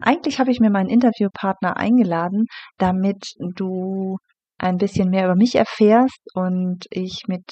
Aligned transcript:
Eigentlich 0.00 0.38
habe 0.38 0.50
ich 0.50 0.60
mir 0.60 0.70
meinen 0.70 0.88
Interviewpartner 0.88 1.76
eingeladen, 1.76 2.46
damit 2.78 3.34
du 3.38 4.18
ein 4.58 4.76
bisschen 4.76 5.10
mehr 5.10 5.24
über 5.24 5.36
mich 5.36 5.54
erfährst 5.54 6.20
und 6.34 6.86
ich 6.90 7.22
mit 7.26 7.44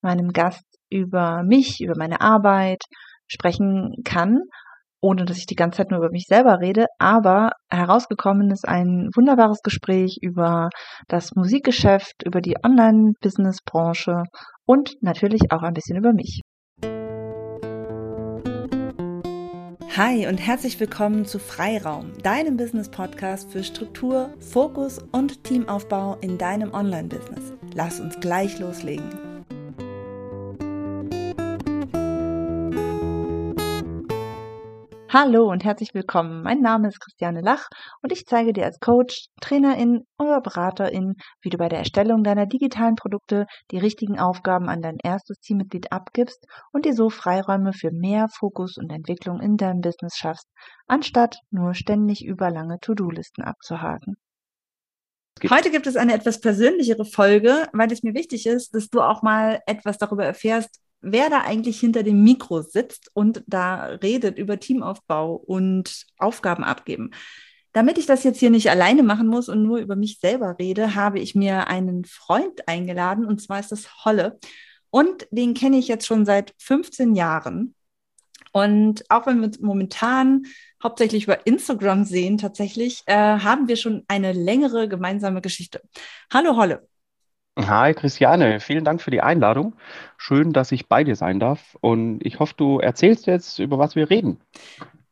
meinem 0.00 0.32
Gast 0.32 0.64
über 0.90 1.42
mich, 1.42 1.80
über 1.80 1.94
meine 1.96 2.20
Arbeit 2.20 2.82
sprechen 3.26 4.02
kann, 4.04 4.42
ohne 5.00 5.24
dass 5.24 5.38
ich 5.38 5.46
die 5.46 5.56
ganze 5.56 5.78
Zeit 5.78 5.90
nur 5.90 6.00
über 6.00 6.10
mich 6.10 6.26
selber 6.28 6.60
rede. 6.60 6.86
Aber 6.98 7.52
herausgekommen 7.70 8.50
ist 8.50 8.66
ein 8.66 9.08
wunderbares 9.14 9.60
Gespräch 9.62 10.18
über 10.20 10.68
das 11.08 11.34
Musikgeschäft, 11.34 12.22
über 12.24 12.40
die 12.40 12.56
Online-Business-Branche 12.62 14.24
und 14.66 14.94
natürlich 15.00 15.50
auch 15.50 15.62
ein 15.62 15.74
bisschen 15.74 15.96
über 15.96 16.12
mich. 16.12 16.42
Hi 19.94 20.26
und 20.26 20.38
herzlich 20.38 20.80
willkommen 20.80 21.26
zu 21.26 21.38
Freiraum, 21.38 22.14
deinem 22.22 22.56
Business-Podcast 22.56 23.52
für 23.52 23.62
Struktur, 23.62 24.32
Fokus 24.40 24.98
und 25.12 25.44
Teamaufbau 25.44 26.16
in 26.22 26.38
deinem 26.38 26.72
Online-Business. 26.72 27.52
Lass 27.74 28.00
uns 28.00 28.18
gleich 28.18 28.58
loslegen. 28.58 29.31
Hallo 35.14 35.50
und 35.50 35.62
herzlich 35.62 35.92
willkommen. 35.92 36.42
Mein 36.42 36.62
Name 36.62 36.88
ist 36.88 36.98
Christiane 36.98 37.42
Lach 37.42 37.68
und 38.00 38.12
ich 38.12 38.24
zeige 38.24 38.54
dir 38.54 38.64
als 38.64 38.80
Coach, 38.80 39.26
Trainerin 39.42 40.06
oder 40.18 40.40
Beraterin, 40.40 41.16
wie 41.42 41.50
du 41.50 41.58
bei 41.58 41.68
der 41.68 41.80
Erstellung 41.80 42.24
deiner 42.24 42.46
digitalen 42.46 42.94
Produkte 42.94 43.44
die 43.70 43.76
richtigen 43.76 44.18
Aufgaben 44.18 44.70
an 44.70 44.80
dein 44.80 44.96
erstes 45.04 45.38
Teammitglied 45.40 45.92
abgibst 45.92 46.46
und 46.72 46.86
dir 46.86 46.94
so 46.94 47.10
Freiräume 47.10 47.74
für 47.74 47.90
mehr 47.92 48.28
Fokus 48.30 48.78
und 48.78 48.90
Entwicklung 48.90 49.40
in 49.40 49.58
deinem 49.58 49.82
Business 49.82 50.16
schaffst, 50.16 50.48
anstatt 50.86 51.40
nur 51.50 51.74
ständig 51.74 52.24
über 52.24 52.50
lange 52.50 52.78
To-Do-Listen 52.80 53.42
abzuhaken. 53.42 54.16
Heute 55.50 55.70
gibt 55.70 55.86
es 55.86 55.96
eine 55.96 56.14
etwas 56.14 56.40
persönlichere 56.40 57.04
Folge, 57.04 57.68
weil 57.74 57.92
es 57.92 58.02
mir 58.02 58.14
wichtig 58.14 58.46
ist, 58.46 58.74
dass 58.74 58.88
du 58.88 59.02
auch 59.02 59.20
mal 59.20 59.60
etwas 59.66 59.98
darüber 59.98 60.24
erfährst, 60.24 60.81
wer 61.02 61.28
da 61.28 61.42
eigentlich 61.42 61.78
hinter 61.80 62.02
dem 62.02 62.22
Mikro 62.22 62.62
sitzt 62.62 63.10
und 63.14 63.42
da 63.46 63.84
redet 63.84 64.38
über 64.38 64.58
Teamaufbau 64.58 65.34
und 65.34 66.06
Aufgaben 66.18 66.64
abgeben. 66.64 67.10
Damit 67.72 67.98
ich 67.98 68.06
das 68.06 68.22
jetzt 68.24 68.38
hier 68.38 68.50
nicht 68.50 68.70
alleine 68.70 69.02
machen 69.02 69.26
muss 69.26 69.48
und 69.48 69.62
nur 69.62 69.78
über 69.78 69.96
mich 69.96 70.18
selber 70.20 70.56
rede, 70.58 70.94
habe 70.94 71.18
ich 71.18 71.34
mir 71.34 71.68
einen 71.68 72.04
Freund 72.04 72.68
eingeladen 72.68 73.24
und 73.24 73.40
zwar 73.40 73.60
ist 73.60 73.72
das 73.72 74.04
Holle. 74.04 74.38
Und 74.90 75.26
den 75.30 75.54
kenne 75.54 75.78
ich 75.78 75.88
jetzt 75.88 76.06
schon 76.06 76.26
seit 76.26 76.54
15 76.58 77.14
Jahren. 77.14 77.74
Und 78.52 79.04
auch 79.10 79.26
wenn 79.26 79.38
wir 79.38 79.46
uns 79.46 79.58
momentan 79.60 80.44
hauptsächlich 80.82 81.24
über 81.24 81.46
Instagram 81.46 82.04
sehen, 82.04 82.36
tatsächlich, 82.36 83.02
äh, 83.06 83.14
haben 83.14 83.68
wir 83.68 83.76
schon 83.76 84.04
eine 84.08 84.32
längere 84.32 84.88
gemeinsame 84.88 85.40
Geschichte. 85.40 85.80
Hallo 86.30 86.56
Holle. 86.56 86.86
Hi 87.58 87.92
Christiane, 87.92 88.60
vielen 88.60 88.84
Dank 88.84 89.02
für 89.02 89.10
die 89.10 89.20
Einladung. 89.20 89.74
Schön, 90.16 90.54
dass 90.54 90.72
ich 90.72 90.88
bei 90.88 91.04
dir 91.04 91.16
sein 91.16 91.38
darf. 91.38 91.76
Und 91.82 92.24
ich 92.24 92.38
hoffe, 92.38 92.54
du 92.56 92.78
erzählst 92.78 93.26
jetzt, 93.26 93.58
über 93.58 93.78
was 93.78 93.94
wir 93.94 94.08
reden. 94.08 94.40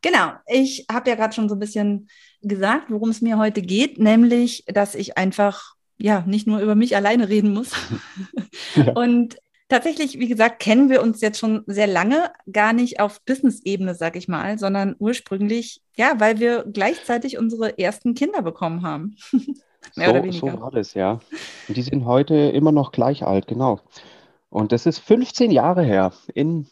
Genau, 0.01 0.31
ich 0.47 0.87
habe 0.91 1.11
ja 1.11 1.15
gerade 1.15 1.35
schon 1.35 1.49
so 1.49 1.55
ein 1.55 1.59
bisschen 1.59 2.09
gesagt, 2.41 2.85
worum 2.89 3.11
es 3.11 3.21
mir 3.21 3.37
heute 3.37 3.61
geht, 3.61 3.99
nämlich, 3.99 4.65
dass 4.65 4.95
ich 4.95 5.19
einfach 5.19 5.75
ja 5.99 6.23
nicht 6.25 6.47
nur 6.47 6.59
über 6.61 6.73
mich 6.73 6.95
alleine 6.95 7.29
reden 7.29 7.53
muss. 7.53 7.73
ja. 8.75 8.91
Und 8.93 9.37
tatsächlich, 9.69 10.17
wie 10.17 10.27
gesagt, 10.27 10.59
kennen 10.59 10.89
wir 10.89 11.03
uns 11.03 11.21
jetzt 11.21 11.37
schon 11.37 11.63
sehr 11.67 11.85
lange, 11.85 12.31
gar 12.51 12.73
nicht 12.73 12.99
auf 12.99 13.21
Business-Ebene, 13.23 13.93
sag 13.93 14.15
ich 14.15 14.27
mal, 14.27 14.57
sondern 14.57 14.95
ursprünglich, 14.97 15.83
ja, 15.95 16.19
weil 16.19 16.39
wir 16.39 16.65
gleichzeitig 16.73 17.37
unsere 17.37 17.77
ersten 17.77 18.15
Kinder 18.15 18.41
bekommen 18.41 18.81
haben. 18.81 19.15
Mehr 19.95 20.07
so, 20.07 20.11
oder 20.11 20.23
weniger. 20.23 20.51
So 20.51 20.61
war 20.61 20.71
das, 20.71 20.93
ja. 20.93 21.19
Und 21.67 21.77
die 21.77 21.81
sind 21.81 22.05
heute 22.05 22.35
immer 22.35 22.71
noch 22.71 22.91
gleich 22.91 23.23
alt, 23.23 23.47
genau. 23.47 23.79
Und 24.49 24.71
das 24.71 24.85
ist 24.85 24.99
15 24.99 25.51
Jahre 25.51 25.83
her 25.83 26.13
in, 26.33 26.67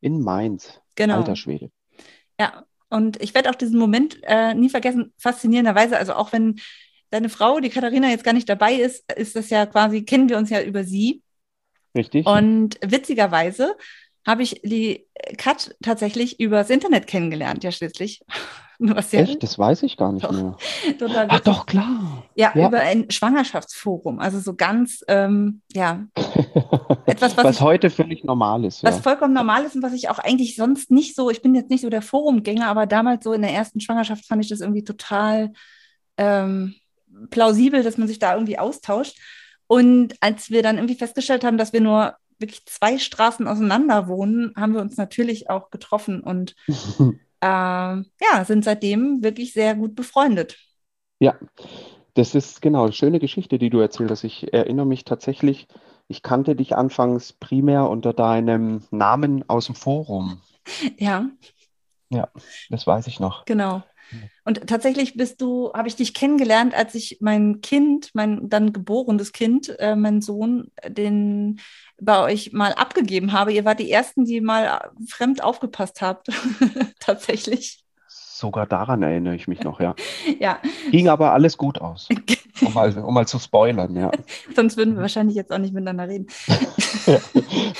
in 0.00 0.20
Mainz. 0.20 0.80
Genau. 0.94 1.16
Alter 1.16 1.36
Schwede. 1.36 1.70
Ja, 2.38 2.64
und 2.88 3.20
ich 3.22 3.34
werde 3.34 3.50
auch 3.50 3.54
diesen 3.54 3.78
Moment 3.78 4.18
äh, 4.22 4.54
nie 4.54 4.68
vergessen, 4.68 5.12
faszinierenderweise, 5.18 5.96
also 5.96 6.14
auch 6.14 6.32
wenn 6.32 6.60
deine 7.10 7.28
Frau, 7.28 7.60
die 7.60 7.70
Katharina, 7.70 8.08
jetzt 8.08 8.24
gar 8.24 8.32
nicht 8.32 8.48
dabei 8.48 8.74
ist, 8.74 9.10
ist 9.12 9.36
das 9.36 9.50
ja 9.50 9.66
quasi, 9.66 10.04
kennen 10.04 10.28
wir 10.28 10.38
uns 10.38 10.50
ja 10.50 10.62
über 10.62 10.84
sie. 10.84 11.22
Richtig. 11.94 12.26
Und 12.26 12.78
witzigerweise 12.82 13.76
habe 14.26 14.42
ich 14.42 14.60
die 14.62 15.06
Kat 15.36 15.74
tatsächlich 15.82 16.40
übers 16.40 16.70
Internet 16.70 17.06
kennengelernt, 17.06 17.64
ja 17.64 17.72
schließlich. 17.72 18.22
Was 18.94 19.12
ja 19.12 19.20
Echt? 19.20 19.42
Das 19.42 19.58
weiß 19.58 19.84
ich 19.84 19.96
gar 19.96 20.12
nicht 20.12 20.24
doch, 20.24 20.32
mehr. 20.32 20.56
Total 20.98 21.26
Ach 21.28 21.40
doch, 21.40 21.66
klar. 21.66 22.24
Ja, 22.34 22.52
ja, 22.54 22.66
über 22.66 22.80
ein 22.80 23.10
Schwangerschaftsforum. 23.10 24.18
Also 24.18 24.40
so 24.40 24.54
ganz, 24.54 25.04
ähm, 25.06 25.62
ja. 25.72 26.04
Etwas, 27.06 27.36
was, 27.36 27.44
was 27.44 27.56
ich, 27.56 27.62
heute 27.62 27.90
völlig 27.90 28.24
normal 28.24 28.64
ist. 28.64 28.82
Was 28.82 28.96
ja. 28.96 29.02
vollkommen 29.02 29.34
normal 29.34 29.64
ist 29.64 29.76
und 29.76 29.82
was 29.82 29.92
ich 29.92 30.08
auch 30.08 30.18
eigentlich 30.18 30.56
sonst 30.56 30.90
nicht 30.90 31.14
so, 31.14 31.30
ich 31.30 31.42
bin 31.42 31.54
jetzt 31.54 31.70
nicht 31.70 31.82
so 31.82 31.90
der 31.90 32.02
Forumgänger, 32.02 32.66
aber 32.66 32.86
damals 32.86 33.22
so 33.22 33.32
in 33.32 33.42
der 33.42 33.52
ersten 33.52 33.80
Schwangerschaft 33.80 34.26
fand 34.26 34.42
ich 34.42 34.48
das 34.50 34.60
irgendwie 34.60 34.84
total 34.84 35.52
ähm, 36.16 36.74
plausibel, 37.30 37.82
dass 37.82 37.98
man 37.98 38.08
sich 38.08 38.18
da 38.18 38.34
irgendwie 38.34 38.58
austauscht. 38.58 39.18
Und 39.68 40.14
als 40.20 40.50
wir 40.50 40.62
dann 40.62 40.76
irgendwie 40.76 40.96
festgestellt 40.96 41.44
haben, 41.44 41.56
dass 41.58 41.72
wir 41.72 41.80
nur 41.80 42.16
wirklich 42.38 42.66
zwei 42.66 42.98
Straßen 42.98 43.46
auseinander 43.46 44.08
wohnen, 44.08 44.52
haben 44.56 44.74
wir 44.74 44.80
uns 44.80 44.96
natürlich 44.96 45.48
auch 45.48 45.70
getroffen 45.70 46.20
und 46.20 46.56
äh, 47.42 47.46
ja, 47.46 48.44
sind 48.46 48.64
seitdem 48.64 49.22
wirklich 49.22 49.52
sehr 49.52 49.74
gut 49.74 49.94
befreundet. 49.94 50.56
Ja, 51.20 51.36
das 52.14 52.34
ist 52.34 52.62
genau 52.62 52.84
eine 52.84 52.92
schöne 52.92 53.18
Geschichte, 53.20 53.58
die 53.58 53.70
du 53.70 53.80
erzählt 53.80 54.10
hast. 54.10 54.24
Ich 54.24 54.52
erinnere 54.52 54.86
mich 54.86 55.04
tatsächlich, 55.04 55.68
ich 56.08 56.22
kannte 56.22 56.56
dich 56.56 56.76
anfangs 56.76 57.32
primär 57.32 57.88
unter 57.88 58.12
deinem 58.12 58.82
Namen 58.90 59.48
aus 59.48 59.66
dem 59.66 59.74
Forum. 59.74 60.40
Ja. 60.98 61.30
Ja, 62.10 62.28
das 62.68 62.86
weiß 62.86 63.06
ich 63.06 63.20
noch. 63.20 63.44
Genau. 63.46 63.82
Und 64.44 64.66
tatsächlich 64.66 65.14
bist 65.14 65.40
du, 65.40 65.72
habe 65.72 65.88
ich 65.88 65.96
dich 65.96 66.14
kennengelernt, 66.14 66.74
als 66.74 66.94
ich 66.94 67.18
mein 67.20 67.60
Kind, 67.60 68.10
mein 68.14 68.48
dann 68.48 68.72
geborenes 68.72 69.32
Kind, 69.32 69.74
äh, 69.78 69.94
mein 69.94 70.20
Sohn, 70.20 70.70
den 70.86 71.60
bei 72.00 72.20
euch 72.20 72.52
mal 72.52 72.72
abgegeben 72.72 73.32
habe. 73.32 73.52
Ihr 73.52 73.64
wart 73.64 73.78
die 73.78 73.90
ersten, 73.90 74.24
die 74.24 74.40
mal 74.40 74.90
fremd 75.06 75.42
aufgepasst 75.42 76.02
habt, 76.02 76.28
tatsächlich. 77.00 77.84
Sogar 78.08 78.66
daran 78.66 79.04
erinnere 79.04 79.36
ich 79.36 79.46
mich 79.46 79.62
noch, 79.62 79.78
ja. 79.80 79.94
ja. 80.40 80.58
Ging 80.90 81.08
aber 81.08 81.32
alles 81.32 81.56
gut 81.56 81.80
aus. 81.80 82.08
Um 82.64 82.72
mal, 82.72 82.96
um 82.98 83.14
mal 83.14 83.26
zu 83.26 83.38
spoilern, 83.38 83.96
ja. 83.96 84.10
Sonst 84.56 84.76
würden 84.76 84.94
wir 84.94 85.02
wahrscheinlich 85.02 85.36
jetzt 85.36 85.52
auch 85.52 85.58
nicht 85.58 85.74
miteinander 85.74 86.08
reden. 86.08 86.26
ja, 87.06 87.18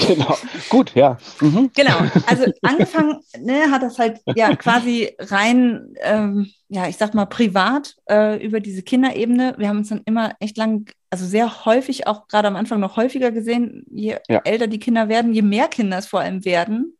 genau. 0.07 0.37
Gut, 0.69 0.95
ja. 0.95 1.19
Mhm. 1.41 1.71
Genau. 1.75 1.99
Also 2.27 2.45
angefangen 2.63 3.21
ne, 3.41 3.71
hat 3.71 3.83
das 3.83 3.99
halt 3.99 4.21
ja 4.35 4.55
quasi 4.57 5.15
rein, 5.19 5.95
ähm, 6.03 6.51
ja, 6.69 6.89
ich 6.89 6.97
sag 6.97 7.15
mal, 7.15 7.27
privat 7.27 7.97
äh, 8.09 8.45
über 8.45 8.61
diese 8.61 8.83
Kinderebene. 8.83 9.55
Wir 9.59 9.69
haben 9.69 9.79
uns 9.79 9.91
dann 9.91 10.03
immer 10.05 10.35
echt 10.41 10.57
lang, 10.57 10.91
also 11.11 11.27
sehr 11.27 11.65
häufig, 11.65 12.07
auch 12.07 12.27
gerade 12.29 12.49
am 12.49 12.57
Anfang 12.57 12.81
noch 12.81 12.97
häufiger 12.97 13.31
gesehen, 13.31 13.85
je 13.91 14.17
ja. 14.29 14.41
älter 14.45 14.67
die 14.67 14.81
Kinder 14.81 15.09
werden, 15.09 15.33
je 15.33 15.43
mehr 15.43 15.69
Kinder 15.69 15.99
es 15.99 16.07
vor 16.07 16.21
allem 16.21 16.45
werden, 16.45 16.97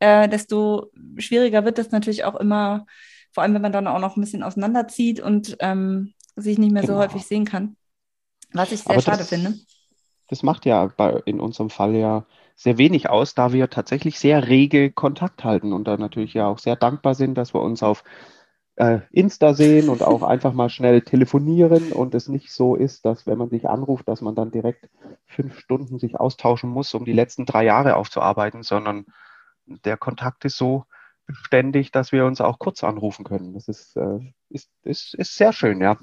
äh, 0.00 0.28
desto 0.28 0.90
schwieriger 1.18 1.64
wird 1.64 1.78
das 1.78 1.90
natürlich 1.90 2.24
auch 2.24 2.34
immer, 2.36 2.86
vor 3.32 3.42
allem 3.42 3.54
wenn 3.54 3.62
man 3.62 3.72
dann 3.72 3.86
auch 3.86 4.00
noch 4.00 4.16
ein 4.16 4.20
bisschen 4.20 4.42
auseinanderzieht 4.42 5.20
und 5.20 5.56
ähm, 5.60 6.12
sich 6.36 6.58
nicht 6.58 6.72
mehr 6.72 6.82
genau. 6.82 6.94
so 6.94 7.00
häufig 7.00 7.26
sehen 7.26 7.44
kann. 7.44 7.76
Was 8.52 8.72
ich 8.72 8.80
sehr 8.80 8.92
Aber 8.92 9.02
schade 9.02 9.18
das, 9.18 9.28
finde. 9.28 9.54
Das 10.28 10.42
macht 10.42 10.66
ja 10.66 10.86
bei, 10.96 11.20
in 11.24 11.40
unserem 11.40 11.70
Fall 11.70 11.94
ja 11.94 12.26
sehr 12.54 12.78
wenig 12.78 13.08
aus, 13.10 13.34
da 13.34 13.52
wir 13.52 13.70
tatsächlich 13.70 14.18
sehr 14.18 14.48
rege 14.48 14.90
Kontakt 14.90 15.44
halten 15.44 15.72
und 15.72 15.84
da 15.84 15.96
natürlich 15.96 16.34
ja 16.34 16.46
auch 16.46 16.58
sehr 16.58 16.76
dankbar 16.76 17.14
sind, 17.14 17.34
dass 17.34 17.54
wir 17.54 17.60
uns 17.60 17.82
auf 17.82 18.04
äh, 18.76 19.00
Insta 19.10 19.54
sehen 19.54 19.88
und 19.88 20.02
auch 20.02 20.22
einfach 20.22 20.52
mal 20.52 20.68
schnell 20.68 21.02
telefonieren 21.02 21.92
und 21.92 22.14
es 22.14 22.28
nicht 22.28 22.52
so 22.52 22.76
ist, 22.76 23.04
dass 23.04 23.26
wenn 23.26 23.38
man 23.38 23.50
sich 23.50 23.68
anruft, 23.68 24.08
dass 24.08 24.20
man 24.20 24.34
dann 24.34 24.50
direkt 24.50 24.88
fünf 25.26 25.58
Stunden 25.58 25.98
sich 25.98 26.18
austauschen 26.18 26.70
muss, 26.70 26.94
um 26.94 27.04
die 27.04 27.12
letzten 27.12 27.46
drei 27.46 27.64
Jahre 27.64 27.96
aufzuarbeiten, 27.96 28.62
sondern 28.62 29.06
der 29.66 29.96
Kontakt 29.96 30.44
ist 30.44 30.56
so 30.56 30.84
beständig, 31.26 31.90
dass 31.92 32.12
wir 32.12 32.24
uns 32.26 32.40
auch 32.40 32.58
kurz 32.58 32.84
anrufen 32.84 33.24
können. 33.24 33.54
Das 33.54 33.68
ist, 33.68 33.96
äh, 33.96 34.18
ist, 34.48 34.70
ist, 34.84 35.14
ist 35.14 35.36
sehr 35.36 35.52
schön, 35.52 35.80
ja. 35.80 35.96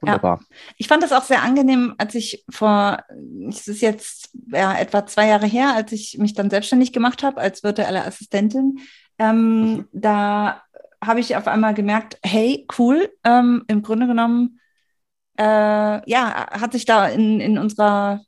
Wunderbar. 0.00 0.40
Ja. 0.40 0.56
Ich 0.78 0.88
fand 0.88 1.02
das 1.02 1.12
auch 1.12 1.22
sehr 1.22 1.42
angenehm, 1.42 1.94
als 1.96 2.14
ich 2.14 2.44
vor, 2.50 3.04
es 3.48 3.68
ist 3.68 3.80
jetzt 3.82 4.30
ja, 4.48 4.76
etwa 4.76 5.06
zwei 5.06 5.28
Jahre 5.28 5.46
her, 5.46 5.74
als 5.74 5.92
ich 5.92 6.18
mich 6.18 6.34
dann 6.34 6.50
selbstständig 6.50 6.92
gemacht 6.92 7.22
habe 7.22 7.40
als 7.40 7.62
virtuelle 7.62 8.04
Assistentin. 8.04 8.80
Ähm, 9.18 9.60
mhm. 9.60 9.88
Da 9.92 10.62
habe 11.04 11.20
ich 11.20 11.36
auf 11.36 11.46
einmal 11.46 11.74
gemerkt, 11.74 12.18
hey, 12.24 12.66
cool, 12.78 13.12
ähm, 13.24 13.64
im 13.68 13.82
Grunde 13.82 14.06
genommen, 14.06 14.60
äh, 15.38 16.10
ja, 16.10 16.46
hat 16.50 16.72
sich 16.72 16.84
da 16.84 17.06
in, 17.06 17.40
in 17.40 17.58
unserer 17.58 18.20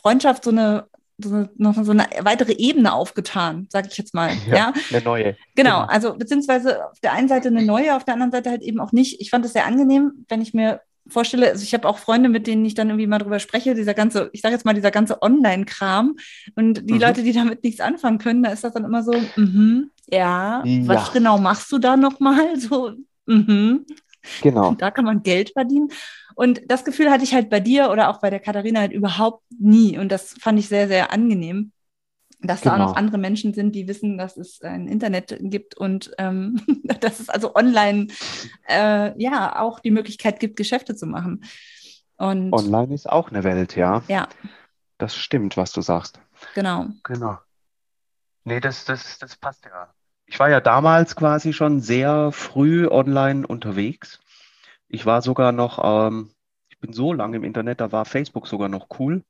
Freundschaft 0.00 0.44
so 0.44 0.50
eine 0.50 0.88
so, 1.18 1.48
noch 1.56 1.82
so 1.82 1.92
eine 1.92 2.06
weitere 2.20 2.52
Ebene 2.52 2.92
aufgetan, 2.92 3.66
sage 3.70 3.88
ich 3.90 3.98
jetzt 3.98 4.14
mal. 4.14 4.30
Ja, 4.46 4.56
ja, 4.56 4.72
eine 4.90 5.02
neue. 5.02 5.36
Genau, 5.54 5.80
also 5.80 6.14
beziehungsweise 6.14 6.84
auf 6.90 7.00
der 7.00 7.12
einen 7.12 7.28
Seite 7.28 7.48
eine 7.48 7.62
neue, 7.62 7.96
auf 7.96 8.04
der 8.04 8.14
anderen 8.14 8.32
Seite 8.32 8.50
halt 8.50 8.62
eben 8.62 8.80
auch 8.80 8.92
nicht. 8.92 9.20
Ich 9.20 9.30
fand 9.30 9.44
es 9.44 9.52
sehr 9.52 9.66
angenehm, 9.66 10.24
wenn 10.28 10.42
ich 10.42 10.54
mir 10.54 10.80
vorstelle, 11.08 11.50
also 11.50 11.62
ich 11.62 11.72
habe 11.72 11.88
auch 11.88 11.98
Freunde, 11.98 12.28
mit 12.28 12.46
denen 12.46 12.64
ich 12.64 12.74
dann 12.74 12.88
irgendwie 12.88 13.06
mal 13.06 13.18
drüber 13.18 13.38
spreche, 13.38 13.74
dieser 13.74 13.94
ganze, 13.94 14.30
ich 14.32 14.40
sage 14.40 14.54
jetzt 14.54 14.64
mal, 14.64 14.74
dieser 14.74 14.90
ganze 14.90 15.22
Online-Kram 15.22 16.16
und 16.56 16.88
die 16.88 16.94
mhm. 16.94 17.00
Leute, 17.00 17.22
die 17.22 17.32
damit 17.32 17.62
nichts 17.62 17.80
anfangen 17.80 18.18
können, 18.18 18.42
da 18.42 18.50
ist 18.50 18.64
das 18.64 18.72
dann 18.72 18.84
immer 18.84 19.02
so, 19.02 19.12
mhm, 19.36 19.90
ja, 20.10 20.64
ja, 20.64 20.88
was 20.88 21.12
genau 21.12 21.38
machst 21.38 21.70
du 21.72 21.78
da 21.78 21.96
nochmal? 21.96 22.56
So, 22.58 22.92
mhm. 23.26 23.86
Genau. 24.42 24.74
Da 24.74 24.90
kann 24.90 25.04
man 25.04 25.22
Geld 25.22 25.50
verdienen. 25.50 25.88
Und 26.36 26.62
das 26.68 26.84
Gefühl 26.84 27.10
hatte 27.10 27.24
ich 27.24 27.34
halt 27.34 27.50
bei 27.50 27.58
dir 27.58 27.90
oder 27.90 28.08
auch 28.08 28.20
bei 28.20 28.30
der 28.30 28.38
Katharina 28.38 28.80
halt 28.80 28.92
überhaupt 28.92 29.42
nie. 29.58 29.98
Und 29.98 30.12
das 30.12 30.34
fand 30.38 30.60
ich 30.60 30.68
sehr, 30.68 30.86
sehr 30.86 31.12
angenehm 31.12 31.72
dass 32.40 32.60
genau. 32.60 32.76
da 32.76 32.76
auch 32.76 32.86
noch 32.88 32.94
genau. 32.94 32.98
andere 32.98 33.18
Menschen 33.18 33.54
sind, 33.54 33.74
die 33.74 33.88
wissen, 33.88 34.18
dass 34.18 34.36
es 34.36 34.60
ein 34.62 34.88
Internet 34.88 35.36
gibt 35.40 35.76
und 35.76 36.12
ähm, 36.18 36.60
dass 37.00 37.20
es 37.20 37.28
also 37.28 37.54
online 37.54 38.08
äh, 38.68 39.20
ja 39.20 39.60
auch 39.60 39.80
die 39.80 39.90
Möglichkeit 39.90 40.40
gibt, 40.40 40.56
Geschäfte 40.56 40.94
zu 40.94 41.06
machen. 41.06 41.44
Und 42.16 42.52
online 42.52 42.94
ist 42.94 43.08
auch 43.08 43.30
eine 43.30 43.44
Welt, 43.44 43.76
ja. 43.76 44.02
Ja. 44.08 44.28
Das 44.98 45.14
stimmt, 45.14 45.56
was 45.56 45.72
du 45.72 45.82
sagst. 45.82 46.20
Genau. 46.54 46.86
Genau. 47.02 47.38
Nee, 48.44 48.60
das, 48.60 48.84
das, 48.84 49.18
das 49.18 49.36
passt 49.36 49.66
ja. 49.66 49.92
Ich 50.26 50.38
war 50.38 50.48
ja 50.48 50.60
damals 50.60 51.14
quasi 51.14 51.52
schon 51.52 51.80
sehr 51.80 52.32
früh 52.32 52.88
online 52.88 53.46
unterwegs. 53.46 54.20
Ich 54.88 55.06
war 55.06 55.22
sogar 55.22 55.52
noch, 55.52 55.80
ähm, 55.82 56.30
ich 56.68 56.78
bin 56.78 56.92
so 56.92 57.12
lange 57.12 57.36
im 57.36 57.44
Internet, 57.44 57.80
da 57.80 57.92
war 57.92 58.04
Facebook 58.04 58.46
sogar 58.46 58.68
noch 58.68 58.88
cool. 58.98 59.24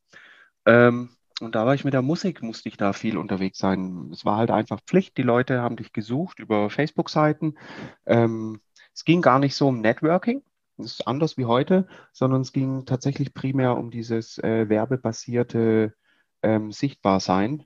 Ähm, 0.66 1.10
und 1.40 1.54
da 1.54 1.66
war 1.66 1.74
ich 1.74 1.84
mit 1.84 1.92
der 1.94 2.02
Musik, 2.02 2.42
musste 2.42 2.68
ich 2.68 2.76
da 2.78 2.92
viel 2.92 3.18
unterwegs 3.18 3.58
sein. 3.58 4.10
Es 4.12 4.24
war 4.24 4.38
halt 4.38 4.50
einfach 4.50 4.80
Pflicht. 4.86 5.18
Die 5.18 5.22
Leute 5.22 5.60
haben 5.60 5.76
dich 5.76 5.92
gesucht 5.92 6.38
über 6.38 6.70
Facebook-Seiten. 6.70 7.58
Ähm, 8.06 8.60
es 8.94 9.04
ging 9.04 9.20
gar 9.20 9.38
nicht 9.38 9.54
so 9.54 9.68
um 9.68 9.80
Networking. 9.80 10.42
Das 10.78 10.86
ist 10.86 11.06
anders 11.06 11.36
wie 11.36 11.44
heute, 11.44 11.86
sondern 12.12 12.40
es 12.42 12.52
ging 12.52 12.86
tatsächlich 12.86 13.34
primär 13.34 13.76
um 13.76 13.90
dieses 13.90 14.38
äh, 14.38 14.68
werbebasierte 14.68 15.94
ähm, 16.42 16.72
Sichtbarsein. 16.72 17.64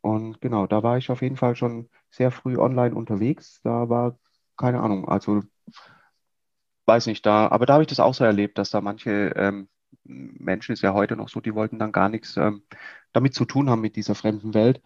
Und 0.00 0.40
genau, 0.40 0.66
da 0.66 0.82
war 0.82 0.98
ich 0.98 1.10
auf 1.10 1.22
jeden 1.22 1.36
Fall 1.36 1.56
schon 1.56 1.88
sehr 2.10 2.30
früh 2.30 2.58
online 2.58 2.94
unterwegs. 2.94 3.60
Da 3.62 3.88
war 3.88 4.18
keine 4.56 4.80
Ahnung, 4.80 5.08
also 5.08 5.42
weiß 6.86 7.06
nicht 7.06 7.26
da, 7.26 7.48
aber 7.48 7.66
da 7.66 7.74
habe 7.74 7.82
ich 7.82 7.88
das 7.88 8.00
auch 8.00 8.14
so 8.14 8.24
erlebt, 8.24 8.58
dass 8.58 8.70
da 8.70 8.80
manche 8.80 9.32
ähm, 9.36 9.68
Menschen 10.04 10.72
ist 10.72 10.82
ja 10.82 10.94
heute 10.94 11.16
noch 11.16 11.28
so, 11.28 11.40
die 11.40 11.54
wollten 11.54 11.78
dann 11.78 11.92
gar 11.92 12.08
nichts 12.08 12.36
ähm, 12.36 12.62
damit 13.12 13.34
zu 13.34 13.44
tun 13.44 13.70
haben 13.70 13.80
mit 13.80 13.96
dieser 13.96 14.14
fremden 14.14 14.54
Welt. 14.54 14.80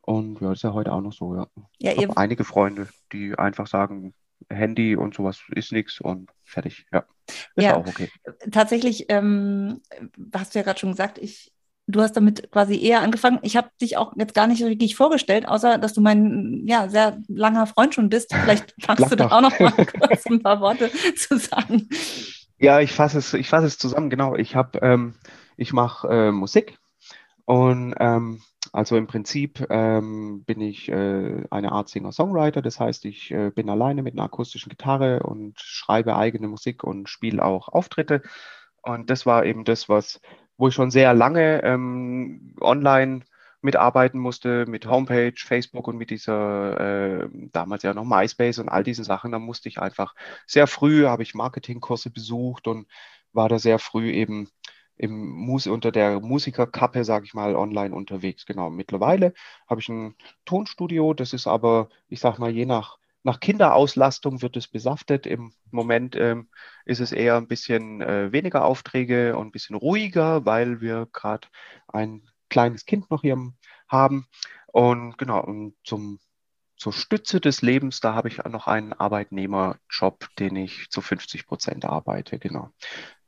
Und 0.00 0.40
ja, 0.40 0.52
ist 0.52 0.62
ja 0.62 0.74
heute 0.74 0.92
auch 0.92 1.00
noch 1.00 1.12
so, 1.12 1.34
ja. 1.34 1.46
ja 1.78 1.92
ich 1.92 2.02
habe 2.02 2.16
einige 2.16 2.44
Freunde, 2.44 2.88
die 3.12 3.38
einfach 3.38 3.66
sagen, 3.66 4.12
Handy 4.50 4.96
und 4.96 5.14
sowas 5.14 5.40
ist 5.54 5.72
nichts 5.72 6.00
und 6.00 6.30
fertig. 6.42 6.86
Ja, 6.92 7.06
ist 7.26 7.64
ja, 7.64 7.76
auch 7.76 7.86
okay. 7.86 8.10
Tatsächlich, 8.50 9.06
ähm, 9.08 9.80
hast 10.34 10.54
du 10.54 10.58
ja 10.58 10.64
gerade 10.64 10.78
schon 10.78 10.90
gesagt, 10.90 11.18
ich, 11.18 11.53
du 11.86 12.00
hast 12.00 12.16
damit 12.16 12.50
quasi 12.50 12.80
eher 12.80 13.02
angefangen. 13.02 13.38
Ich 13.42 13.56
habe 13.56 13.68
dich 13.80 13.96
auch 13.96 14.12
jetzt 14.16 14.34
gar 14.34 14.46
nicht 14.46 14.60
so 14.60 14.66
wirklich 14.66 14.96
vorgestellt, 14.96 15.46
außer 15.46 15.78
dass 15.78 15.92
du 15.92 16.00
mein 16.00 16.62
ja, 16.66 16.88
sehr 16.88 17.18
langer 17.28 17.66
Freund 17.66 17.94
schon 17.94 18.08
bist. 18.08 18.34
Vielleicht 18.34 18.74
fangst 18.80 19.10
du 19.10 19.16
da 19.16 19.30
auch 19.30 19.40
noch 19.40 19.58
mal 19.58 19.72
kurz 20.00 20.26
ein 20.26 20.42
paar 20.42 20.60
Worte 20.60 20.90
zu 21.16 21.38
sagen. 21.38 21.88
Ja, 22.58 22.80
ich 22.80 22.92
fasse 22.92 23.18
es, 23.18 23.34
ich 23.34 23.48
fasse 23.48 23.66
es 23.66 23.78
zusammen, 23.78 24.10
genau. 24.10 24.36
Ich 24.36 24.54
habe, 24.54 24.78
ähm, 24.80 25.14
ich 25.56 25.72
mache 25.72 26.08
äh, 26.08 26.32
Musik 26.32 26.78
und 27.44 27.94
ähm, 27.98 28.40
also 28.72 28.96
im 28.96 29.06
Prinzip 29.06 29.66
ähm, 29.70 30.44
bin 30.44 30.60
ich 30.60 30.88
äh, 30.88 31.44
eine 31.50 31.72
Art 31.72 31.88
Singer-Songwriter, 31.90 32.62
das 32.62 32.80
heißt, 32.80 33.04
ich 33.04 33.30
äh, 33.30 33.50
bin 33.50 33.68
alleine 33.68 34.02
mit 34.02 34.14
einer 34.14 34.24
akustischen 34.24 34.70
Gitarre 34.70 35.22
und 35.22 35.60
schreibe 35.60 36.16
eigene 36.16 36.48
Musik 36.48 36.82
und 36.82 37.08
spiele 37.08 37.44
auch 37.44 37.68
Auftritte. 37.68 38.22
Und 38.82 39.10
das 39.10 39.26
war 39.26 39.44
eben 39.44 39.64
das, 39.64 39.88
was, 39.88 40.20
wo 40.56 40.68
ich 40.68 40.74
schon 40.74 40.90
sehr 40.90 41.14
lange 41.14 41.62
ähm, 41.62 42.54
online 42.60 43.22
mitarbeiten 43.64 44.20
musste 44.20 44.66
mit 44.66 44.86
Homepage, 44.86 45.32
Facebook 45.36 45.88
und 45.88 45.96
mit 45.96 46.10
dieser 46.10 47.22
äh, 47.24 47.28
damals 47.52 47.82
ja 47.82 47.94
noch 47.94 48.04
MySpace 48.04 48.58
und 48.58 48.68
all 48.68 48.84
diese 48.84 49.04
Sachen. 49.04 49.32
Da 49.32 49.38
musste 49.38 49.68
ich 49.70 49.80
einfach 49.80 50.14
sehr 50.46 50.66
früh, 50.66 51.06
habe 51.06 51.22
ich 51.22 51.34
Marketingkurse 51.34 52.10
besucht 52.10 52.68
und 52.68 52.86
war 53.32 53.48
da 53.48 53.58
sehr 53.58 53.78
früh 53.78 54.10
eben 54.10 54.50
im 54.96 55.28
Mus 55.30 55.66
unter 55.66 55.90
der 55.92 56.20
Musikerkappe, 56.20 57.04
sage 57.04 57.24
ich 57.24 57.34
mal, 57.34 57.56
online 57.56 57.94
unterwegs. 57.94 58.46
Genau. 58.46 58.70
Mittlerweile 58.70 59.32
habe 59.68 59.80
ich 59.80 59.88
ein 59.88 60.14
Tonstudio, 60.44 61.14
das 61.14 61.32
ist 61.32 61.46
aber, 61.46 61.88
ich 62.08 62.20
sage 62.20 62.40
mal, 62.40 62.50
je 62.50 62.66
nach 62.66 62.98
nach 63.24 63.40
Kinderauslastung 63.40 64.42
wird 64.42 64.56
es 64.56 64.68
besaftet. 64.68 65.26
Im 65.26 65.54
Moment 65.70 66.14
ähm, 66.14 66.48
ist 66.84 67.00
es 67.00 67.10
eher 67.10 67.36
ein 67.36 67.48
bisschen 67.48 68.02
äh, 68.02 68.30
weniger 68.32 68.64
Aufträge 68.64 69.36
und 69.36 69.48
ein 69.48 69.52
bisschen 69.52 69.76
ruhiger, 69.76 70.44
weil 70.44 70.82
wir 70.82 71.08
gerade 71.12 71.48
ein 71.88 72.22
kleines 72.50 72.84
Kind 72.84 73.10
noch 73.10 73.22
hier 73.22 73.38
haben. 73.88 74.28
Und 74.66 75.16
genau, 75.16 75.42
und 75.42 75.74
zum, 75.84 76.20
zur 76.76 76.92
Stütze 76.92 77.40
des 77.40 77.62
Lebens, 77.62 78.00
da 78.00 78.14
habe 78.14 78.28
ich 78.28 78.44
noch 78.44 78.66
einen 78.66 78.92
Arbeitnehmerjob, 78.92 80.28
den 80.38 80.56
ich 80.56 80.90
zu 80.90 81.00
50 81.00 81.46
Prozent 81.46 81.86
arbeite. 81.86 82.38
Genau. 82.38 82.70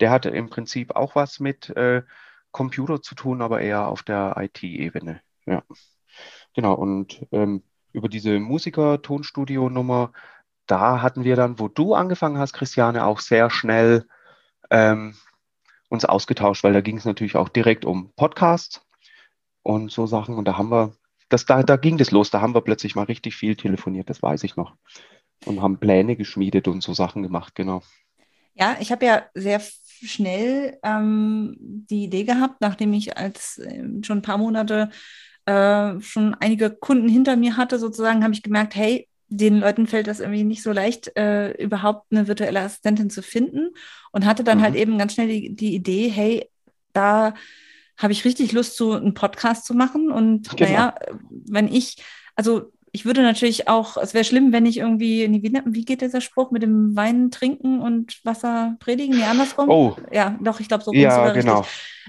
Der 0.00 0.10
hatte 0.10 0.28
im 0.28 0.50
Prinzip 0.50 0.94
auch 0.94 1.14
was 1.14 1.40
mit 1.40 1.70
äh, 1.70 2.02
Computer 2.50 3.00
zu 3.00 3.14
tun, 3.14 3.40
aber 3.40 3.62
eher 3.62 3.88
auf 3.88 4.02
der 4.02 4.36
IT-Ebene. 4.38 5.22
Ja. 5.46 5.62
Genau, 6.54 6.74
und 6.74 7.26
ähm, 7.32 7.62
über 7.96 8.10
diese 8.10 8.38
Musiker-Tonstudio-Nummer, 8.38 10.12
da 10.66 11.00
hatten 11.00 11.24
wir 11.24 11.34
dann, 11.34 11.58
wo 11.58 11.68
du 11.68 11.94
angefangen 11.94 12.36
hast, 12.38 12.52
Christiane, 12.52 13.06
auch 13.06 13.20
sehr 13.20 13.48
schnell 13.48 14.06
ähm, 14.70 15.14
uns 15.88 16.04
ausgetauscht, 16.04 16.62
weil 16.62 16.74
da 16.74 16.82
ging 16.82 16.98
es 16.98 17.06
natürlich 17.06 17.36
auch 17.36 17.48
direkt 17.48 17.86
um 17.86 18.12
Podcasts 18.14 18.86
und 19.62 19.90
so 19.90 20.06
Sachen. 20.06 20.34
Und 20.34 20.46
da 20.46 20.58
haben 20.58 20.70
wir, 20.70 20.92
das, 21.30 21.46
da, 21.46 21.62
da 21.62 21.76
ging 21.76 21.96
das 21.96 22.10
los, 22.10 22.30
da 22.30 22.42
haben 22.42 22.54
wir 22.54 22.60
plötzlich 22.60 22.96
mal 22.96 23.04
richtig 23.04 23.34
viel 23.34 23.56
telefoniert, 23.56 24.10
das 24.10 24.22
weiß 24.22 24.44
ich 24.44 24.56
noch. 24.56 24.74
Und 25.46 25.62
haben 25.62 25.78
Pläne 25.80 26.16
geschmiedet 26.16 26.68
und 26.68 26.82
so 26.82 26.92
Sachen 26.92 27.22
gemacht, 27.22 27.54
genau. 27.54 27.82
Ja, 28.54 28.76
ich 28.78 28.92
habe 28.92 29.06
ja 29.06 29.22
sehr 29.32 29.60
schnell 29.60 30.78
ähm, 30.82 31.56
die 31.58 32.04
Idee 32.04 32.24
gehabt, 32.24 32.60
nachdem 32.60 32.92
ich 32.92 33.16
als 33.16 33.56
äh, 33.56 33.84
schon 34.02 34.18
ein 34.18 34.22
paar 34.22 34.38
Monate 34.38 34.90
äh, 35.46 36.00
schon 36.00 36.34
einige 36.40 36.70
Kunden 36.70 37.08
hinter 37.08 37.36
mir 37.36 37.56
hatte, 37.56 37.78
sozusagen, 37.78 38.22
habe 38.22 38.34
ich 38.34 38.42
gemerkt, 38.42 38.74
hey, 38.74 39.08
den 39.28 39.58
Leuten 39.58 39.86
fällt 39.86 40.06
das 40.06 40.20
irgendwie 40.20 40.44
nicht 40.44 40.62
so 40.62 40.72
leicht, 40.72 41.16
äh, 41.16 41.50
überhaupt 41.52 42.06
eine 42.10 42.28
virtuelle 42.28 42.60
Assistentin 42.60 43.10
zu 43.10 43.22
finden 43.22 43.70
und 44.12 44.24
hatte 44.24 44.44
dann 44.44 44.62
halt 44.62 44.74
mhm. 44.74 44.78
halt 44.78 44.88
eben 44.88 44.98
ganz 44.98 45.14
schnell 45.14 45.28
die, 45.28 45.54
die 45.54 45.74
Idee, 45.74 46.08
hey, 46.08 46.48
da 46.92 47.34
habe 47.96 48.12
ich 48.12 48.24
richtig 48.24 48.52
Lust, 48.52 48.76
so 48.76 48.92
einen 48.92 49.14
Podcast 49.14 49.64
zu 49.64 49.74
machen. 49.74 50.10
Und 50.10 50.56
genau. 50.56 50.70
naja, 50.70 50.94
wenn 51.30 51.72
ich, 51.72 51.96
also 52.34 52.72
ich 52.92 53.04
würde 53.04 53.22
natürlich 53.22 53.68
auch, 53.68 53.96
es 53.96 54.14
wäre 54.14 54.24
schlimm, 54.24 54.52
wenn 54.52 54.66
ich 54.66 54.78
irgendwie, 54.78 55.30
wie, 55.42 55.62
wie 55.66 55.84
geht 55.84 56.02
dieser 56.02 56.20
Spruch 56.20 56.50
mit 56.50 56.62
dem 56.62 56.94
Wein 56.96 57.30
trinken 57.30 57.80
und 57.80 58.24
Wasser 58.24 58.76
predigen? 58.80 59.16
Nee, 59.16 59.24
andersrum? 59.24 59.68
Oh. 59.68 59.96
Ja, 60.12 60.38
doch, 60.40 60.60
ich 60.60 60.68
glaube, 60.68 60.84
so 60.84 60.92
ja, 60.92 61.30
genau. 61.32 61.64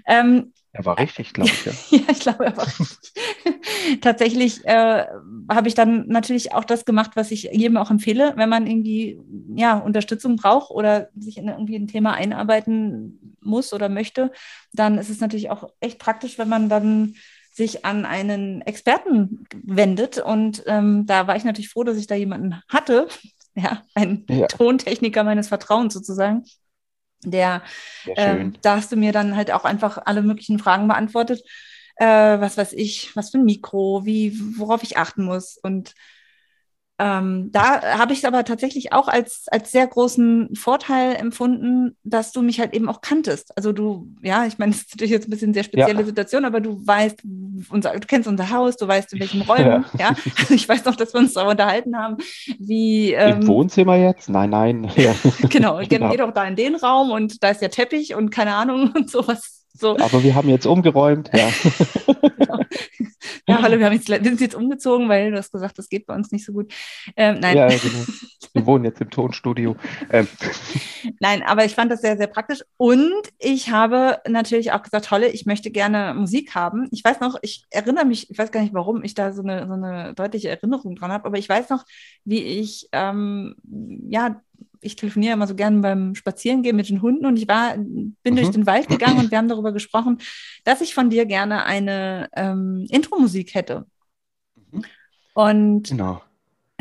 Ähm, 0.05 0.53
er 0.73 0.85
war 0.85 0.99
richtig, 0.99 1.33
glaube 1.33 1.49
ich. 1.49 1.65
Ja. 1.65 1.71
ja, 1.97 2.03
ich 2.11 2.19
glaube, 2.19 2.45
er 2.45 2.57
war 2.57 2.67
richtig. 2.67 3.13
Tatsächlich 4.01 4.65
äh, 4.65 5.05
habe 5.49 5.67
ich 5.67 5.73
dann 5.73 6.07
natürlich 6.07 6.53
auch 6.53 6.63
das 6.63 6.85
gemacht, 6.85 7.11
was 7.15 7.31
ich 7.31 7.43
jedem 7.51 7.77
auch 7.77 7.89
empfehle, 7.89 8.33
wenn 8.35 8.49
man 8.49 8.67
irgendwie 8.67 9.19
ja, 9.55 9.77
Unterstützung 9.77 10.35
braucht 10.35 10.71
oder 10.71 11.09
sich 11.15 11.37
in 11.37 11.47
irgendwie 11.47 11.77
ein 11.77 11.87
Thema 11.87 12.13
einarbeiten 12.13 13.35
muss 13.41 13.73
oder 13.73 13.89
möchte, 13.89 14.31
dann 14.73 14.97
ist 14.97 15.09
es 15.09 15.19
natürlich 15.19 15.49
auch 15.49 15.69
echt 15.79 15.99
praktisch, 15.99 16.37
wenn 16.37 16.49
man 16.49 16.69
dann 16.69 17.15
sich 17.57 17.85
an 17.85 18.05
einen 18.05 18.61
Experten 18.61 19.45
wendet. 19.63 20.19
Und 20.19 20.63
ähm, 20.67 21.07
da 21.07 21.25
war 21.25 21.35
ich 21.35 21.43
natürlich 21.43 21.69
froh, 21.69 21.83
dass 21.83 21.97
ich 21.97 22.05
da 22.05 22.13
jemanden 22.13 22.61
hatte, 22.69 23.07
ja, 23.55 23.81
einen 23.95 24.25
ja. 24.29 24.45
Tontechniker 24.45 25.23
meines 25.23 25.47
Vertrauens 25.47 25.93
sozusagen. 25.93 26.43
Der, 27.23 27.63
äh, 28.15 28.45
da 28.61 28.75
hast 28.77 28.91
du 28.91 28.95
mir 28.95 29.11
dann 29.11 29.35
halt 29.35 29.51
auch 29.51 29.65
einfach 29.65 29.97
alle 30.05 30.21
möglichen 30.21 30.59
Fragen 30.59 30.87
beantwortet. 30.87 31.41
Äh, 31.97 32.05
was 32.05 32.57
weiß 32.57 32.73
ich, 32.73 33.15
was 33.15 33.31
für 33.31 33.39
ein 33.39 33.45
Mikro, 33.45 34.05
wie, 34.05 34.39
worauf 34.57 34.83
ich 34.83 34.97
achten 34.97 35.23
muss. 35.23 35.57
Und 35.57 35.93
ähm, 36.99 37.51
da 37.51 37.99
habe 37.99 38.13
ich 38.13 38.19
es 38.19 38.25
aber 38.25 38.43
tatsächlich 38.43 38.91
auch 38.91 39.07
als, 39.07 39.45
als 39.51 39.71
sehr 39.71 39.85
großen 39.85 40.55
Vorteil 40.55 41.15
empfunden, 41.15 41.95
dass 42.03 42.31
du 42.31 42.41
mich 42.41 42.59
halt 42.59 42.73
eben 42.73 42.89
auch 42.89 43.01
kanntest. 43.01 43.55
Also 43.55 43.71
du, 43.71 44.07
ja, 44.23 44.47
ich 44.47 44.57
meine, 44.57 44.71
es 44.75 44.79
ist 44.79 44.95
natürlich 44.95 45.11
jetzt 45.11 45.27
ein 45.27 45.29
bisschen 45.29 45.49
eine 45.49 45.53
sehr 45.53 45.63
spezielle 45.63 45.99
ja. 45.99 46.05
Situation, 46.05 46.43
aber 46.43 46.59
du 46.59 46.85
weißt, 46.85 47.21
unser, 47.69 47.93
du 47.93 48.07
kennst 48.07 48.27
unser 48.27 48.49
Haus, 48.49 48.77
du 48.77 48.87
weißt, 48.87 49.13
in 49.13 49.19
welchem 49.19 49.41
Räumen, 49.41 49.85
ja. 49.93 49.99
ja. 49.99 50.15
Also 50.37 50.55
ich 50.55 50.67
weiß 50.67 50.85
noch, 50.85 50.95
dass 50.95 51.13
wir 51.13 51.19
uns 51.19 51.33
da 51.33 51.47
unterhalten 51.47 51.95
haben, 51.95 52.17
wie. 52.57 53.13
Ähm, 53.13 53.41
Im 53.41 53.47
Wohnzimmer 53.47 53.95
jetzt? 53.95 54.29
Nein, 54.29 54.49
nein. 54.49 54.91
Ja. 54.97 55.13
genau, 55.49 55.79
genau, 55.87 56.09
geh 56.09 56.17
doch 56.17 56.31
da 56.31 56.43
in 56.45 56.55
den 56.55 56.75
Raum 56.75 57.11
und 57.11 57.43
da 57.43 57.49
ist 57.49 57.61
der 57.61 57.69
Teppich 57.69 58.15
und 58.15 58.31
keine 58.31 58.55
Ahnung 58.55 58.91
und 58.95 59.11
sowas 59.11 59.56
so. 59.79 59.97
Aber 59.97 60.23
wir 60.23 60.35
haben 60.35 60.49
jetzt 60.49 60.65
umgeräumt, 60.65 61.29
ja. 61.33 61.49
genau. 62.37 62.59
Ja, 63.47 63.61
hallo, 63.61 63.79
wir, 63.79 63.85
haben 63.85 63.93
jetzt, 63.93 64.09
wir 64.09 64.21
sind 64.21 64.41
jetzt 64.41 64.55
umgezogen, 64.55 65.07
weil 65.07 65.31
du 65.31 65.37
hast 65.37 65.51
gesagt, 65.51 65.77
das 65.77 65.87
geht 65.87 66.05
bei 66.05 66.13
uns 66.13 66.31
nicht 66.31 66.45
so 66.45 66.51
gut. 66.51 66.73
Ähm, 67.15 67.37
nein. 67.39 67.55
Ja, 67.55 67.67
genau. 67.67 68.05
Wir 68.53 68.65
wohnen 68.65 68.85
jetzt 68.85 68.99
im 68.99 69.09
Tonstudio. 69.09 69.75
Ähm. 70.11 70.27
Nein, 71.19 71.43
aber 71.43 71.63
ich 71.63 71.75
fand 71.75 71.91
das 71.91 72.01
sehr, 72.01 72.17
sehr 72.17 72.27
praktisch. 72.27 72.63
Und 72.75 73.13
ich 73.39 73.69
habe 73.69 74.19
natürlich 74.27 74.71
auch 74.71 74.81
gesagt, 74.81 75.05
tolle, 75.05 75.29
ich 75.29 75.45
möchte 75.45 75.71
gerne 75.71 76.13
Musik 76.13 76.55
haben. 76.55 76.87
Ich 76.91 77.03
weiß 77.03 77.19
noch, 77.19 77.37
ich 77.41 77.65
erinnere 77.69 78.05
mich, 78.05 78.29
ich 78.29 78.37
weiß 78.37 78.51
gar 78.51 78.61
nicht, 78.61 78.73
warum 78.73 79.03
ich 79.03 79.13
da 79.13 79.31
so 79.31 79.41
eine, 79.41 79.67
so 79.67 79.73
eine 79.73 80.13
deutliche 80.13 80.49
Erinnerung 80.49 80.95
dran 80.95 81.11
habe, 81.11 81.25
aber 81.25 81.37
ich 81.37 81.47
weiß 81.47 81.69
noch, 81.69 81.85
wie 82.25 82.41
ich, 82.43 82.89
ähm, 82.91 83.55
ja, 84.09 84.41
ich 84.81 84.95
telefoniere 84.95 85.33
immer 85.33 85.47
so 85.47 85.55
gerne 85.55 85.79
beim 85.79 86.15
Spazierengehen 86.15 86.75
mit 86.75 86.89
den 86.89 87.01
Hunden 87.01 87.25
und 87.25 87.37
ich 87.37 87.47
war, 87.47 87.75
bin 87.75 88.15
mhm. 88.23 88.35
durch 88.35 88.49
den 88.49 88.65
Wald 88.65 88.87
gegangen 88.87 89.19
und 89.19 89.31
wir 89.31 89.37
haben 89.37 89.49
darüber 89.49 89.71
gesprochen, 89.71 90.19
dass 90.63 90.81
ich 90.81 90.93
von 90.93 91.09
dir 91.09 91.25
gerne 91.25 91.65
eine 91.65 92.29
ähm, 92.35 92.85
Intro-Musik 92.89 93.55
hätte. 93.55 93.85
Mhm. 94.71 94.83
Und 95.33 95.89
genau. 95.89 96.21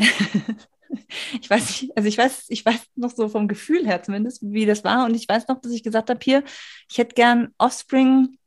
ich 1.41 1.49
weiß 1.49 1.81
nicht, 1.81 1.97
also 1.97 2.07
ich 2.07 2.17
weiß, 2.17 2.45
ich 2.49 2.65
weiß 2.65 2.79
noch 2.95 3.11
so 3.11 3.29
vom 3.29 3.47
Gefühl 3.47 3.85
her 3.85 4.03
zumindest, 4.03 4.41
wie 4.43 4.65
das 4.65 4.83
war. 4.83 5.05
Und 5.05 5.15
ich 5.15 5.27
weiß 5.27 5.47
noch, 5.47 5.61
dass 5.61 5.71
ich 5.71 5.83
gesagt 5.83 6.09
habe, 6.09 6.19
hier, 6.23 6.43
ich 6.89 6.97
hätte 6.97 7.15
gern 7.15 7.49
Offspring 7.57 8.37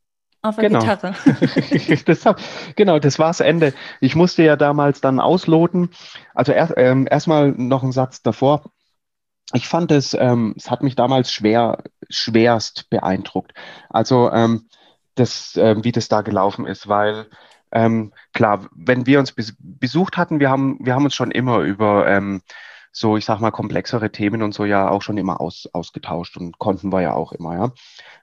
auf 0.41 0.55
der 0.55 0.69
genau. 0.69 0.79
Gitarre. 0.79 1.15
das 2.05 2.25
hab, 2.25 2.39
genau, 2.75 2.99
das 2.99 3.19
war 3.19 3.27
das 3.27 3.41
Ende. 3.41 3.73
Ich 3.99 4.15
musste 4.15 4.43
ja 4.43 4.55
damals 4.55 5.01
dann 5.01 5.19
ausloten. 5.19 5.89
Also 6.33 6.51
erst 6.51 6.73
ähm, 6.77 7.07
erstmal 7.09 7.51
noch 7.51 7.83
ein 7.83 7.91
Satz 7.91 8.21
davor 8.21 8.71
ich 9.53 9.67
fand 9.67 9.91
es, 9.91 10.13
ähm, 10.13 10.53
es 10.57 10.69
hat 10.69 10.83
mich 10.83 10.95
damals 10.95 11.31
schwer, 11.31 11.83
schwerst 12.09 12.89
beeindruckt. 12.89 13.53
Also 13.89 14.31
ähm, 14.31 14.67
das, 15.15 15.55
äh, 15.57 15.75
wie 15.83 15.91
das 15.91 16.07
da 16.07 16.21
gelaufen 16.21 16.65
ist, 16.65 16.87
weil 16.87 17.27
ähm, 17.71 18.13
klar, 18.33 18.67
wenn 18.73 19.05
wir 19.05 19.19
uns 19.19 19.33
besucht 19.59 20.17
hatten, 20.17 20.39
wir 20.39 20.49
haben, 20.49 20.77
wir 20.81 20.93
haben 20.93 21.05
uns 21.05 21.15
schon 21.15 21.31
immer 21.31 21.59
über 21.59 22.07
ähm, 22.07 22.41
so, 22.91 23.17
ich 23.17 23.25
sag 23.25 23.39
mal, 23.39 23.51
komplexere 23.51 24.11
Themen 24.11 24.41
und 24.43 24.53
so 24.53 24.65
ja 24.65 24.89
auch 24.89 25.01
schon 25.01 25.17
immer 25.17 25.39
aus, 25.41 25.67
ausgetauscht 25.73 26.37
und 26.37 26.59
konnten 26.59 26.91
wir 26.91 27.01
ja 27.01 27.13
auch 27.13 27.31
immer, 27.31 27.55
ja. 27.55 27.71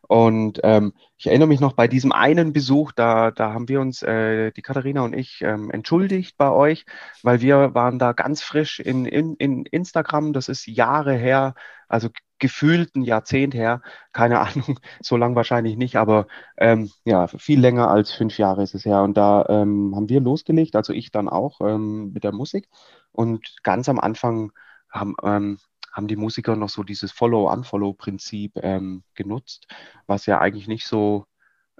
Und 0.09 0.61
ähm, 0.63 0.95
ich 1.19 1.27
erinnere 1.27 1.49
mich 1.49 1.61
noch 1.61 1.75
bei 1.75 1.89
diesem 1.89 2.13
einen 2.13 2.53
Besuch, 2.53 2.93
da, 2.93 3.31
da 3.31 3.53
haben 3.53 3.69
wir 3.69 3.81
uns, 3.81 4.03
äh, 4.03 4.53
die 4.53 4.63
Katharina 4.63 5.03
und 5.03 5.15
ich, 5.15 5.43
ähm, 5.43 5.71
entschuldigt 5.71 6.37
bei 6.39 6.51
euch, 6.51 6.87
weil 7.23 7.41
wir 7.41 7.75
waren 7.75 7.99
da 7.99 8.13
ganz 8.13 8.43
frisch 8.43 8.81
in, 8.81 9.05
in, 9.05 9.35
in 9.37 9.65
Instagram, 9.67 10.33
das 10.33 10.49
ist 10.49 10.67
Jahre 10.67 11.15
her, 11.15 11.55
also 11.89 12.09
gefühlt 12.39 12.95
ein 12.95 13.03
Jahrzehnt 13.03 13.55
her, 13.55 13.83
keine 14.13 14.41
Ahnung, 14.41 14.79
so 15.01 15.17
lang 15.17 15.35
wahrscheinlich 15.35 15.77
nicht, 15.77 15.97
aber 15.97 16.27
ähm, 16.57 16.91
ja, 17.05 17.27
viel 17.27 17.61
länger 17.61 17.89
als 17.91 18.13
fünf 18.13 18.39
Jahre 18.39 18.63
ist 18.63 18.75
es 18.75 18.85
her. 18.85 19.03
Und 19.03 19.17
da 19.17 19.45
ähm, 19.49 19.93
haben 19.95 20.09
wir 20.09 20.21
losgelegt, 20.21 20.77
also 20.77 20.93
ich 20.93 21.11
dann 21.11 21.29
auch 21.29 21.61
ähm, 21.61 22.13
mit 22.13 22.25
der 22.25 22.33
Musik. 22.33 22.69
Und 23.13 23.63
ganz 23.63 23.89
am 23.89 23.99
Anfang 23.99 24.53
haben, 24.91 25.15
ähm, 25.23 25.59
haben 25.93 26.09
die 26.09 26.17
Musiker 26.17 26.57
noch 26.57 26.69
so 26.69 26.83
dieses 26.83 27.13
Follow-Unfollow-Prinzip 27.13 28.53
ähm, 28.63 29.03
genutzt, 29.15 29.67
was 30.07 30.27
ja 30.27 30.41
eigentlich 30.41 30.69
nicht 30.69 30.87
so, 30.87 31.27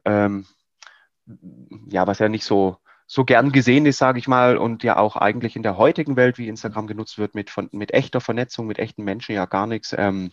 ähm, 0.05 0.47
ja, 1.89 2.07
was 2.07 2.19
ja 2.19 2.29
nicht 2.29 2.45
so, 2.45 2.79
so 3.07 3.25
gern 3.25 3.53
gesehen 3.53 3.87
ist, 3.87 3.99
sage 3.99 4.19
ich 4.19 4.29
mal, 4.29 4.59
und 4.59 4.83
ja 4.83 4.97
auch 4.97 5.17
eigentlich 5.17 5.57
in 5.57 5.63
der 5.63 5.79
heutigen 5.79 6.17
Welt, 6.17 6.37
wie 6.39 6.49
Instagram 6.49 6.87
genutzt 6.87 7.19
wird, 7.19 7.35
mit, 7.35 7.49
von, 7.49 7.69
mit 7.73 7.95
echter 7.95 8.21
Vernetzung, 8.21 8.67
mit 8.67 8.79
echten 8.79 9.05
Menschen 9.05 9.35
ja 9.35 9.47
gar 9.47 9.67
nichts. 9.67 9.95
Ähm, 9.97 10.31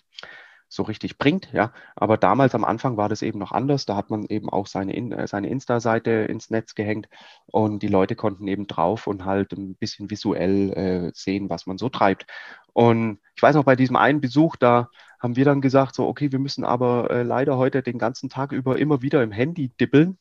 so 0.75 0.83
richtig 0.83 1.17
bringt. 1.17 1.51
Ja, 1.53 1.71
aber 1.95 2.17
damals 2.17 2.53
am 2.55 2.65
Anfang 2.65 2.97
war 2.97 3.09
das 3.09 3.21
eben 3.21 3.39
noch 3.39 3.51
anders. 3.51 3.85
Da 3.85 3.95
hat 3.95 4.09
man 4.09 4.25
eben 4.25 4.49
auch 4.49 4.67
seine, 4.67 4.93
in, 4.93 5.11
äh, 5.11 5.27
seine 5.27 5.49
Insta-Seite 5.49 6.11
ins 6.11 6.49
Netz 6.49 6.75
gehängt 6.75 7.09
und 7.47 7.81
die 7.81 7.87
Leute 7.87 8.15
konnten 8.15 8.47
eben 8.47 8.67
drauf 8.67 9.07
und 9.07 9.25
halt 9.25 9.53
ein 9.53 9.75
bisschen 9.75 10.09
visuell 10.09 10.71
äh, 10.73 11.11
sehen, 11.13 11.49
was 11.49 11.65
man 11.65 11.77
so 11.77 11.89
treibt. 11.89 12.25
Und 12.73 13.19
ich 13.35 13.41
weiß 13.41 13.55
noch, 13.55 13.63
bei 13.63 13.75
diesem 13.75 13.95
einen 13.95 14.21
Besuch, 14.21 14.57
da 14.57 14.89
haben 15.19 15.35
wir 15.35 15.45
dann 15.45 15.61
gesagt, 15.61 15.95
so, 15.95 16.07
okay, 16.07 16.31
wir 16.31 16.39
müssen 16.39 16.65
aber 16.65 17.09
äh, 17.09 17.23
leider 17.23 17.57
heute 17.57 17.81
den 17.81 17.97
ganzen 17.97 18.29
Tag 18.29 18.51
über 18.51 18.77
immer 18.77 19.01
wieder 19.01 19.23
im 19.23 19.31
Handy 19.31 19.69
dippeln. 19.69 20.17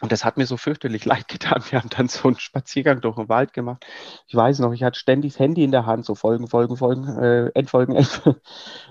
Und 0.00 0.12
das 0.12 0.24
hat 0.24 0.36
mir 0.36 0.46
so 0.46 0.56
fürchterlich 0.56 1.04
leid 1.04 1.28
getan. 1.28 1.62
Wir 1.70 1.80
haben 1.80 1.90
dann 1.90 2.08
so 2.08 2.28
einen 2.28 2.38
Spaziergang 2.38 3.00
durch 3.00 3.16
den 3.16 3.28
Wald 3.28 3.52
gemacht. 3.52 3.84
Ich 4.26 4.34
weiß 4.34 4.60
noch, 4.60 4.72
ich 4.72 4.82
hatte 4.82 4.98
ständig 4.98 5.32
das 5.32 5.40
Handy 5.40 5.64
in 5.64 5.72
der 5.72 5.86
Hand, 5.86 6.04
so 6.04 6.14
Folgen, 6.14 6.48
Folgen, 6.48 6.76
Folgen, 6.76 7.08
äh, 7.18 7.48
Endfolgen, 7.54 7.96
Endfolgen. 7.96 8.40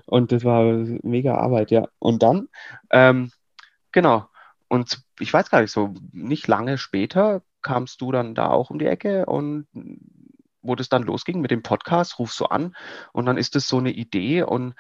Und 0.05 0.31
das 0.31 0.43
war 0.43 0.63
mega 1.03 1.35
Arbeit, 1.35 1.71
ja. 1.71 1.87
Und 1.99 2.23
dann, 2.23 2.49
ähm, 2.91 3.31
genau. 3.91 4.27
Und 4.67 5.01
ich 5.19 5.31
weiß 5.31 5.49
gar 5.49 5.61
nicht, 5.61 5.71
so 5.71 5.93
nicht 6.11 6.47
lange 6.47 6.77
später 6.77 7.41
kamst 7.61 8.01
du 8.01 8.11
dann 8.11 8.35
da 8.35 8.49
auch 8.49 8.69
um 8.69 8.79
die 8.79 8.85
Ecke 8.85 9.25
und 9.25 9.67
wo 10.61 10.75
das 10.75 10.89
dann 10.89 11.03
losging 11.03 11.39
mit 11.39 11.51
dem 11.51 11.63
Podcast, 11.63 12.19
rufst 12.19 12.39
du 12.39 12.45
an 12.45 12.75
und 13.13 13.25
dann 13.25 13.37
ist 13.37 13.55
das 13.55 13.67
so 13.67 13.77
eine 13.77 13.91
Idee 13.91 14.43
und 14.43 14.75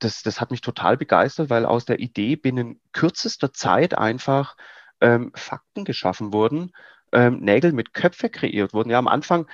das, 0.00 0.22
das 0.22 0.40
hat 0.40 0.50
mich 0.50 0.60
total 0.60 0.96
begeistert, 0.96 1.48
weil 1.48 1.64
aus 1.64 1.84
der 1.84 2.00
Idee 2.00 2.34
binnen 2.34 2.80
kürzester 2.92 3.52
Zeit 3.52 3.96
einfach 3.96 4.56
ähm, 5.02 5.32
Fakten 5.34 5.84
geschaffen 5.84 6.32
wurden, 6.32 6.72
ähm, 7.12 7.40
Nägel 7.40 7.72
mit 7.72 7.92
Köpfe 7.94 8.30
kreiert 8.30 8.72
wurden. 8.72 8.90
Ja, 8.90 8.98
am 8.98 9.08
Anfang, 9.08 9.46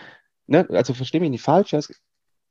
ne, 0.46 0.68
also 0.70 0.94
verstehe 0.94 1.20
mich 1.20 1.30
nicht 1.30 1.42
falsch, 1.42 1.72
ja, 1.72 1.80
es 1.80 1.92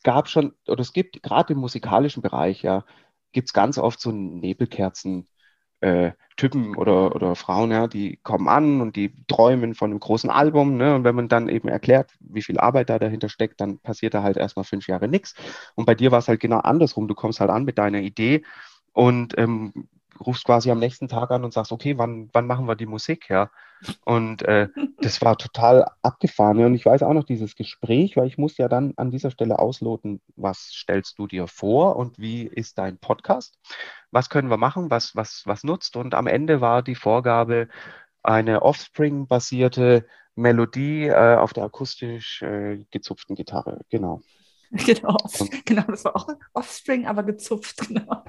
gab 0.04 0.30
schon, 0.30 0.54
oder 0.68 0.82
es 0.82 0.94
gibt 0.94 1.24
gerade 1.24 1.54
im 1.54 1.60
musikalischen 1.60 2.22
Bereich, 2.22 2.64
ja, 2.64 2.86
gibt 3.32 3.50
es 3.50 3.54
ganz 3.54 3.78
oft 3.78 4.02
so 4.02 4.12
Nebelkerzen. 4.12 5.28
Äh, 5.80 6.14
Typen 6.38 6.76
oder, 6.76 7.16
oder 7.16 7.36
Frauen, 7.36 7.72
ja, 7.72 7.88
die 7.88 8.18
kommen 8.24 8.48
an 8.48 8.82
und 8.82 8.96
die 8.96 9.14
träumen 9.28 9.76
von 9.76 9.92
einem 9.92 10.00
großen 10.00 10.30
Album. 10.30 10.78
Ne? 10.78 10.96
Und 10.96 11.04
wenn 11.04 11.16
man 11.16 11.28
dann 11.28 11.50
eben 11.50 11.68
erklärt, 11.68 12.12
wie 12.20 12.44
viel 12.44 12.60
Arbeit 12.60 12.90
da 12.90 13.00
dahinter 13.00 13.28
steckt, 13.30 13.60
dann 13.60 13.80
passiert 13.80 14.14
da 14.14 14.24
halt 14.24 14.38
erstmal 14.38 14.66
fünf 14.66 14.88
Jahre 14.88 15.08
nichts. 15.08 15.36
Und 15.76 15.86
bei 15.86 15.96
dir 15.96 16.12
war 16.12 16.20
es 16.20 16.28
halt 16.28 16.40
genau 16.40 16.60
andersrum. 16.60 17.08
Du 17.08 17.16
kommst 17.16 17.40
halt 17.40 17.50
an 17.50 17.64
mit 17.64 17.78
deiner 17.80 18.00
Idee 18.02 18.44
und 18.94 19.38
ähm, 19.38 19.88
rufst 20.26 20.46
quasi 20.46 20.72
am 20.72 20.80
nächsten 20.80 21.08
Tag 21.08 21.32
an 21.32 21.44
und 21.44 21.54
sagst, 21.54 21.72
okay, 21.72 21.98
wann, 21.98 22.30
wann 22.34 22.48
machen 22.48 22.68
wir 22.68 22.76
die 22.76 22.86
Musik, 22.86 23.30
ja? 23.30 23.50
Und 24.06 24.42
äh, 24.44 24.70
das 25.02 25.22
war 25.22 25.38
total 25.38 25.86
abgefahren. 26.02 26.64
Und 26.64 26.76
ich 26.76 26.86
weiß 26.86 27.04
auch 27.04 27.14
noch 27.14 27.24
dieses 27.24 27.56
Gespräch, 27.56 28.18
weil 28.18 28.28
ich 28.28 28.38
muss 28.38 28.58
ja 28.58 28.68
dann 28.68 28.94
an 28.98 29.12
dieser 29.12 29.32
Stelle 29.32 29.60
ausloten, 29.60 30.22
was 30.36 30.70
stellst 30.74 31.20
du 31.20 31.28
dir 31.28 31.48
vor 31.48 31.96
und 31.96 32.18
wie 32.18 32.44
ist 32.44 32.78
dein 32.78 32.98
Podcast? 32.98 33.60
Was 34.12 34.30
können 34.30 34.50
wir 34.50 34.58
machen? 34.58 34.90
Was, 34.90 35.16
was, 35.16 35.44
was 35.46 35.64
nutzt? 35.64 35.96
Und 35.96 36.16
am 36.16 36.28
Ende 36.28 36.62
war 36.62 36.82
die 36.82 36.96
Vorgabe 36.96 37.68
eine 38.24 38.62
Offspring-basierte 38.64 40.06
Melodie 40.36 41.08
äh, 41.08 41.36
auf 41.36 41.54
der 41.54 41.64
akustisch 41.64 42.42
äh, 42.42 42.86
gezupften 42.92 43.36
Gitarre. 43.36 43.82
Genau. 43.90 44.22
Genau, 44.86 45.18
genau, 45.66 45.84
das 45.84 46.04
war 46.06 46.16
auch 46.16 46.28
Offspring, 46.54 47.06
aber 47.06 47.24
gezupft. 47.24 47.78
Genau. 47.88 48.24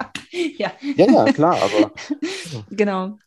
ja. 0.58 0.72
ja, 0.96 1.06
ja, 1.10 1.32
klar, 1.32 1.56
aber. 1.60 1.92
genau 2.70 3.18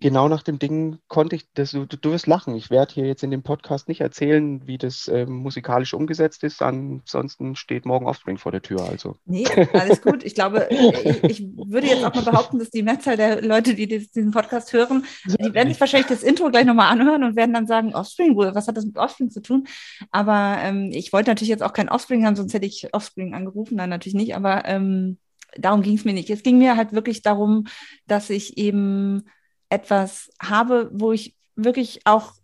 genau 0.00 0.28
nach 0.28 0.42
dem 0.42 0.58
Ding 0.58 0.98
konnte 1.08 1.36
ich, 1.36 1.46
das, 1.54 1.72
du, 1.72 1.86
du 1.86 2.10
wirst 2.10 2.26
lachen. 2.26 2.54
Ich 2.56 2.70
werde 2.70 2.94
hier 2.94 3.06
jetzt 3.06 3.22
in 3.22 3.30
dem 3.30 3.42
Podcast 3.42 3.88
nicht 3.88 4.00
erzählen, 4.00 4.66
wie 4.66 4.78
das 4.78 5.08
äh, 5.08 5.26
musikalisch 5.26 5.94
umgesetzt 5.94 6.42
ist. 6.42 6.62
Ansonsten 6.62 7.54
steht 7.54 7.86
morgen 7.86 8.06
Offspring 8.06 8.38
vor 8.38 8.52
der 8.52 8.62
Tür. 8.62 8.82
Also. 8.82 9.16
Nee, 9.26 9.46
alles 9.72 10.02
gut. 10.02 10.24
Ich 10.24 10.34
glaube, 10.34 10.68
ich, 10.70 11.24
ich, 11.24 11.46
würde 11.56 11.86
jetzt 11.86 12.04
auch 12.04 12.14
mal 12.14 12.24
behaupten, 12.24 12.58
dass 12.58 12.70
die 12.70 12.82
Mehrzahl 12.82 13.16
der 13.16 13.42
Leute, 13.42 13.74
die 13.74 13.86
diesen 13.86 14.30
Podcast 14.30 14.72
hören, 14.72 15.04
die 15.24 15.54
werden 15.54 15.68
sich 15.68 15.80
wahrscheinlich 15.80 16.08
das 16.08 16.22
Intro 16.22 16.50
gleich 16.50 16.64
nochmal 16.64 16.90
anhören 16.90 17.22
und 17.22 17.36
werden 17.36 17.52
dann 17.52 17.66
sagen, 17.66 17.94
Offspring, 17.94 18.36
was 18.36 18.66
hat 18.66 18.76
das 18.76 18.86
mit 18.86 18.96
Offspring 18.96 19.30
zu 19.30 19.42
tun? 19.42 19.66
Aber 20.10 20.56
ähm, 20.62 20.90
ich 20.92 21.12
wollte 21.12 21.30
natürlich 21.30 21.50
jetzt 21.50 21.62
auch 21.62 21.72
kein 21.72 21.88
Offspring 21.88 22.24
haben, 22.24 22.36
sonst 22.36 22.54
hätte 22.54 22.66
ich 22.66 22.88
Offspring 22.92 23.34
angerufen. 23.34 23.76
Nein, 23.76 23.90
natürlich 23.90 24.14
nicht. 24.14 24.34
Aber 24.34 24.64
ähm, 24.64 25.18
darum 25.56 25.82
ging 25.82 25.96
es 25.96 26.04
mir 26.04 26.14
nicht. 26.14 26.30
Es 26.30 26.42
ging 26.42 26.58
mir 26.58 26.76
halt 26.76 26.92
wirklich 26.92 27.22
darum, 27.22 27.66
dass 28.06 28.30
ich 28.30 28.56
eben 28.56 29.24
etwas 29.70 30.30
habe, 30.40 30.90
wo 30.92 31.12
ich 31.12 31.36
wirklich 31.56 32.00
auch 32.04 32.34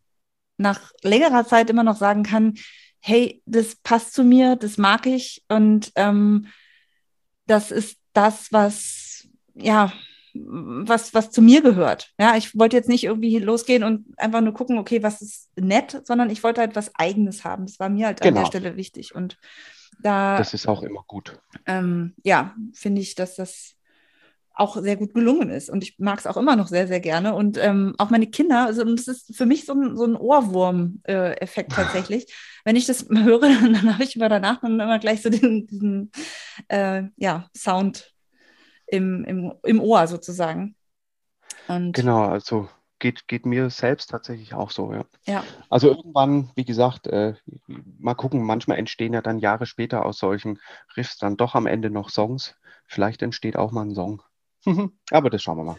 nach 0.56 0.92
längerer 1.02 1.46
Zeit 1.46 1.70
immer 1.70 1.82
noch 1.82 1.96
sagen 1.96 2.22
kann, 2.22 2.54
hey, 3.00 3.42
das 3.46 3.76
passt 3.76 4.14
zu 4.14 4.24
mir, 4.24 4.56
das 4.56 4.78
mag 4.78 5.06
ich 5.06 5.44
und 5.48 5.92
ähm, 5.96 6.46
das 7.46 7.70
ist 7.70 7.98
das, 8.12 8.52
was, 8.52 9.28
ja, 9.54 9.92
was, 10.34 11.14
was 11.14 11.30
zu 11.30 11.40
mir 11.40 11.62
gehört. 11.62 12.12
Ja, 12.18 12.36
ich 12.36 12.58
wollte 12.58 12.76
jetzt 12.76 12.88
nicht 12.88 13.04
irgendwie 13.04 13.38
losgehen 13.38 13.84
und 13.84 14.06
einfach 14.18 14.40
nur 14.40 14.52
gucken, 14.52 14.78
okay, 14.78 15.02
was 15.02 15.22
ist 15.22 15.50
nett, 15.56 16.02
sondern 16.04 16.30
ich 16.30 16.42
wollte 16.42 16.60
halt 16.60 16.76
was 16.76 16.94
Eigenes 16.94 17.44
haben. 17.44 17.66
Das 17.66 17.78
war 17.78 17.88
mir 17.88 18.06
halt 18.06 18.20
genau. 18.20 18.28
an 18.28 18.34
der 18.34 18.42
genau. 18.42 18.50
Stelle 18.50 18.76
wichtig. 18.76 19.14
Und 19.14 19.38
da. 20.02 20.36
Das 20.36 20.52
ist 20.52 20.66
auch 20.66 20.82
immer 20.82 21.04
gut. 21.06 21.38
Ähm, 21.66 22.14
ja, 22.24 22.54
finde 22.74 23.00
ich, 23.00 23.14
dass 23.14 23.36
das 23.36 23.75
auch 24.56 24.76
sehr 24.76 24.96
gut 24.96 25.12
gelungen 25.12 25.50
ist. 25.50 25.68
Und 25.68 25.82
ich 25.82 25.98
mag 25.98 26.18
es 26.18 26.26
auch 26.26 26.38
immer 26.38 26.56
noch 26.56 26.66
sehr, 26.66 26.88
sehr 26.88 27.00
gerne. 27.00 27.34
Und 27.34 27.58
ähm, 27.58 27.94
auch 27.98 28.08
meine 28.08 28.26
Kinder, 28.26 28.64
also 28.64 28.82
das 28.84 29.06
ist 29.06 29.36
für 29.36 29.44
mich 29.44 29.66
so 29.66 29.74
ein, 29.74 29.96
so 29.96 30.04
ein 30.04 30.16
Ohrwurm-Effekt 30.16 31.72
tatsächlich. 31.76 32.34
Wenn 32.64 32.74
ich 32.74 32.86
das 32.86 33.06
höre, 33.08 33.40
dann 33.40 33.92
habe 33.92 34.02
ich 34.02 34.16
immer 34.16 34.30
danach 34.30 34.62
dann 34.62 34.80
immer 34.80 34.98
gleich 34.98 35.22
so 35.22 35.28
diesen, 35.28 35.66
diesen 35.66 36.10
äh, 36.68 37.04
ja, 37.16 37.48
Sound 37.54 38.14
im, 38.86 39.24
im, 39.24 39.52
im 39.62 39.80
Ohr 39.80 40.06
sozusagen. 40.06 40.74
Und 41.68 41.92
Genau, 41.92 42.24
also 42.24 42.68
geht, 42.98 43.28
geht 43.28 43.44
mir 43.44 43.68
selbst 43.68 44.08
tatsächlich 44.08 44.54
auch 44.54 44.70
so, 44.70 44.92
ja. 44.92 45.04
ja, 45.26 45.44
Also 45.68 45.88
irgendwann, 45.88 46.50
wie 46.54 46.64
gesagt, 46.64 47.08
äh, 47.08 47.34
mal 47.98 48.14
gucken, 48.14 48.42
manchmal 48.42 48.78
entstehen 48.78 49.12
ja 49.12 49.20
dann 49.20 49.38
Jahre 49.38 49.66
später 49.66 50.06
aus 50.06 50.18
solchen 50.18 50.58
Riffs 50.96 51.18
dann 51.18 51.36
doch 51.36 51.54
am 51.54 51.66
Ende 51.66 51.90
noch 51.90 52.08
Songs. 52.08 52.54
Vielleicht 52.86 53.20
entsteht 53.20 53.56
auch 53.56 53.70
mal 53.70 53.82
ein 53.82 53.94
Song. 53.94 54.22
Aber 55.10 55.30
das 55.30 55.42
schauen 55.42 55.58
wir 55.58 55.64
mal. 55.64 55.76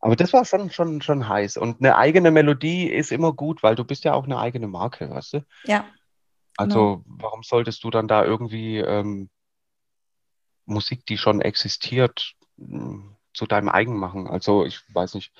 Aber 0.00 0.16
das 0.16 0.32
war 0.32 0.44
schon, 0.44 0.70
schon, 0.70 1.02
schon 1.02 1.28
heiß. 1.28 1.56
Und 1.56 1.80
eine 1.80 1.96
eigene 1.96 2.30
Melodie 2.30 2.88
ist 2.88 3.12
immer 3.12 3.32
gut, 3.32 3.62
weil 3.62 3.74
du 3.74 3.84
bist 3.84 4.04
ja 4.04 4.14
auch 4.14 4.24
eine 4.24 4.38
eigene 4.38 4.68
Marke, 4.68 5.10
weißt 5.10 5.34
du? 5.34 5.46
ja, 5.64 5.86
Also 6.56 7.02
warum 7.06 7.42
solltest 7.42 7.82
du 7.84 7.90
dann 7.90 8.08
da 8.08 8.24
irgendwie 8.24 8.78
ähm, 8.78 9.30
Musik, 10.64 11.06
die 11.06 11.18
schon 11.18 11.40
existiert, 11.40 12.34
mh, 12.56 13.16
zu 13.34 13.46
deinem 13.46 13.68
eigen 13.68 13.96
machen? 13.96 14.26
Also 14.28 14.64
ich 14.64 14.80
weiß 14.94 15.14
nicht. 15.14 15.32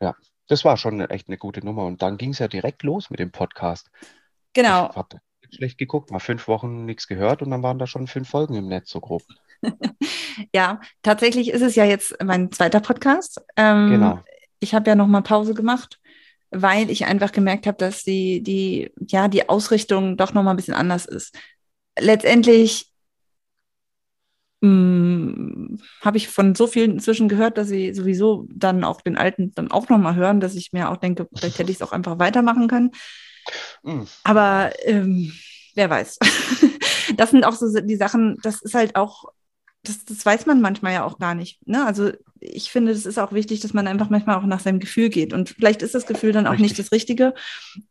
Ja, 0.00 0.14
das 0.48 0.64
war 0.64 0.76
schon 0.76 1.00
echt 1.00 1.28
eine 1.28 1.38
gute 1.38 1.64
Nummer. 1.64 1.84
Und 1.84 2.02
dann 2.02 2.18
ging 2.18 2.30
es 2.30 2.38
ja 2.38 2.48
direkt 2.48 2.82
los 2.82 3.10
mit 3.10 3.18
dem 3.20 3.32
Podcast. 3.32 3.90
genau. 4.52 4.90
Ich 4.90 4.96
habe 4.96 5.20
schlecht 5.50 5.78
geguckt, 5.78 6.10
mal 6.10 6.18
fünf 6.18 6.48
Wochen 6.48 6.84
nichts 6.84 7.06
gehört 7.06 7.40
und 7.40 7.50
dann 7.50 7.62
waren 7.62 7.78
da 7.78 7.86
schon 7.86 8.06
fünf 8.08 8.28
Folgen 8.28 8.54
im 8.54 8.66
Netz, 8.68 8.90
so 8.90 9.00
grob. 9.00 9.22
Ja, 10.54 10.80
tatsächlich 11.02 11.50
ist 11.50 11.62
es 11.62 11.74
ja 11.74 11.84
jetzt 11.84 12.14
mein 12.22 12.50
zweiter 12.52 12.80
Podcast. 12.80 13.40
Ähm, 13.56 13.90
Genau. 13.90 14.20
Ich 14.58 14.74
habe 14.74 14.88
ja 14.88 14.96
noch 14.96 15.06
mal 15.06 15.20
Pause 15.20 15.52
gemacht, 15.54 16.00
weil 16.50 16.90
ich 16.90 17.04
einfach 17.04 17.30
gemerkt 17.32 17.66
habe, 17.66 17.76
dass 17.76 18.02
die, 18.02 18.42
die, 18.42 18.90
ja, 19.06 19.28
die 19.28 19.48
Ausrichtung 19.48 20.16
doch 20.16 20.32
noch 20.32 20.42
mal 20.42 20.50
ein 20.52 20.56
bisschen 20.56 20.74
anders 20.74 21.04
ist. 21.04 21.36
Letztendlich 21.98 22.90
mh, 24.62 25.78
habe 26.02 26.16
ich 26.16 26.28
von 26.28 26.54
so 26.54 26.66
vielen 26.66 26.92
inzwischen 26.92 27.28
gehört, 27.28 27.58
dass 27.58 27.68
sie 27.68 27.94
sowieso 27.94 28.46
dann 28.50 28.84
auch 28.84 29.00
den 29.00 29.16
alten 29.16 29.52
dann 29.54 29.70
auch 29.70 29.88
noch 29.88 29.98
mal 29.98 30.14
hören, 30.14 30.40
dass 30.40 30.54
ich 30.54 30.72
mir 30.72 30.90
auch 30.90 30.96
denke, 30.96 31.28
vielleicht 31.34 31.58
hätte 31.58 31.70
ich 31.70 31.76
es 31.78 31.82
auch 31.82 31.92
einfach 31.92 32.18
weitermachen 32.18 32.68
können. 32.68 32.92
Hm, 33.84 34.06
Aber 34.24 34.72
ähm, 34.84 35.32
wer 35.74 35.90
weiß. 35.90 36.18
das 37.16 37.30
sind 37.30 37.44
auch 37.44 37.52
so 37.54 37.80
die 37.80 37.96
Sachen, 37.96 38.36
das 38.42 38.62
ist 38.62 38.74
halt 38.74 38.96
auch, 38.96 39.24
das, 39.88 40.04
das 40.04 40.24
weiß 40.24 40.46
man 40.46 40.60
manchmal 40.60 40.92
ja 40.92 41.04
auch 41.04 41.18
gar 41.18 41.34
nicht. 41.34 41.66
Ne? 41.66 41.84
Also 41.86 42.10
ich 42.40 42.70
finde, 42.70 42.92
es 42.92 43.06
ist 43.06 43.18
auch 43.18 43.32
wichtig, 43.32 43.60
dass 43.60 43.72
man 43.74 43.86
einfach 43.86 44.10
manchmal 44.10 44.36
auch 44.36 44.42
nach 44.44 44.60
seinem 44.60 44.80
Gefühl 44.80 45.08
geht. 45.08 45.32
Und 45.32 45.50
vielleicht 45.50 45.82
ist 45.82 45.94
das 45.94 46.06
Gefühl 46.06 46.32
dann 46.32 46.46
auch 46.46 46.52
nicht 46.52 46.62
Richtig. 46.72 46.78
das 46.86 46.92
Richtige. 46.92 47.34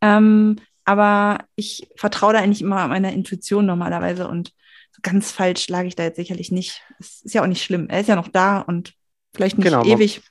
Ähm, 0.02 0.58
aber 0.86 1.40
ich 1.56 1.88
vertraue 1.96 2.34
da 2.34 2.40
eigentlich 2.40 2.62
immer 2.62 2.88
meiner 2.88 3.12
Intuition 3.12 3.66
normalerweise 3.66 4.28
und 4.28 4.54
ganz 5.02 5.32
falsch 5.32 5.68
lag 5.68 5.84
ich 5.84 5.96
da 5.96 6.04
jetzt 6.04 6.16
sicherlich 6.18 6.52
nicht. 6.52 6.82
Es 7.00 7.22
ist 7.22 7.34
ja 7.34 7.42
auch 7.42 7.48
nicht 7.48 7.64
schlimm. 7.64 7.88
Er 7.90 8.02
ist 8.02 8.08
ja 8.08 8.16
noch 8.16 8.28
da 8.30 8.60
und 8.60 8.94
vielleicht 9.34 9.58
nicht 9.58 9.66
Genau, 9.66 9.80
man- 9.80 9.88
ewig. 9.88 10.22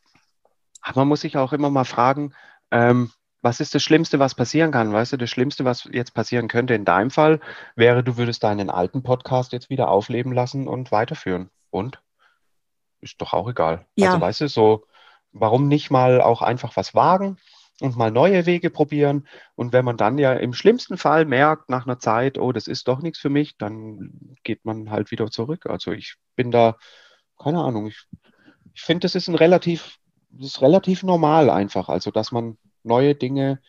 Aber 0.81 1.01
man 1.01 1.09
muss 1.09 1.23
sich 1.23 1.37
auch 1.37 1.53
immer 1.53 1.71
mal 1.71 1.85
fragen, 1.85 2.35
ähm, 2.71 3.11
was 3.45 3.61
ist 3.61 3.75
das 3.75 3.83
Schlimmste, 3.83 4.19
was 4.19 4.35
passieren 4.35 4.73
kann? 4.73 4.91
Weißt 4.91 5.13
du, 5.13 5.19
das 5.19 5.29
Schlimmste, 5.29 5.67
was 5.67 5.87
jetzt 5.93 6.15
passieren 6.15 6.49
könnte 6.49 6.73
in 6.73 6.87
deinem 6.87 7.11
Fall, 7.11 7.41
wäre, 7.77 8.03
du 8.03 8.17
würdest 8.17 8.43
deinen 8.43 8.71
alten 8.71 9.03
Podcast 9.03 9.53
jetzt 9.53 9.69
wieder 9.69 9.91
aufleben 9.91 10.33
lassen 10.33 10.67
und 10.67 10.91
weiterführen. 10.91 11.51
Und? 11.69 12.01
Ist 13.03 13.21
doch 13.21 13.35
auch 13.35 13.47
egal. 13.47 13.85
Ja. 13.97 14.09
Also, 14.09 14.21
weißt 14.23 14.41
du, 14.41 14.49
so, 14.49 14.87
warum 15.33 15.69
nicht 15.69 15.91
mal 15.91 16.23
auch 16.23 16.41
einfach 16.41 16.75
was 16.79 16.95
wagen 16.95 17.37
und 17.81 17.99
mal 17.99 18.11
neue 18.11 18.47
Wege 18.47 18.71
probieren? 18.71 19.29
Und 19.57 19.75
wenn 19.75 19.85
man 19.85 19.99
dann 19.99 20.17
ja 20.17 20.33
im 20.33 20.55
schlimmsten 20.55 20.97
Fall 20.97 21.27
merkt, 21.27 21.69
nach 21.69 21.87
einer 21.87 21.99
Zeit, 21.99 22.39
oh, 22.39 22.51
das 22.51 22.67
ist 22.67 22.89
doch 22.89 23.03
nichts 23.03 23.19
für 23.19 23.29
mich, 23.29 23.59
dann 23.59 24.37
geht 24.43 24.65
man 24.65 24.91
halt 24.91 25.11
wieder 25.11 25.31
zurück. 25.31 25.67
Also, 25.67 25.93
ich 25.93 26.15
bin 26.35 26.51
da, 26.51 26.79
keine 27.39 27.63
Ahnung, 27.63 27.89
ich, 27.89 28.07
ich 28.73 28.81
finde, 28.81 29.01
das 29.01 29.15
ist 29.15 29.29
ein 29.29 29.35
relativ, 29.35 29.99
das 30.31 30.47
ist 30.47 30.63
relativ 30.63 31.03
normal 31.03 31.51
einfach. 31.51 31.91
Also, 31.91 32.11
dass 32.11 32.33
man 32.33 32.57
neue 32.85 33.15
Dinge, 33.15 33.61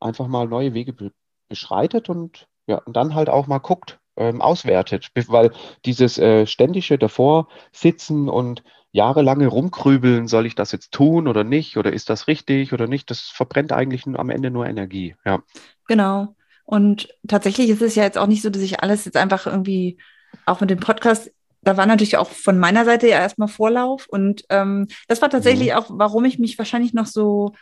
einfach 0.00 0.26
mal 0.28 0.46
neue 0.48 0.74
Wege 0.74 0.92
be 0.92 1.12
beschreitet 1.48 2.08
und 2.08 2.46
ja, 2.66 2.78
und 2.78 2.96
dann 2.96 3.14
halt 3.14 3.28
auch 3.28 3.46
mal 3.46 3.58
guckt, 3.58 3.98
ähm, 4.16 4.40
auswertet. 4.40 5.10
Weil 5.28 5.52
dieses 5.84 6.18
äh, 6.18 6.46
ständige 6.46 6.98
davor 6.98 7.48
sitzen 7.72 8.28
und 8.28 8.62
jahrelange 8.92 9.48
rumkrübeln, 9.48 10.28
soll 10.28 10.46
ich 10.46 10.54
das 10.54 10.72
jetzt 10.72 10.92
tun 10.92 11.28
oder 11.28 11.44
nicht? 11.44 11.76
Oder 11.76 11.92
ist 11.92 12.08
das 12.10 12.28
richtig 12.28 12.72
oder 12.72 12.86
nicht? 12.86 13.10
Das 13.10 13.20
verbrennt 13.20 13.72
eigentlich 13.72 14.06
am 14.06 14.30
Ende 14.30 14.50
nur 14.50 14.66
Energie. 14.66 15.16
Ja. 15.24 15.40
Genau. 15.86 16.34
Und 16.64 17.08
tatsächlich 17.28 17.68
ist 17.68 17.82
es 17.82 17.94
ja 17.94 18.04
jetzt 18.04 18.18
auch 18.18 18.26
nicht 18.26 18.42
so, 18.42 18.50
dass 18.50 18.62
ich 18.62 18.80
alles 18.82 19.04
jetzt 19.04 19.16
einfach 19.16 19.46
irgendwie, 19.46 19.98
auch 20.46 20.60
mit 20.60 20.70
dem 20.70 20.80
Podcast, 20.80 21.30
da 21.62 21.76
war 21.76 21.86
natürlich 21.86 22.16
auch 22.16 22.30
von 22.30 22.58
meiner 22.58 22.84
Seite 22.84 23.08
ja 23.08 23.18
erstmal 23.18 23.48
Vorlauf. 23.48 24.06
Und 24.08 24.44
ähm, 24.50 24.86
das 25.08 25.20
war 25.22 25.30
tatsächlich 25.30 25.70
Mhm. 25.70 25.76
auch, 25.76 25.86
warum 25.90 26.24
ich 26.24 26.38
mich 26.38 26.58
wahrscheinlich 26.58 26.94
noch 26.94 27.06
so 27.06 27.52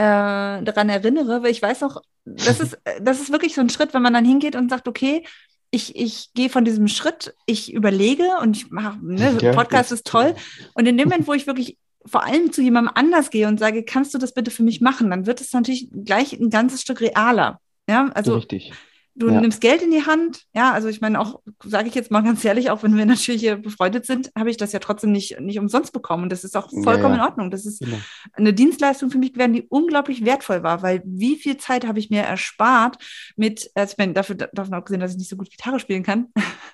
äh, 0.00 0.62
daran 0.62 0.88
erinnere, 0.88 1.42
weil 1.42 1.50
ich 1.50 1.60
weiß 1.60 1.82
auch, 1.82 2.00
das 2.24 2.58
ist, 2.60 2.78
das 3.02 3.20
ist 3.20 3.30
wirklich 3.30 3.54
so 3.54 3.60
ein 3.60 3.68
Schritt, 3.68 3.92
wenn 3.92 4.02
man 4.02 4.14
dann 4.14 4.24
hingeht 4.24 4.56
und 4.56 4.70
sagt, 4.70 4.88
okay, 4.88 5.24
ich, 5.70 5.94
ich 5.94 6.32
gehe 6.32 6.48
von 6.48 6.64
diesem 6.64 6.88
Schritt, 6.88 7.34
ich 7.46 7.72
überlege 7.72 8.38
und 8.40 8.56
ich 8.56 8.70
mache, 8.70 8.98
ne, 9.02 9.36
Ja, 9.40 9.52
Podcast 9.52 9.92
ist 9.92 10.06
toll. 10.06 10.34
Und 10.74 10.88
in 10.88 10.96
dem 10.96 11.08
Moment, 11.08 11.28
wo 11.28 11.34
ich 11.34 11.46
wirklich 11.46 11.76
vor 12.06 12.24
allem 12.24 12.50
zu 12.50 12.62
jemandem 12.62 12.92
anders 12.94 13.30
gehe 13.30 13.46
und 13.46 13.60
sage, 13.60 13.84
kannst 13.84 14.14
du 14.14 14.18
das 14.18 14.32
bitte 14.32 14.50
für 14.50 14.62
mich 14.62 14.80
machen, 14.80 15.10
dann 15.10 15.26
wird 15.26 15.40
es 15.42 15.52
natürlich 15.52 15.88
gleich 15.92 16.32
ein 16.32 16.48
ganzes 16.48 16.80
Stück 16.80 17.02
realer. 17.02 17.60
Ja, 17.88 18.10
also 18.14 18.36
Richtig. 18.36 18.72
Du 19.20 19.28
Ja. 19.30 19.40
nimmst 19.40 19.60
Geld 19.60 19.82
in 19.82 19.90
die 19.92 20.04
Hand. 20.04 20.42
Ja, 20.54 20.72
also 20.72 20.88
ich 20.88 21.00
meine 21.00 21.20
auch, 21.20 21.40
sage 21.64 21.88
ich 21.88 21.94
jetzt 21.94 22.10
mal 22.10 22.22
ganz 22.22 22.44
ehrlich, 22.44 22.70
auch 22.70 22.82
wenn 22.82 22.96
wir 22.96 23.06
natürlich 23.06 23.40
hier 23.40 23.56
befreundet 23.56 24.06
sind, 24.06 24.30
habe 24.36 24.50
ich 24.50 24.56
das 24.56 24.72
ja 24.72 24.80
trotzdem 24.80 25.12
nicht, 25.12 25.38
nicht 25.40 25.58
umsonst 25.58 25.92
bekommen. 25.92 26.24
Und 26.24 26.32
das 26.32 26.42
ist 26.42 26.56
auch 26.56 26.72
Ja, 26.72 26.82
vollkommen 26.82 27.14
ja. 27.16 27.22
in 27.22 27.28
Ordnung. 27.28 27.50
Das 27.52 27.64
ist 27.66 27.80
Genau. 27.80 27.96
eine 28.32 28.52
Dienstleistung 28.52 29.10
für 29.10 29.18
mich 29.18 29.32
gewesen, 29.32 29.52
die 29.52 29.66
unglaublich 29.68 30.24
wertvoll 30.24 30.62
war, 30.64 30.82
weil 30.82 31.02
wie 31.04 31.36
viel 31.36 31.56
Zeit 31.58 31.86
habe 31.86 31.98
ich 32.00 32.10
mir 32.10 32.22
erspart 32.22 32.96
mit, 33.36 33.70
also 33.74 33.92
ich 33.92 33.98
meine, 33.98 34.12
dafür, 34.14 34.34
davon 34.34 34.74
abgesehen, 34.74 35.00
dass 35.00 35.12
ich 35.12 35.18
nicht 35.18 35.30
so 35.30 35.36
gut 35.36 35.50
Gitarre 35.50 35.78
spielen 35.78 36.02
kann. 36.02 36.26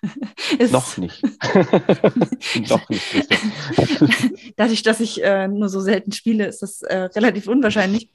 Noch 0.70 0.96
nicht. 0.96 1.22
Noch 2.68 2.88
nicht. 2.88 3.04
Dadurch, 4.56 4.82
dass 4.82 5.00
ich 5.00 5.22
äh, 5.22 5.48
nur 5.48 5.68
so 5.68 5.80
selten 5.80 6.12
spiele, 6.12 6.46
ist 6.46 6.62
das 6.62 6.82
äh, 6.82 6.96
relativ 7.14 7.48
unwahrscheinlich. 7.48 8.10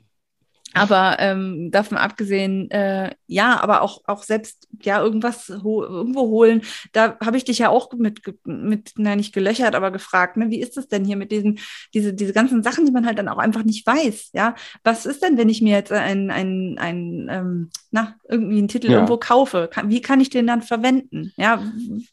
Aber 0.73 1.17
ähm, 1.19 1.69
davon 1.71 1.97
abgesehen, 1.97 2.69
äh, 2.71 3.13
ja, 3.27 3.59
aber 3.61 3.81
auch, 3.81 4.01
auch 4.05 4.23
selbst 4.23 4.67
ja 4.81 5.01
irgendwas 5.01 5.49
ho 5.63 5.83
irgendwo 5.83 6.21
holen. 6.21 6.61
Da 6.93 7.17
habe 7.23 7.37
ich 7.37 7.43
dich 7.43 7.59
ja 7.59 7.69
auch 7.69 7.91
mit, 7.93 8.21
mit, 8.45 8.93
na 8.97 9.15
nicht 9.15 9.33
gelöchert, 9.33 9.75
aber 9.75 9.91
gefragt, 9.91 10.37
ne, 10.37 10.49
wie 10.49 10.61
ist 10.61 10.77
es 10.77 10.87
denn 10.87 11.05
hier 11.05 11.17
mit 11.17 11.31
diesen, 11.31 11.59
diese, 11.93 12.13
diese 12.13 12.33
ganzen 12.33 12.63
Sachen, 12.63 12.85
die 12.85 12.91
man 12.91 13.05
halt 13.05 13.19
dann 13.19 13.27
auch 13.27 13.37
einfach 13.37 13.63
nicht 13.63 13.85
weiß, 13.85 14.31
ja? 14.33 14.55
Was 14.83 15.05
ist 15.05 15.23
denn, 15.23 15.37
wenn 15.37 15.49
ich 15.49 15.61
mir 15.61 15.75
jetzt 15.75 15.91
ein, 15.91 16.31
ein, 16.31 16.77
ein 16.79 17.27
ähm, 17.29 17.69
na, 17.91 18.15
irgendwie 18.29 18.57
einen 18.57 18.67
Titel 18.69 18.87
Ja. 18.87 18.93
irgendwo 18.93 19.17
kaufe? 19.17 19.69
Kann, 19.71 19.89
wie 19.89 20.01
kann 20.01 20.21
ich 20.21 20.29
den 20.29 20.47
dann 20.47 20.61
verwenden? 20.61 21.33
Ja, 21.35 21.61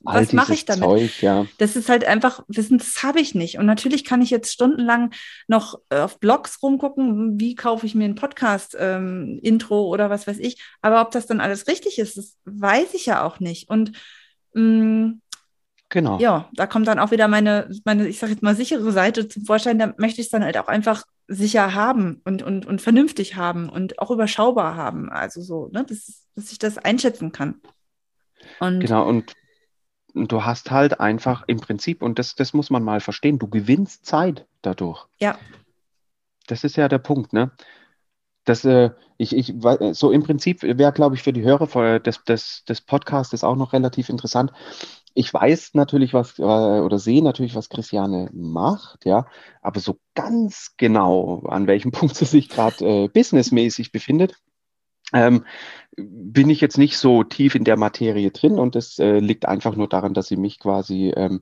All 0.05 0.23
was 0.23 0.33
mache 0.33 0.53
ich 0.55 0.65
damit? 0.65 0.85
Zeug, 0.85 1.23
ja. 1.23 1.47
Das 1.59 1.77
ist 1.77 1.89
halt 1.89 2.05
einfach 2.05 2.43
Wissen, 2.49 2.79
das 2.79 3.03
habe 3.03 3.21
ich 3.21 3.35
nicht. 3.35 3.59
Und 3.59 3.67
natürlich 3.67 4.05
kann 4.05 4.21
ich 4.21 4.31
jetzt 4.31 4.53
stundenlang 4.53 5.13
noch 5.47 5.81
äh, 5.91 6.01
auf 6.01 6.19
Blogs 6.19 6.61
rumgucken, 6.63 7.39
wie 7.39 7.55
kaufe 7.55 7.87
ich 7.87 7.95
mir 7.95 8.07
ein 8.07 8.17
Podcast-Intro 8.49 9.87
oder 9.89 10.11
was 10.11 10.27
weiß 10.27 10.39
ich. 10.39 10.63
Aber 10.81 11.01
ob 11.01 11.11
das 11.11 11.27
dann 11.27 11.41
alles 11.41 11.67
richtig 11.67 11.99
ist, 11.99 12.17
das 12.17 12.37
weiß 12.45 12.95
ich 12.95 13.07
ja 13.07 13.23
auch 13.23 13.41
nicht. 13.41 13.69
Und 13.69 13.93
mh, 14.55 15.15
Genau. 15.91 16.19
ja, 16.19 16.51
da 16.53 16.67
kommt 16.67 16.87
dann 16.87 16.99
auch 16.99 17.13
wieder 17.13 17.29
meine, 17.29 17.71
meine, 17.87 18.07
ich 18.09 18.19
sage 18.19 18.33
jetzt 18.33 18.43
mal, 18.43 18.55
sichere 18.55 18.93
Seite 18.93 19.27
zum 19.27 19.47
Vorschein. 19.47 19.79
Da 19.79 19.95
möchte 19.97 20.21
ich 20.21 20.27
es 20.27 20.31
dann 20.31 20.45
halt 20.45 20.59
auch 20.59 20.69
einfach 20.69 21.05
sicher 21.29 21.75
haben 21.75 22.21
und, 22.25 22.43
und, 22.43 22.67
und 22.67 22.83
vernünftig 22.83 23.37
haben 23.37 23.71
und 23.71 23.99
auch 23.99 24.11
überschaubar 24.11 24.77
haben. 24.77 25.09
Also 25.09 25.41
so, 25.41 25.69
ne, 25.73 25.85
dass, 25.85 26.27
dass 26.35 26.53
ich 26.53 26.59
das 26.59 26.77
einschätzen 26.77 27.33
kann. 27.33 27.61
Und 28.61 28.81
Genau, 28.81 29.07
und 29.09 29.35
und 30.15 30.33
du 30.33 30.45
hast 30.45 30.71
halt 30.71 31.01
einfach 31.01 31.45
im 31.47 31.61
Prinzip, 31.61 32.03
und 32.03 32.19
das, 32.19 32.35
das 32.35 32.53
muss 32.53 32.71
man 32.71 32.83
mal 32.83 33.01
verstehen, 33.01 33.39
du 33.39 33.47
gewinnst 33.47 34.05
Zeit 34.05 34.47
dadurch. 34.63 35.07
ja, 35.21 35.39
Das 36.47 36.65
ist 36.65 36.77
ja 36.77 36.89
der 36.89 36.99
Punkt, 36.99 37.33
ne? 37.33 37.53
Das, 38.49 38.65
äh, 38.65 38.91
ich, 39.19 39.37
ich, 39.37 39.55
so 39.93 40.11
im 40.11 40.23
Prinzip 40.23 40.63
wäre, 40.63 40.93
glaube 40.93 41.17
ich, 41.17 41.23
für 41.23 41.33
die 41.33 41.43
Hörer 41.43 42.01
des, 42.01 42.25
des, 42.25 42.65
des 42.65 42.81
Podcasts 42.81 43.45
auch 43.45 43.57
noch 43.57 43.73
relativ 43.73 44.09
interessant. 44.09 44.53
Ich 45.15 45.35
weiß 45.35 45.75
natürlich, 45.75 46.15
was, 46.15 46.39
äh, 46.39 46.43
oder 46.43 46.99
sehe 46.99 47.23
natürlich, 47.23 47.55
was 47.55 47.69
Christiane 47.69 48.31
macht, 48.33 49.05
ja, 49.05 49.27
aber 49.61 49.81
so 49.81 49.99
ganz 50.15 50.75
genau, 50.77 51.43
an 51.49 51.67
welchem 51.67 51.91
Punkt 51.93 52.17
sie 52.17 52.25
sich 52.25 52.49
gerade 52.49 52.85
äh, 52.85 53.09
businessmäßig 53.09 53.93
befindet, 53.93 54.37
ähm, 55.13 55.45
bin 55.97 56.49
ich 56.49 56.61
jetzt 56.61 56.79
nicht 56.79 56.97
so 56.97 57.25
tief 57.25 57.55
in 57.55 57.65
der 57.65 57.77
Materie 57.77 58.31
drin 58.31 58.59
und 58.59 58.75
das 58.75 58.99
äh, 58.99 59.19
liegt 59.19 59.47
einfach 59.47 59.75
nur 59.75 59.89
daran, 59.89 60.15
dass 60.15 60.29
sie 60.29 60.37
mich 60.37 60.59
quasi 60.59 61.13
ähm, 61.17 61.41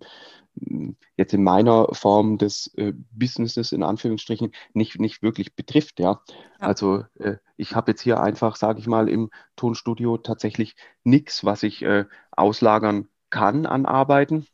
jetzt 1.17 1.35
in 1.35 1.43
meiner 1.43 1.89
Form 1.93 2.39
des 2.39 2.73
äh, 2.77 2.93
Businesses 3.13 3.73
in 3.73 3.83
Anführungsstrichen 3.83 4.53
nicht, 4.73 4.99
nicht 4.99 5.23
wirklich 5.23 5.55
betrifft, 5.55 6.01
ja. 6.01 6.21
Ja. 6.61 6.67
Also 6.67 7.05
äh, 7.19 7.37
ich 7.57 7.75
habe 7.75 7.93
jetzt 7.93 8.03
hier 8.03 8.21
einfach, 8.21 8.57
sage 8.57 8.81
ich 8.81 8.87
mal, 8.87 9.09
im 9.09 9.31
Tonstudio 9.57 10.19
tatsächlich 10.19 10.75
nichts, 11.05 11.45
was 11.45 11.63
ich 11.63 11.83
äh, 11.83 12.05
auslagern 12.33 13.09
kann 13.31 13.67
an 13.67 13.87
Arbeiten. 13.87 14.47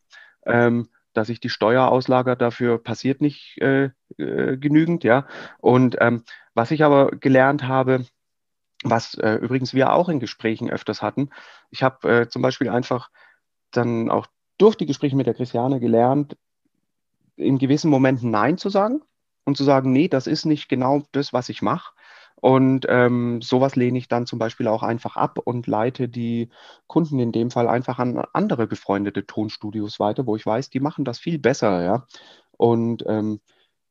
Ähm, 0.44 0.88
dass 1.14 1.28
ich 1.28 1.40
die 1.40 1.50
Steuer 1.50 1.88
auslager, 1.88 2.36
dafür 2.36 2.82
passiert 2.82 3.20
nicht 3.20 3.60
äh, 3.60 3.90
äh, 4.16 4.56
genügend, 4.56 5.04
ja. 5.04 5.26
Und 5.58 5.96
ähm, 6.00 6.24
was 6.54 6.70
ich 6.70 6.84
aber 6.84 7.10
gelernt 7.10 7.64
habe, 7.64 8.06
was 8.82 9.14
äh, 9.14 9.34
übrigens 9.34 9.74
wir 9.74 9.92
auch 9.92 10.08
in 10.08 10.20
Gesprächen 10.20 10.70
öfters 10.70 11.02
hatten, 11.02 11.28
ich 11.70 11.82
habe 11.82 12.28
zum 12.28 12.40
Beispiel 12.42 12.68
einfach 12.70 13.10
dann 13.70 14.10
auch 14.10 14.26
durch 14.62 14.76
die 14.76 14.86
Gespräche 14.86 15.16
mit 15.16 15.26
der 15.26 15.34
Christiane 15.34 15.80
gelernt, 15.80 16.36
in 17.34 17.58
gewissen 17.58 17.90
Momenten 17.90 18.30
Nein 18.30 18.58
zu 18.58 18.68
sagen 18.68 19.02
und 19.44 19.56
zu 19.56 19.64
sagen, 19.64 19.92
nee, 19.92 20.06
das 20.06 20.28
ist 20.28 20.44
nicht 20.44 20.68
genau 20.68 21.02
das, 21.10 21.32
was 21.32 21.48
ich 21.48 21.62
mache. 21.62 21.92
Und 22.36 22.86
ähm, 22.88 23.42
sowas 23.42 23.74
lehne 23.74 23.98
ich 23.98 24.06
dann 24.06 24.26
zum 24.26 24.38
Beispiel 24.38 24.68
auch 24.68 24.84
einfach 24.84 25.16
ab 25.16 25.38
und 25.44 25.66
leite 25.66 26.08
die 26.08 26.48
Kunden 26.86 27.18
in 27.18 27.32
dem 27.32 27.50
Fall 27.50 27.68
einfach 27.68 27.98
an 27.98 28.22
andere 28.32 28.68
befreundete 28.68 29.26
Tonstudios 29.26 29.98
weiter, 29.98 30.26
wo 30.26 30.36
ich 30.36 30.46
weiß, 30.46 30.70
die 30.70 30.80
machen 30.80 31.04
das 31.04 31.18
viel 31.18 31.40
besser, 31.40 31.82
ja. 31.82 32.06
Und 32.56 33.04
ähm, 33.08 33.40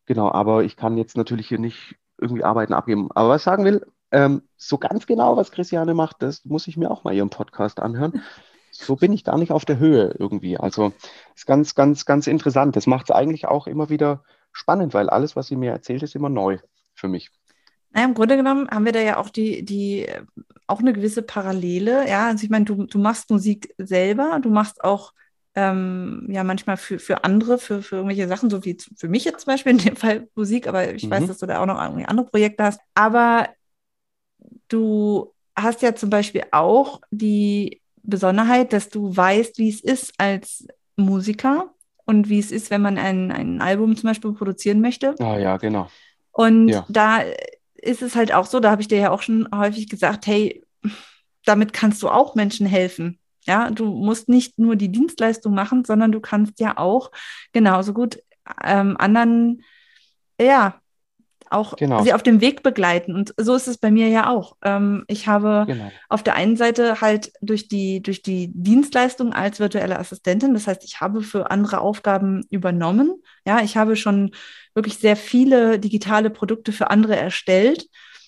genau, 0.06 0.32
aber 0.32 0.64
ich 0.64 0.78
kann 0.78 0.98
jetzt 0.98 1.18
natürlich 1.18 1.50
hier 1.50 1.60
nicht 1.60 1.96
irgendwie 2.18 2.44
Arbeiten 2.46 2.74
abgeben. 2.74 3.10
Aber 3.14 3.30
was 3.30 3.42
ich 3.42 3.46
sagen 3.46 3.66
will, 3.66 3.86
ähm, 4.12 4.44
so 4.56 4.78
ganz 4.78 5.06
genau, 5.06 5.36
was 5.36 5.52
Christiane 5.52 5.94
macht, 5.94 6.22
das 6.22 6.46
muss 6.46 6.68
ich 6.68 6.78
mir 6.78 6.92
auch 6.92 7.04
mal 7.04 7.14
ihren 7.14 7.30
Podcast 7.30 7.82
anhören. 7.82 8.22
So 8.72 8.96
bin 8.96 9.14
ich 9.14 9.24
gar 9.24 9.38
nicht 9.38 9.52
auf 9.52 9.66
der 9.66 9.80
Höhe 9.80 10.16
irgendwie. 10.18 10.58
Also 10.58 10.94
ist 11.36 11.46
ganz, 11.46 11.76
ganz, 11.76 12.06
ganz 12.06 12.28
interessant. 12.28 12.76
Das 12.76 12.88
macht 12.88 13.10
es 13.10 13.16
eigentlich 13.16 13.46
auch 13.46 13.68
immer 13.68 13.90
wieder 13.90 14.24
spannend, 14.52 14.94
weil 14.94 15.10
alles, 15.10 15.36
was 15.36 15.48
sie 15.48 15.56
mir 15.56 15.72
erzählt, 15.72 16.04
ist 16.04 16.16
immer 16.16 16.30
neu 16.30 16.58
für 16.94 17.08
mich. 17.08 17.32
Naja, 17.92 18.06
im 18.06 18.14
Grunde 18.14 18.38
genommen 18.38 18.70
haben 18.70 18.86
wir 18.86 18.94
da 18.94 19.02
ja 19.02 19.18
auch 19.18 19.30
die, 19.30 19.64
die, 19.66 20.08
auch 20.68 20.80
eine 20.80 20.94
gewisse 20.94 21.22
Parallele. 21.22 22.08
Ja, 22.08 22.28
also 22.28 22.44
ich 22.44 22.50
meine, 22.50 22.66
du, 22.66 22.86
du 22.86 23.00
machst 23.00 23.30
Musik 23.30 23.74
selber, 23.78 24.40
du 24.42 24.50
machst 24.50 24.84
auch 24.84 25.14
ähm, 25.56 26.28
ja 26.30 26.46
manchmal 26.46 26.78
für, 26.78 27.00
für 27.00 27.26
andere, 27.26 27.58
für, 27.58 27.82
für 27.82 27.98
irgendwelche 27.98 28.28
Sachen, 28.30 28.50
so 28.50 28.64
wie 28.64 28.78
für 28.96 29.10
mich 29.10 29.26
jetzt 29.26 29.42
zum 29.42 29.52
Beispiel 29.52 29.74
in 29.74 29.78
dem 29.80 29.96
Fall 29.98 30.30
Musik, 30.36 30.68
aber 30.68 30.94
ich 30.94 31.06
mhm. 31.06 31.12
weiß, 31.12 31.28
dass 31.28 31.40
du 31.40 31.46
da 31.46 31.62
auch 31.62 31.66
noch 31.66 31.78
andere 31.78 32.26
Projekte 32.26 32.64
hast. 32.64 32.80
Aber 32.96 33.50
du 34.70 35.34
hast 35.56 35.82
ja 35.82 35.94
zum 35.94 36.10
Beispiel 36.10 36.44
auch 36.52 37.02
die 37.12 37.81
Besonderheit, 38.04 38.74
dass 38.74 38.90
du 38.90 39.16
weißt, 39.16 39.58
wie 39.58 39.70
es 39.70 39.82
ist 39.82 40.14
als 40.18 40.68
Musiker 40.96 41.74
und 42.06 42.30
wie 42.30 42.40
es 42.40 42.52
ist, 42.52 42.72
wenn 42.72 42.82
man 42.82 42.98
ein, 42.98 43.32
ein 43.32 43.62
Album 43.62 43.96
zum 43.96 44.10
Beispiel 44.10 44.34
produzieren 44.34 44.82
möchte. 44.82 45.16
Ah 45.20 45.38
ja, 45.38 45.58
genau. 45.58 45.90
Und 46.32 46.70
ja. 46.70 46.86
da 46.90 47.22
ist 47.76 48.02
es 48.02 48.16
halt 48.16 48.34
auch 48.34 48.46
so, 48.46 48.60
da 48.60 48.72
habe 48.72 48.82
ich 48.82 48.88
dir 48.88 49.00
ja 49.00 49.12
auch 49.12 49.22
schon 49.22 49.48
häufig 49.54 49.90
gesagt, 49.90 50.28
hey, 50.28 50.64
damit 51.46 51.74
kannst 51.74 52.02
du 52.04 52.10
auch 52.10 52.36
Menschen 52.36 52.66
helfen. 52.66 53.20
Ja, 53.46 53.72
du 53.72 53.86
musst 53.86 54.30
nicht 54.30 54.60
nur 54.60 54.76
die 54.76 54.92
Dienstleistung 54.92 55.54
machen, 55.54 55.84
sondern 55.84 56.12
du 56.12 56.20
kannst 56.20 56.60
ja 56.60 56.78
auch 56.78 57.12
genauso 57.54 57.94
gut 57.94 58.22
ähm, 58.64 58.98
anderen, 58.98 59.64
ja, 60.40 60.81
auch 61.52 61.76
genau. 61.76 62.04
sie 62.04 62.14
auf 62.14 62.24
dem 62.24 62.42
Weg 62.42 62.64
begleiten. 62.64 63.16
Und 63.16 63.34
so 63.38 63.56
ist 63.56 63.68
es 63.68 63.78
bei 63.78 63.92
mir 63.92 64.08
ja 64.08 64.30
auch. 64.30 64.56
Ähm, 64.64 65.04
ich 65.08 65.28
habe 65.28 65.66
genau. 65.68 65.92
auf 66.10 66.24
der 66.24 66.36
einen 66.36 66.56
Seite 66.56 67.02
halt 67.02 67.34
durch 67.42 67.68
die, 67.68 68.02
durch 68.02 68.22
die 68.22 68.52
Dienstleistung 68.54 69.34
als 69.34 69.60
virtuelle 69.60 70.00
Assistentin, 70.00 70.54
das 70.54 70.68
heißt, 70.68 70.84
ich 70.84 71.02
habe 71.02 71.22
für 71.22 71.52
andere 71.52 71.82
Aufgaben 71.82 72.46
übernommen. 72.50 73.22
Ja, 73.46 73.62
ich 73.62 73.78
habe 73.78 73.96
schon 73.96 74.32
wirklich 74.74 74.98
sehr 74.98 75.16
viele 75.16 75.80
digitale 75.80 76.30
Produkte 76.30 76.72
für 76.72 76.90
andere 76.90 77.16
erstellt. 77.16 77.88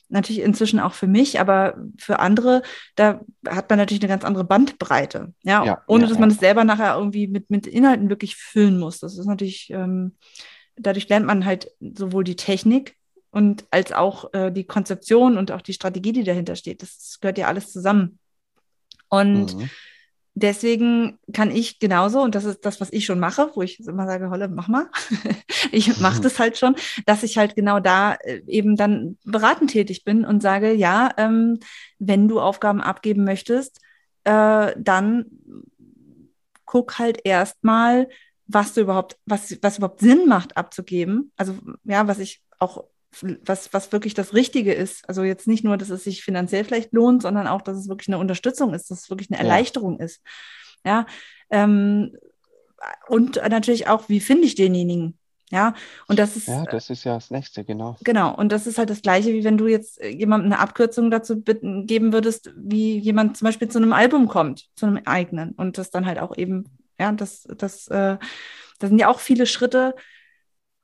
Natürlich 0.09 0.41
inzwischen 0.43 0.79
auch 0.79 0.93
für 0.93 1.07
mich, 1.07 1.39
aber 1.39 1.77
für 1.97 2.19
andere, 2.19 2.61
da 2.95 3.21
hat 3.47 3.69
man 3.69 3.79
natürlich 3.79 4.01
eine 4.03 4.09
ganz 4.09 4.23
andere 4.23 4.43
Bandbreite. 4.43 5.33
Ja, 5.43 5.65
ja 5.65 5.81
ohne 5.87 6.03
ja, 6.03 6.09
dass 6.09 6.19
man 6.19 6.29
es 6.29 6.37
selber 6.37 6.65
nachher 6.65 6.95
irgendwie 6.95 7.27
mit, 7.27 7.49
mit 7.49 7.65
Inhalten 7.65 8.09
wirklich 8.09 8.35
füllen 8.35 8.77
muss. 8.77 8.99
Das 8.99 9.17
ist 9.17 9.25
natürlich, 9.25 9.71
ähm, 9.71 10.17
dadurch 10.75 11.09
lernt 11.09 11.25
man 11.25 11.45
halt 11.45 11.71
sowohl 11.79 12.23
die 12.23 12.35
Technik 12.35 12.95
und 13.33 13.65
als 13.71 13.91
auch 13.91 14.31
äh, 14.33 14.51
die 14.51 14.63
Konzeption 14.63 15.37
und 15.37 15.51
auch 15.51 15.61
die 15.61 15.73
Strategie, 15.73 16.11
die 16.11 16.23
dahinter 16.23 16.55
steht. 16.55 16.83
Das 16.83 17.17
gehört 17.19 17.39
ja 17.39 17.47
alles 17.47 17.71
zusammen. 17.71 18.19
Und 19.09 19.57
mhm. 19.57 19.69
deswegen 20.35 21.17
kann 21.33 21.49
ich 21.49 21.79
genauso, 21.79 22.21
und 22.21 22.35
das 22.35 22.45
ist 22.45 22.63
das, 22.63 22.79
was 22.79 22.93
ich 22.93 23.05
schon 23.05 23.19
mache, 23.19 23.49
wo 23.55 23.63
ich 23.63 23.79
immer 23.79 24.05
sage, 24.05 24.29
Holle, 24.29 24.49
mach 24.49 24.67
mal. 24.67 24.85
ich 25.71 25.99
mache 25.99 26.19
mhm. 26.19 26.21
das 26.21 26.37
halt 26.37 26.59
schon, 26.59 26.75
dass 27.07 27.23
ich 27.23 27.39
halt 27.39 27.55
genau 27.55 27.79
da 27.79 28.13
äh, 28.21 28.43
eben 28.45 28.75
dann 28.75 29.17
beratend 29.25 29.71
tätig 29.71 30.03
bin 30.03 30.25
und 30.25 30.43
sage, 30.43 30.71
ja, 30.71 31.09
ähm, 31.17 31.57
wenn 31.97 32.27
du 32.27 32.39
Aufgaben 32.39 32.81
abgeben 32.81 33.23
möchtest, 33.23 33.81
äh, 34.25 34.73
dann 34.77 35.25
guck 36.65 36.99
halt 36.99 37.21
erstmal, 37.23 38.09
was 38.45 38.75
du 38.75 38.81
überhaupt, 38.81 39.17
was, 39.25 39.57
was 39.63 39.79
überhaupt 39.79 40.01
Sinn 40.01 40.27
macht 40.27 40.55
abzugeben. 40.55 41.31
Also 41.35 41.55
ja, 41.83 42.07
was 42.07 42.19
ich 42.19 42.43
auch 42.59 42.83
was, 43.21 43.73
was 43.73 43.91
wirklich 43.91 44.13
das 44.13 44.33
Richtige 44.33 44.73
ist. 44.73 45.07
Also 45.07 45.23
jetzt 45.23 45.47
nicht 45.47 45.63
nur, 45.63 45.77
dass 45.77 45.89
es 45.89 46.03
sich 46.03 46.23
finanziell 46.23 46.63
vielleicht 46.63 46.93
lohnt, 46.93 47.21
sondern 47.21 47.47
auch, 47.47 47.61
dass 47.61 47.77
es 47.77 47.87
wirklich 47.87 48.09
eine 48.09 48.17
Unterstützung 48.17 48.73
ist, 48.73 48.89
dass 48.89 49.03
es 49.03 49.09
wirklich 49.09 49.29
eine 49.31 49.39
Erleichterung 49.39 49.99
ja. 49.99 50.05
ist. 50.05 50.21
Ja. 50.85 51.05
Ähm, 51.49 52.17
und 53.07 53.35
natürlich 53.35 53.87
auch, 53.87 54.09
wie 54.09 54.19
finde 54.19 54.45
ich 54.45 54.55
denjenigen? 54.55 55.17
Ja, 55.51 55.75
und 56.07 56.17
das 56.17 56.35
ist. 56.35 56.47
Ja, 56.47 56.63
das 56.63 56.89
ist 56.89 57.03
ja 57.03 57.13
das 57.13 57.29
Nächste, 57.29 57.63
genau. 57.63 57.95
Genau, 58.03 58.33
und 58.35 58.51
das 58.51 58.65
ist 58.65 58.79
halt 58.79 58.89
das 58.89 59.03
Gleiche, 59.03 59.33
wie 59.33 59.43
wenn 59.43 59.57
du 59.57 59.67
jetzt 59.67 60.01
äh, 60.01 60.09
jemandem 60.09 60.51
eine 60.51 60.59
Abkürzung 60.59 61.11
dazu 61.11 61.41
bitten, 61.41 61.85
geben 61.85 62.11
würdest, 62.11 62.51
wie 62.55 62.97
jemand 62.97 63.37
zum 63.37 63.45
Beispiel 63.45 63.67
zu 63.67 63.77
einem 63.77 63.93
Album 63.93 64.27
kommt, 64.27 64.67
zu 64.75 64.87
einem 64.87 65.01
eigenen. 65.05 65.51
Und 65.51 65.77
das 65.77 65.91
dann 65.91 66.07
halt 66.07 66.17
auch 66.17 66.35
eben, 66.37 66.65
ja, 66.99 67.11
das, 67.11 67.47
das, 67.55 67.87
äh, 67.89 68.17
da 68.79 68.87
sind 68.87 68.97
ja 68.97 69.09
auch 69.09 69.19
viele 69.19 69.45
Schritte 69.45 69.93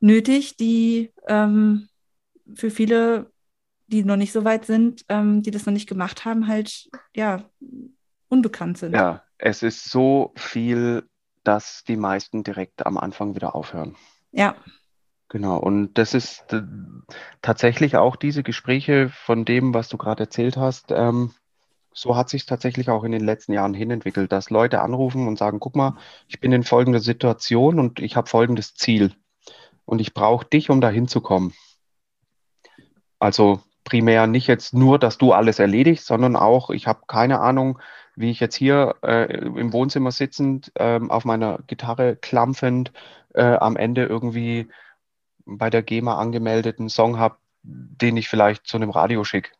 nötig, 0.01 0.55
die, 0.55 1.11
ähm, 1.27 1.89
für 2.55 2.69
viele, 2.69 3.31
die 3.87 4.03
noch 4.03 4.15
nicht 4.15 4.31
so 4.31 4.43
weit 4.43 4.65
sind, 4.65 5.05
ähm, 5.09 5.41
die 5.41 5.51
das 5.51 5.65
noch 5.65 5.73
nicht 5.73 5.89
gemacht 5.89 6.25
haben, 6.25 6.47
halt 6.47 6.89
ja 7.15 7.43
unbekannt 8.27 8.77
sind. 8.77 8.93
Ja, 8.93 9.23
es 9.37 9.63
ist 9.63 9.89
so 9.89 10.33
viel, 10.35 11.03
dass 11.43 11.83
die 11.87 11.97
meisten 11.97 12.43
direkt 12.43 12.85
am 12.85 12.97
Anfang 12.97 13.35
wieder 13.35 13.55
aufhören. 13.55 13.95
Ja. 14.31 14.55
Genau, 15.29 15.57
und 15.57 15.93
das 15.93 16.15
ist 16.15 16.43
tatsächlich 17.41 17.97
auch 17.97 18.15
diese 18.15 18.41
Gespräche 18.41 19.09
von 19.09 19.45
dem, 19.45 19.75
was 19.75 19.87
du 19.87 19.97
gerade 19.97 20.23
erzählt 20.23 20.57
hast. 20.57 20.91
Ähm, 20.91 21.31
so 21.93 22.15
hat 22.15 22.29
sich 22.29 22.45
tatsächlich 22.45 22.89
auch 22.89 23.03
in 23.03 23.11
den 23.11 23.23
letzten 23.23 23.53
Jahren 23.53 23.73
hinentwickelt, 23.73 24.31
dass 24.31 24.49
Leute 24.49 24.81
anrufen 24.81 25.27
und 25.27 25.37
sagen, 25.37 25.59
guck 25.59 25.75
mal, 25.75 25.97
ich 26.27 26.39
bin 26.39 26.51
in 26.51 26.63
folgender 26.63 26.99
Situation 26.99 27.79
und 27.79 27.99
ich 27.99 28.15
habe 28.15 28.29
folgendes 28.29 28.73
Ziel 28.73 29.13
und 29.85 30.01
ich 30.01 30.13
brauche 30.13 30.45
dich, 30.45 30.69
um 30.69 30.81
da 30.81 30.89
hinzukommen. 30.89 31.53
Also 33.19 33.61
primär 33.83 34.27
nicht 34.27 34.47
jetzt 34.47 34.73
nur, 34.73 34.99
dass 34.99 35.17
du 35.17 35.33
alles 35.33 35.59
erledigst, 35.59 36.05
sondern 36.05 36.35
auch, 36.35 36.69
ich 36.69 36.87
habe 36.87 37.01
keine 37.07 37.39
Ahnung, 37.39 37.79
wie 38.15 38.31
ich 38.31 38.39
jetzt 38.39 38.55
hier 38.55 38.95
äh, 39.01 39.33
im 39.33 39.71
Wohnzimmer 39.73 40.11
sitzend 40.11 40.71
äh, 40.75 40.99
auf 41.07 41.25
meiner 41.25 41.59
Gitarre 41.67 42.15
klampfend 42.15 42.91
äh, 43.33 43.43
am 43.43 43.77
Ende 43.77 44.05
irgendwie 44.05 44.67
bei 45.45 45.69
der 45.69 45.83
GEMA 45.83 46.17
angemeldeten 46.17 46.89
Song 46.89 47.17
habe, 47.17 47.37
den 47.63 48.17
ich 48.17 48.29
vielleicht 48.29 48.67
zu 48.67 48.77
einem 48.77 48.89
Radio 48.89 49.23
schicke. 49.23 49.51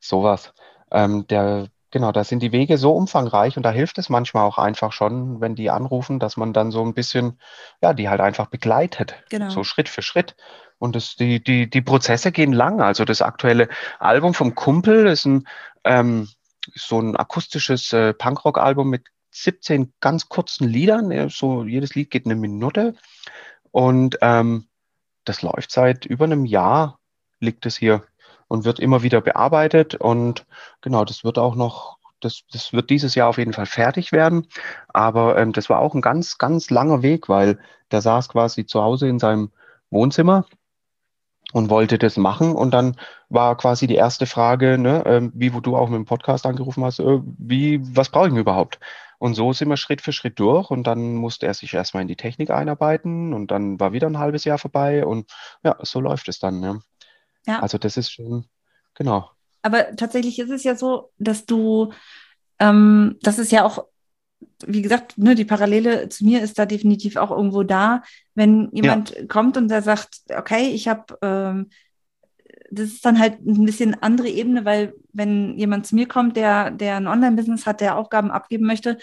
Sowas. 0.00 0.52
Ähm, 0.90 1.26
der, 1.28 1.68
genau, 1.90 2.12
da 2.12 2.24
sind 2.24 2.42
die 2.42 2.52
Wege 2.52 2.78
so 2.78 2.92
umfangreich 2.92 3.56
und 3.56 3.62
da 3.62 3.70
hilft 3.70 3.98
es 3.98 4.08
manchmal 4.08 4.44
auch 4.44 4.58
einfach 4.58 4.92
schon, 4.92 5.40
wenn 5.40 5.54
die 5.54 5.70
anrufen, 5.70 6.18
dass 6.18 6.36
man 6.36 6.52
dann 6.52 6.70
so 6.70 6.82
ein 6.84 6.94
bisschen, 6.94 7.38
ja, 7.80 7.92
die 7.92 8.08
halt 8.08 8.20
einfach 8.20 8.46
begleitet. 8.46 9.22
Genau. 9.30 9.50
So 9.50 9.64
Schritt 9.64 9.88
für 9.88 10.02
Schritt. 10.02 10.36
Und 10.84 10.94
das, 10.94 11.16
die, 11.16 11.42
die, 11.42 11.70
die 11.70 11.80
Prozesse 11.80 12.30
gehen 12.30 12.52
lang. 12.52 12.82
Also 12.82 13.06
das 13.06 13.22
aktuelle 13.22 13.70
Album 14.00 14.34
vom 14.34 14.54
Kumpel 14.54 15.06
ist 15.06 15.24
ein, 15.24 15.48
ähm, 15.84 16.28
so 16.74 17.00
ein 17.00 17.16
akustisches 17.16 17.90
äh, 17.94 18.12
Punkrock-Album 18.12 18.90
mit 18.90 19.06
17 19.30 19.94
ganz 20.00 20.28
kurzen 20.28 20.68
Liedern. 20.68 21.30
So 21.30 21.64
jedes 21.64 21.94
Lied 21.94 22.10
geht 22.10 22.26
eine 22.26 22.34
Minute. 22.34 22.96
Und 23.70 24.18
ähm, 24.20 24.66
das 25.24 25.40
läuft 25.40 25.70
seit 25.70 26.04
über 26.04 26.26
einem 26.26 26.44
Jahr, 26.44 26.98
liegt 27.40 27.64
es 27.64 27.78
hier 27.78 28.04
und 28.48 28.66
wird 28.66 28.78
immer 28.78 29.02
wieder 29.02 29.22
bearbeitet. 29.22 29.94
Und 29.94 30.44
genau, 30.82 31.06
das 31.06 31.24
wird 31.24 31.38
auch 31.38 31.54
noch, 31.54 31.96
das, 32.20 32.42
das 32.52 32.74
wird 32.74 32.90
dieses 32.90 33.14
Jahr 33.14 33.30
auf 33.30 33.38
jeden 33.38 33.54
Fall 33.54 33.64
fertig 33.64 34.12
werden. 34.12 34.48
Aber 34.88 35.38
ähm, 35.38 35.54
das 35.54 35.70
war 35.70 35.78
auch 35.78 35.94
ein 35.94 36.02
ganz, 36.02 36.36
ganz 36.36 36.68
langer 36.68 37.00
Weg, 37.00 37.30
weil 37.30 37.58
der 37.90 38.02
saß 38.02 38.28
quasi 38.28 38.66
zu 38.66 38.82
Hause 38.82 39.08
in 39.08 39.18
seinem 39.18 39.50
Wohnzimmer 39.88 40.44
und 41.54 41.70
wollte 41.70 41.98
das 41.98 42.16
machen. 42.16 42.56
Und 42.56 42.72
dann 42.72 42.96
war 43.28 43.56
quasi 43.56 43.86
die 43.86 43.94
erste 43.94 44.26
Frage, 44.26 44.76
ne, 44.76 45.04
äh, 45.06 45.30
wie 45.34 45.54
wo 45.54 45.60
du 45.60 45.76
auch 45.76 45.88
mit 45.88 45.98
dem 45.98 46.04
Podcast 46.04 46.46
angerufen 46.46 46.84
hast, 46.84 46.98
äh, 46.98 47.20
wie, 47.38 47.80
was 47.96 48.08
brauche 48.08 48.26
ich 48.28 48.34
überhaupt? 48.34 48.80
Und 49.18 49.34
so 49.34 49.52
sind 49.52 49.68
wir 49.68 49.76
Schritt 49.76 50.00
für 50.00 50.12
Schritt 50.12 50.40
durch 50.40 50.70
und 50.72 50.84
dann 50.84 51.14
musste 51.14 51.46
er 51.46 51.54
sich 51.54 51.72
erstmal 51.72 52.02
in 52.02 52.08
die 52.08 52.16
Technik 52.16 52.50
einarbeiten 52.50 53.32
und 53.32 53.52
dann 53.52 53.78
war 53.78 53.92
wieder 53.92 54.08
ein 54.08 54.18
halbes 54.18 54.44
Jahr 54.44 54.58
vorbei 54.58 55.06
und 55.06 55.30
ja, 55.62 55.76
so 55.80 56.00
läuft 56.00 56.28
es 56.28 56.40
dann. 56.40 56.58
Ne? 56.58 56.80
Ja. 57.46 57.60
Also 57.60 57.78
das 57.78 57.96
ist 57.96 58.10
schon, 58.10 58.46
genau. 58.94 59.30
Aber 59.62 59.94
tatsächlich 59.94 60.40
ist 60.40 60.50
es 60.50 60.64
ja 60.64 60.74
so, 60.74 61.12
dass 61.18 61.46
du, 61.46 61.92
ähm, 62.58 63.16
das 63.22 63.38
ist 63.38 63.52
ja 63.52 63.64
auch 63.64 63.84
wie 64.66 64.82
gesagt, 64.82 65.18
ne, 65.18 65.34
die 65.34 65.44
Parallele 65.44 66.08
zu 66.08 66.24
mir 66.24 66.42
ist 66.42 66.58
da 66.58 66.66
definitiv 66.66 67.16
auch 67.16 67.30
irgendwo 67.30 67.62
da, 67.62 68.02
wenn 68.34 68.68
jemand 68.72 69.10
ja. 69.10 69.26
kommt 69.26 69.56
und 69.56 69.68
der 69.68 69.82
sagt, 69.82 70.22
okay, 70.36 70.70
ich 70.70 70.88
habe, 70.88 71.18
ähm, 71.22 71.70
das 72.70 72.88
ist 72.88 73.04
dann 73.04 73.18
halt 73.18 73.40
ein 73.46 73.64
bisschen 73.64 74.02
andere 74.02 74.28
Ebene, 74.28 74.64
weil 74.64 74.94
wenn 75.12 75.56
jemand 75.58 75.86
zu 75.86 75.94
mir 75.94 76.08
kommt, 76.08 76.36
der, 76.36 76.70
der 76.70 76.96
ein 76.96 77.06
Online-Business 77.06 77.66
hat, 77.66 77.80
der 77.80 77.96
Aufgaben 77.96 78.30
abgeben 78.30 78.66
möchte, 78.66 78.98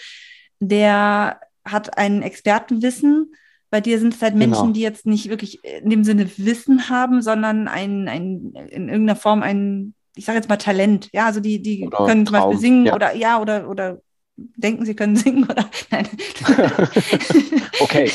der 0.60 1.40
hat 1.64 1.96
ein 1.96 2.22
Expertenwissen. 2.22 3.34
Bei 3.70 3.80
dir 3.80 3.98
sind 3.98 4.14
es 4.14 4.22
halt 4.22 4.34
Menschen, 4.34 4.62
genau. 4.62 4.72
die 4.72 4.80
jetzt 4.80 5.06
nicht 5.06 5.30
wirklich 5.30 5.64
in 5.64 5.88
dem 5.88 6.04
Sinne 6.04 6.30
Wissen 6.36 6.90
haben, 6.90 7.22
sondern 7.22 7.68
ein, 7.68 8.08
ein, 8.08 8.52
in 8.68 8.88
irgendeiner 8.88 9.16
Form 9.16 9.42
ein, 9.42 9.94
ich 10.14 10.26
sage 10.26 10.36
jetzt 10.36 10.48
mal 10.48 10.56
Talent. 10.56 11.08
Ja, 11.12 11.26
also 11.26 11.40
die, 11.40 11.62
die 11.62 11.88
können 11.88 12.26
zum 12.26 12.34
Beispiel 12.34 12.58
singen 12.58 12.86
ja. 12.86 12.94
oder 12.94 13.14
ja, 13.14 13.40
oder, 13.40 13.68
oder 13.68 14.02
denken, 14.36 14.84
sie 14.84 14.94
können 14.94 15.16
singen 15.16 15.44
oder 15.44 15.68
nein. 15.90 16.08
okay, 17.80 18.10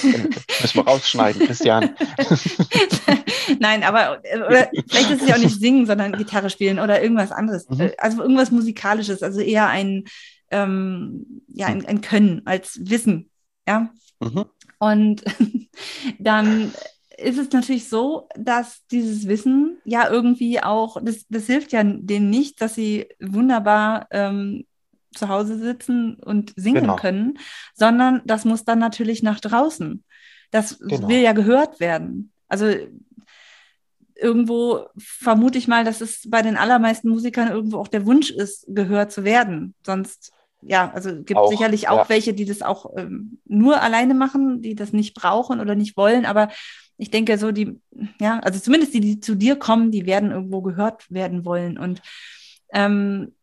müssen 0.62 0.76
wir 0.76 0.88
rausschneiden, 0.88 1.46
Christian. 1.46 1.96
nein, 3.60 3.84
aber 3.84 4.22
vielleicht 4.88 5.12
ist 5.12 5.22
es 5.22 5.28
ja 5.28 5.36
auch 5.36 5.40
nicht 5.40 5.60
singen, 5.60 5.86
sondern 5.86 6.14
Gitarre 6.14 6.50
spielen 6.50 6.80
oder 6.80 7.02
irgendwas 7.02 7.32
anderes. 7.32 7.70
Mhm. 7.70 7.92
Also 7.98 8.22
irgendwas 8.22 8.52
Musikalisches, 8.52 9.24
also 9.24 9.40
eher 9.40 9.68
ein, 9.68 10.06
ähm, 10.52 11.44
ja, 11.48 11.68
ein, 11.68 11.86
ein, 11.86 12.02
Können 12.02 12.42
als 12.46 12.80
Wissen. 12.82 13.30
Ja. 13.68 13.90
Mhm. 14.20 14.46
Und 14.80 15.24
dann 16.20 16.74
ist 17.18 17.40
es 17.40 17.52
natürlich 17.52 17.90
so, 17.90 18.28
dass 18.36 18.86
dieses 18.92 19.28
Wissen 19.28 19.80
ja 19.86 20.10
irgendwie 20.10 20.62
auch, 20.62 20.98
das, 21.02 21.26
das 21.30 21.48
hilft 21.48 21.72
ja 21.72 21.84
denen 21.84 22.30
nicht, 22.30 22.62
dass 22.62 22.76
sie 22.76 23.08
wunderbar 23.20 24.08
ähm, 24.12 24.66
zu 25.13 25.30
Hause 25.30 25.58
sitzen 25.58 26.15
und 26.15 26.54
singen 26.56 26.82
genau. 26.82 26.96
können, 26.96 27.39
sondern 27.74 28.22
das 28.26 28.46
muss 28.46 28.65
dann 28.65 28.80
natürlich 28.80 29.24
nach 29.24 29.39
draußen. 29.39 30.04
Das 30.52 30.80
genau. 30.80 31.08
will 31.08 31.20
ja 31.20 31.34
gehört 31.34 31.80
werden. 31.80 32.32
Also 32.48 32.67
irgendwo 34.15 34.88
vermute 34.98 35.58
ich 35.58 35.67
mal, 35.67 35.84
dass 35.84 36.02
es 36.02 36.30
bei 36.30 36.41
den 36.41 36.58
allermeisten 36.58 37.10
Musikern 37.10 37.50
irgendwo 37.50 37.78
auch 37.78 37.88
der 37.88 38.06
Wunsch 38.06 38.32
ist, 38.32 38.65
gehört 38.67 39.12
zu 39.12 39.24
werden. 39.24 39.76
Sonst, 39.86 40.32
ja, 40.62 40.91
also 40.93 41.24
gibt 41.24 41.38
auch, 41.38 41.50
sicherlich 41.50 41.89
auch 41.89 42.04
ja. 42.04 42.10
welche, 42.10 42.34
die 42.34 42.46
das 42.46 42.62
auch 42.62 42.98
ähm, 42.98 43.39
nur 43.46 43.82
alleine 43.82 44.13
machen, 44.13 44.62
die 44.62 44.76
das 44.76 44.93
nicht 44.93 45.15
brauchen 45.15 45.60
oder 45.60 45.76
nicht 45.76 45.98
wollen, 45.98 46.26
aber 46.26 46.50
ich 46.98 47.12
denke, 47.12 47.38
so 47.38 47.52
die, 47.52 47.80
ja, 48.20 48.39
also 48.39 48.60
zumindest 48.60 48.93
die, 48.93 49.02
die 49.02 49.20
zu 49.20 49.36
dir 49.36 49.56
kommen, 49.56 49.91
die 49.91 50.06
werden 50.06 50.32
irgendwo 50.32 50.62
gehört 50.62 51.10
werden 51.12 51.46
wollen. 51.46 51.78
Und 51.78 52.02
ähm, 52.74 53.34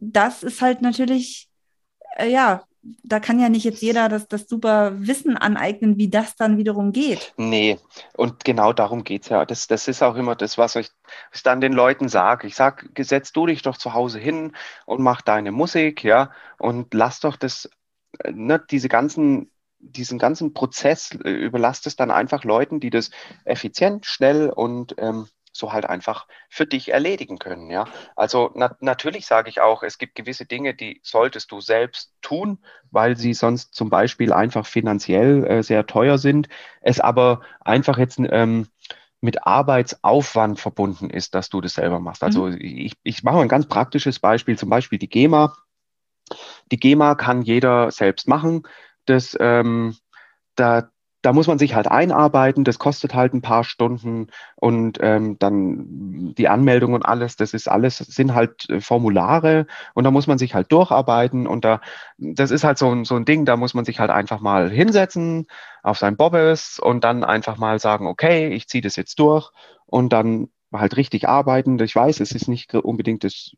das 0.00 0.42
ist 0.42 0.62
halt 0.62 0.82
natürlich, 0.82 1.48
äh, 2.16 2.30
ja, 2.30 2.64
da 2.82 3.20
kann 3.20 3.38
ja 3.38 3.50
nicht 3.50 3.64
jetzt 3.64 3.82
jeder 3.82 4.08
das, 4.08 4.26
das 4.26 4.48
super 4.48 4.92
Wissen 4.94 5.36
aneignen, 5.36 5.98
wie 5.98 6.08
das 6.08 6.34
dann 6.36 6.56
wiederum 6.56 6.92
geht. 6.92 7.34
Nee, 7.36 7.78
und 8.16 8.44
genau 8.44 8.72
darum 8.72 9.04
geht 9.04 9.24
es 9.24 9.28
ja. 9.28 9.44
Das, 9.44 9.66
das 9.66 9.86
ist 9.86 10.02
auch 10.02 10.16
immer 10.16 10.34
das, 10.34 10.56
was 10.56 10.76
ich, 10.76 10.90
was 11.30 11.42
dann 11.42 11.60
den 11.60 11.74
Leuten 11.74 12.08
sage. 12.08 12.46
Ich 12.46 12.54
sage, 12.54 12.88
setz 13.04 13.32
du 13.32 13.46
dich 13.46 13.60
doch 13.60 13.76
zu 13.76 13.92
Hause 13.92 14.18
hin 14.18 14.56
und 14.86 15.02
mach 15.02 15.20
deine 15.20 15.52
Musik, 15.52 16.02
ja, 16.04 16.30
und 16.58 16.94
lass 16.94 17.20
doch 17.20 17.36
das, 17.36 17.68
äh, 18.20 18.32
ne, 18.32 18.62
diese 18.70 18.88
ganzen 18.88 19.50
diesen 19.82 20.18
ganzen 20.18 20.52
Prozess 20.52 21.10
äh, 21.24 21.30
überlasst 21.30 21.86
es 21.86 21.96
dann 21.96 22.10
einfach 22.10 22.44
Leuten, 22.44 22.80
die 22.80 22.90
das 22.90 23.10
effizient, 23.44 24.04
schnell 24.04 24.50
und 24.50 24.94
ähm, 24.98 25.26
so 25.52 25.72
halt 25.72 25.86
einfach 25.86 26.26
für 26.48 26.66
dich 26.66 26.92
erledigen 26.92 27.38
können. 27.38 27.70
Ja, 27.70 27.86
also 28.16 28.50
na 28.54 28.76
natürlich 28.80 29.26
sage 29.26 29.48
ich 29.50 29.60
auch, 29.60 29.82
es 29.82 29.98
gibt 29.98 30.14
gewisse 30.14 30.46
Dinge, 30.46 30.74
die 30.74 31.00
solltest 31.02 31.50
du 31.52 31.60
selbst 31.60 32.12
tun, 32.22 32.58
weil 32.90 33.16
sie 33.16 33.34
sonst 33.34 33.74
zum 33.74 33.90
Beispiel 33.90 34.32
einfach 34.32 34.66
finanziell 34.66 35.44
äh, 35.46 35.62
sehr 35.62 35.86
teuer 35.86 36.18
sind. 36.18 36.48
Es 36.80 37.00
aber 37.00 37.40
einfach 37.60 37.98
jetzt 37.98 38.18
ähm, 38.20 38.68
mit 39.20 39.46
Arbeitsaufwand 39.46 40.58
verbunden 40.58 41.10
ist, 41.10 41.34
dass 41.34 41.50
du 41.50 41.60
das 41.60 41.74
selber 41.74 42.00
machst. 42.00 42.22
Also 42.22 42.46
mhm. 42.46 42.58
ich, 42.60 42.94
ich 43.02 43.22
mache 43.22 43.40
ein 43.40 43.48
ganz 43.48 43.66
praktisches 43.66 44.18
Beispiel, 44.18 44.58
zum 44.58 44.70
Beispiel 44.70 44.98
die 44.98 45.08
GEMA. 45.08 45.56
Die 46.70 46.78
GEMA 46.78 47.16
kann 47.16 47.42
jeder 47.42 47.90
selbst 47.90 48.28
machen. 48.28 48.62
Das 49.04 49.36
ähm, 49.40 49.96
da, 50.54 50.89
da 51.22 51.32
muss 51.32 51.46
man 51.46 51.58
sich 51.58 51.74
halt 51.74 51.86
einarbeiten, 51.86 52.64
das 52.64 52.78
kostet 52.78 53.14
halt 53.14 53.34
ein 53.34 53.42
paar 53.42 53.64
Stunden 53.64 54.28
und 54.56 54.98
ähm, 55.00 55.38
dann 55.38 56.34
die 56.36 56.48
Anmeldung 56.48 56.94
und 56.94 57.04
alles, 57.04 57.36
das 57.36 57.54
ist 57.54 57.68
alles, 57.68 57.98
sind 57.98 58.34
halt 58.34 58.68
äh, 58.70 58.80
Formulare 58.80 59.66
und 59.94 60.04
da 60.04 60.10
muss 60.10 60.26
man 60.26 60.38
sich 60.38 60.54
halt 60.54 60.72
durcharbeiten 60.72 61.46
und 61.46 61.64
da, 61.64 61.80
das 62.18 62.50
ist 62.50 62.64
halt 62.64 62.78
so, 62.78 62.90
ein 62.90 63.04
so 63.04 63.16
ein 63.16 63.24
Ding, 63.24 63.44
da 63.44 63.56
muss 63.56 63.74
man 63.74 63.84
sich 63.84 64.00
halt 64.00 64.10
einfach 64.10 64.40
mal 64.40 64.70
hinsetzen 64.70 65.46
auf 65.82 65.98
sein 65.98 66.16
Bobbes 66.16 66.78
und 66.78 67.04
dann 67.04 67.24
einfach 67.24 67.58
mal 67.58 67.78
sagen, 67.78 68.06
okay, 68.06 68.48
ich 68.48 68.68
ziehe 68.68 68.82
das 68.82 68.96
jetzt 68.96 69.18
durch 69.18 69.50
und 69.86 70.12
dann 70.12 70.48
halt 70.72 70.96
richtig 70.96 71.28
arbeiten. 71.28 71.78
Ich 71.80 71.96
weiß, 71.96 72.20
es 72.20 72.32
ist 72.32 72.48
nicht 72.48 72.74
unbedingt 72.74 73.24
das 73.24 73.52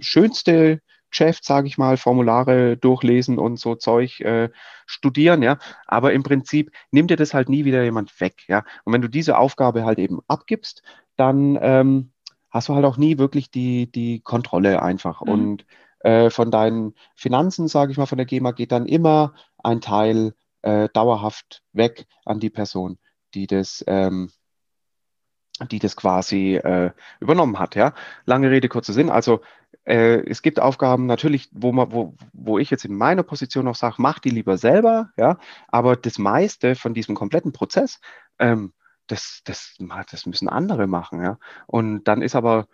schönste 0.00 0.80
Geschäft, 1.14 1.44
sage 1.44 1.68
ich 1.68 1.78
mal, 1.78 1.96
Formulare 1.96 2.76
durchlesen 2.76 3.38
und 3.38 3.56
so 3.60 3.76
Zeug 3.76 4.20
äh, 4.20 4.50
studieren, 4.84 5.42
ja. 5.42 5.58
Aber 5.86 6.12
im 6.12 6.24
Prinzip 6.24 6.72
nimmt 6.90 7.08
dir 7.08 7.16
das 7.16 7.34
halt 7.34 7.48
nie 7.48 7.64
wieder 7.64 7.84
jemand 7.84 8.20
weg, 8.20 8.42
ja. 8.48 8.64
Und 8.82 8.92
wenn 8.92 9.00
du 9.00 9.06
diese 9.06 9.38
Aufgabe 9.38 9.84
halt 9.84 10.00
eben 10.00 10.18
abgibst, 10.26 10.82
dann 11.16 11.56
ähm, 11.62 12.10
hast 12.50 12.68
du 12.68 12.74
halt 12.74 12.84
auch 12.84 12.96
nie 12.96 13.16
wirklich 13.16 13.52
die, 13.52 13.90
die 13.92 14.20
Kontrolle 14.20 14.82
einfach. 14.82 15.20
Mhm. 15.20 15.28
Und 15.28 15.66
äh, 16.00 16.30
von 16.30 16.50
deinen 16.50 16.94
Finanzen, 17.14 17.68
sage 17.68 17.92
ich 17.92 17.98
mal, 17.98 18.06
von 18.06 18.18
der 18.18 18.26
GEMA 18.26 18.50
geht 18.50 18.72
dann 18.72 18.86
immer 18.86 19.34
ein 19.62 19.80
Teil 19.80 20.34
äh, 20.62 20.88
dauerhaft 20.92 21.62
weg 21.72 22.06
an 22.24 22.40
die 22.40 22.50
Person, 22.50 22.98
die 23.34 23.46
das 23.46 23.84
ähm, 23.86 24.30
die 25.70 25.78
das 25.78 25.94
quasi 25.94 26.56
äh, 26.56 26.90
übernommen 27.20 27.60
hat. 27.60 27.76
Ja, 27.76 27.94
lange 28.24 28.50
Rede 28.50 28.68
kurzer 28.68 28.92
Sinn. 28.92 29.08
Also 29.08 29.40
es 29.86 30.42
gibt 30.42 30.60
Aufgaben 30.60 31.06
natürlich, 31.06 31.50
wo 31.52 31.72
man, 31.72 31.92
wo, 31.92 32.14
wo 32.32 32.58
ich 32.58 32.70
jetzt 32.70 32.84
in 32.84 32.96
meiner 32.96 33.22
Position 33.22 33.66
noch 33.66 33.74
sage, 33.74 33.96
mach 33.98 34.18
die 34.18 34.30
lieber 34.30 34.56
selber. 34.56 35.10
Ja, 35.16 35.38
aber 35.68 35.96
das 35.96 36.18
meiste 36.18 36.74
von 36.74 36.94
diesem 36.94 37.14
kompletten 37.14 37.52
Prozess, 37.52 38.00
ähm, 38.38 38.72
das, 39.06 39.42
das, 39.44 39.76
das 40.10 40.26
müssen 40.26 40.48
andere 40.48 40.86
machen. 40.86 41.22
Ja, 41.22 41.38
und 41.66 42.04
dann 42.04 42.22
ist 42.22 42.34
aber 42.34 42.66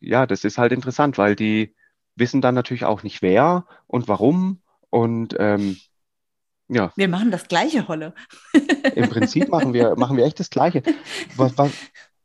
ja, 0.00 0.26
das 0.26 0.44
ist 0.44 0.58
halt 0.58 0.72
interessant, 0.72 1.18
weil 1.18 1.36
die 1.36 1.74
wissen 2.16 2.40
dann 2.40 2.54
natürlich 2.54 2.84
auch 2.84 3.02
nicht 3.02 3.22
wer 3.22 3.66
und 3.86 4.08
warum 4.08 4.60
und 4.90 5.36
ähm, 5.38 5.76
ja. 6.70 6.92
Wir 6.96 7.08
machen 7.08 7.30
das 7.30 7.48
Gleiche, 7.48 7.88
Holle. 7.88 8.12
Im 8.94 9.08
Prinzip 9.08 9.48
machen 9.48 9.72
wir, 9.72 9.96
machen 9.96 10.18
wir 10.18 10.26
echt 10.26 10.38
das 10.38 10.50
Gleiche. 10.50 10.82
Was, 11.36 11.56
was, 11.56 11.72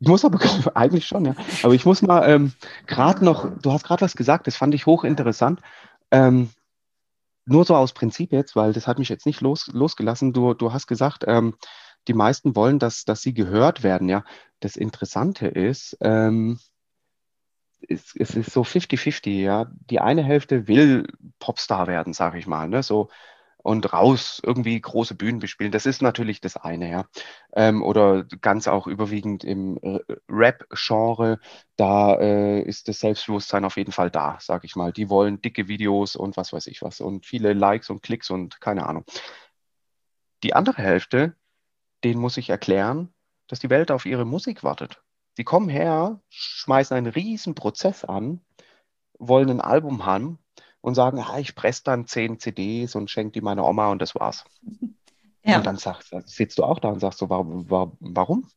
ich 0.04 0.10
muss 0.10 0.26
aber 0.26 0.38
eigentlich 0.76 1.08
schon, 1.08 1.24
ja. 1.24 1.36
Aber 1.64 1.74
ich 1.74 1.86
muss 1.86 2.02
mal 2.02 2.30
ähm, 2.30 2.52
gerade 2.88 3.24
noch, 3.24 3.50
du 3.62 3.72
hast 3.72 3.86
gerade 3.86 4.02
was 4.02 4.18
gesagt, 4.18 4.48
das 4.48 4.58
fand 4.58 4.76
ich 4.76 4.86
hochinteressant. 4.86 5.62
Ähm, 6.12 6.50
nur 7.46 7.64
so 7.64 7.74
aus 7.74 7.94
Prinzip 7.94 8.34
jetzt, 8.34 8.58
weil 8.58 8.74
das 8.74 8.86
hat 8.86 9.00
mich 9.00 9.08
jetzt 9.08 9.26
nicht 9.26 9.40
los, 9.40 9.68
losgelassen. 9.68 10.34
Du, 10.34 10.54
du 10.54 10.74
hast 10.74 10.88
gesagt, 10.88 11.24
ähm, 11.26 11.56
die 12.10 12.14
meisten 12.14 12.54
wollen, 12.54 12.80
dass, 12.80 13.06
dass 13.06 13.22
sie 13.22 13.34
gehört 13.34 13.82
werden. 13.82 14.10
Ja, 14.10 14.26
das 14.60 14.76
Interessante 14.76 15.48
ist, 15.48 15.98
ähm, 16.02 16.60
es, 17.88 18.14
es 18.18 18.36
ist 18.36 18.52
so 18.52 18.64
50-50, 18.64 19.42
ja. 19.42 19.72
Die 19.90 20.02
eine 20.02 20.24
Hälfte 20.24 20.68
will 20.68 21.08
Popstar 21.40 21.88
werden, 21.88 22.12
sage 22.12 22.40
ich 22.40 22.46
mal. 22.46 22.68
Ne? 22.68 22.84
So, 22.84 23.10
und 23.64 23.94
raus 23.94 24.42
irgendwie 24.46 24.80
große 24.80 25.16
Bühnen 25.16 25.40
bespielen. 25.40 25.72
Das 25.72 25.86
ist 25.86 26.02
natürlich 26.02 26.42
das 26.42 26.58
eine, 26.58 26.92
ja. 26.92 27.06
Ähm, 27.56 27.82
oder 27.82 28.26
ganz 28.26 28.68
auch 28.68 28.88
überwiegend 28.88 29.44
im 29.44 29.80
äh, 29.82 30.00
Rap-Genre, 30.30 31.40
da 31.78 32.16
äh, 32.20 32.62
ist 32.62 32.90
das 32.90 33.00
Selbstbewusstsein 33.00 33.66
auf 33.66 33.78
jeden 33.78 33.94
Fall 33.94 34.12
da, 34.12 34.38
sag 34.42 34.66
ich 34.66 34.76
mal. 34.76 34.92
Die 34.92 35.10
wollen 35.10 35.42
dicke 35.42 35.68
Videos 35.70 36.16
und 36.16 36.38
was 36.38 36.54
weiß 36.54 36.68
ich 36.68 36.82
was 36.82 37.00
und 37.02 37.26
viele 37.26 37.54
Likes 37.54 37.90
und 37.90 38.04
Klicks 38.04 38.30
und 38.30 38.60
keine 38.62 38.86
Ahnung. 38.86 39.06
Die 40.44 40.54
andere 40.54 40.82
Hälfte, 40.82 41.36
denen 42.04 42.20
muss 42.20 42.38
ich 42.38 42.50
erklären, 42.50 43.14
dass 43.48 43.60
die 43.60 43.70
Welt 43.70 43.92
auf 43.92 44.06
ihre 44.06 44.26
Musik 44.26 44.64
wartet. 44.64 45.02
Die 45.38 45.46
kommen 45.46 45.70
her, 45.70 46.20
schmeißen 46.30 46.96
einen 46.98 47.08
riesen 47.08 47.56
Prozess 47.56 48.04
an, 48.04 48.42
wollen 49.18 49.50
ein 49.50 49.62
Album 49.62 50.06
haben 50.06 50.43
und 50.84 50.96
sagen, 50.96 51.20
ah, 51.20 51.40
ich 51.40 51.56
presse 51.56 51.82
dann 51.86 52.08
zehn 52.08 52.40
CDs 52.40 52.96
und 52.96 53.10
schenke 53.10 53.32
die 53.32 53.42
meiner 53.42 53.66
Oma 53.66 53.90
und 53.90 54.02
das 54.02 54.14
war's. 54.16 54.44
Ja. 55.46 55.58
Und 55.58 55.66
dann 55.66 55.76
sagst, 55.76 56.16
sitzt 56.26 56.58
du 56.58 56.64
auch 56.64 56.80
da 56.80 56.88
und 56.88 57.02
sagst 57.02 57.20
so, 57.20 57.30
warum? 57.30 57.70
warum? 58.00 58.48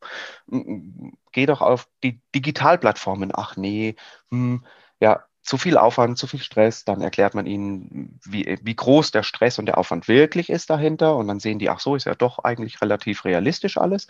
Geh 1.32 1.44
doch 1.44 1.60
auf 1.60 1.88
die 2.04 2.20
Digitalplattformen. 2.32 3.32
Ach 3.34 3.56
nee, 3.56 3.96
hm, 4.30 4.64
ja, 5.00 5.24
zu 5.42 5.58
viel 5.58 5.78
Aufwand, 5.78 6.16
zu 6.16 6.28
viel 6.28 6.38
Stress. 6.38 6.84
Dann 6.84 7.00
erklärt 7.00 7.34
man 7.34 7.46
ihnen, 7.46 8.20
wie, 8.24 8.56
wie 8.62 8.76
groß 8.76 9.10
der 9.10 9.24
Stress 9.24 9.58
und 9.58 9.66
der 9.66 9.78
Aufwand 9.78 10.06
wirklich 10.06 10.48
ist 10.48 10.70
dahinter. 10.70 11.16
Und 11.16 11.26
dann 11.26 11.40
sehen 11.40 11.58
die, 11.58 11.70
ach 11.70 11.80
so, 11.80 11.96
ist 11.96 12.04
ja 12.04 12.14
doch 12.14 12.38
eigentlich 12.38 12.80
relativ 12.80 13.24
realistisch 13.24 13.78
alles. 13.78 14.06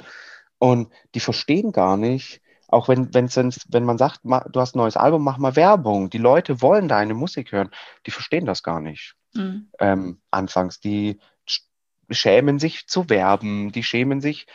Und 0.58 0.92
die 1.14 1.20
verstehen 1.20 1.72
gar 1.72 1.96
nicht, 1.96 2.42
auch 2.68 2.88
wenn, 2.88 3.14
wenn's, 3.14 3.36
wenn 3.68 3.84
man 3.84 3.98
sagt, 3.98 4.20
du 4.24 4.60
hast 4.60 4.74
ein 4.74 4.78
neues 4.78 4.96
Album, 4.96 5.22
mach 5.22 5.38
mal 5.38 5.56
Werbung. 5.56 6.10
Die 6.10 6.18
Leute 6.18 6.60
wollen 6.62 6.88
deine 6.88 7.14
Musik 7.14 7.52
hören. 7.52 7.70
Die 8.06 8.10
verstehen 8.10 8.46
das 8.46 8.62
gar 8.62 8.80
nicht. 8.80 9.14
Mhm. 9.34 9.68
Ähm, 9.78 10.20
anfangs, 10.30 10.80
die 10.80 11.20
schämen 12.10 12.58
sich 12.58 12.86
zu 12.86 13.08
werben, 13.08 13.72
die 13.72 13.82
schämen 13.82 14.20
sich, 14.20 14.46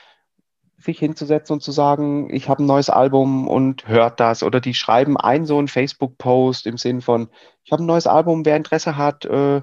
sich 0.77 0.99
hinzusetzen 0.99 1.53
und 1.53 1.61
zu 1.61 1.71
sagen, 1.71 2.33
ich 2.33 2.49
habe 2.49 2.63
ein 2.63 2.65
neues 2.65 2.89
Album 2.89 3.47
und 3.47 3.87
hört 3.87 4.19
das. 4.19 4.43
Oder 4.43 4.59
die 4.59 4.73
schreiben 4.73 5.17
ein 5.17 5.45
so 5.45 5.57
einen 5.57 5.67
Facebook-Post 5.67 6.65
im 6.65 6.77
Sinn 6.77 7.01
von, 7.01 7.29
ich 7.63 7.71
habe 7.71 7.83
ein 7.83 7.87
neues 7.87 8.07
Album, 8.07 8.45
wer 8.45 8.57
Interesse 8.57 8.97
hat, 8.97 9.25
äh, 9.25 9.61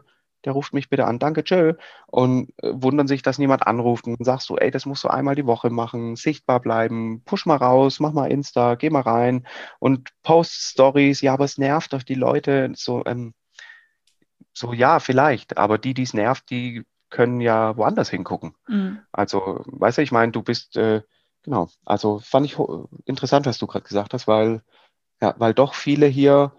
der 0.48 0.54
ruft 0.54 0.72
mich 0.72 0.88
bitte 0.88 1.04
an, 1.06 1.18
danke, 1.18 1.44
tschö. 1.44 1.74
Und 2.06 2.52
äh, 2.62 2.72
wundern 2.74 3.06
sich, 3.06 3.22
dass 3.22 3.38
niemand 3.38 3.66
anruft. 3.66 4.06
Und 4.06 4.24
sagst 4.24 4.48
du, 4.48 4.56
ey, 4.56 4.70
das 4.70 4.86
musst 4.86 5.04
du 5.04 5.08
einmal 5.08 5.34
die 5.34 5.46
Woche 5.46 5.70
machen, 5.70 6.16
sichtbar 6.16 6.60
bleiben, 6.60 7.22
push 7.24 7.46
mal 7.46 7.56
raus, 7.56 8.00
mach 8.00 8.12
mal 8.12 8.30
Insta, 8.30 8.74
geh 8.74 8.90
mal 8.90 9.02
rein 9.02 9.46
und 9.78 10.08
post 10.22 10.54
Stories. 10.54 11.20
Ja, 11.20 11.34
aber 11.34 11.44
es 11.44 11.58
nervt 11.58 11.92
doch 11.92 12.02
die 12.02 12.14
Leute. 12.14 12.72
So, 12.74 13.04
ähm, 13.04 13.34
so 14.52 14.72
ja, 14.72 15.00
vielleicht. 15.00 15.58
Aber 15.58 15.78
die, 15.78 15.94
die 15.94 16.02
es 16.02 16.14
nervt, 16.14 16.50
die 16.50 16.84
können 17.10 17.40
ja 17.40 17.76
woanders 17.76 18.10
hingucken. 18.10 18.54
Mhm. 18.66 19.00
Also, 19.12 19.62
weißt 19.66 19.98
du, 19.98 20.02
ich 20.02 20.12
meine, 20.12 20.32
du 20.32 20.42
bist, 20.42 20.76
äh, 20.76 21.02
genau, 21.42 21.68
also 21.84 22.20
fand 22.20 22.46
ich 22.46 22.56
interessant, 23.04 23.46
was 23.46 23.58
du 23.58 23.66
gerade 23.66 23.86
gesagt 23.86 24.14
hast, 24.14 24.26
weil, 24.26 24.62
ja, 25.20 25.34
weil 25.38 25.54
doch 25.54 25.74
viele 25.74 26.06
hier 26.06 26.52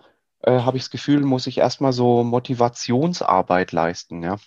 äh, 0.44 0.60
habe 0.60 0.78
ich 0.78 0.84
das 0.84 0.90
Gefühl, 0.90 1.22
muss 1.22 1.48
ich 1.48 1.58
erstmal 1.58 1.94
so 1.94 2.24
Motivationsarbeit 2.24 3.72
leisten, 3.72 4.24
ja. 4.24 4.38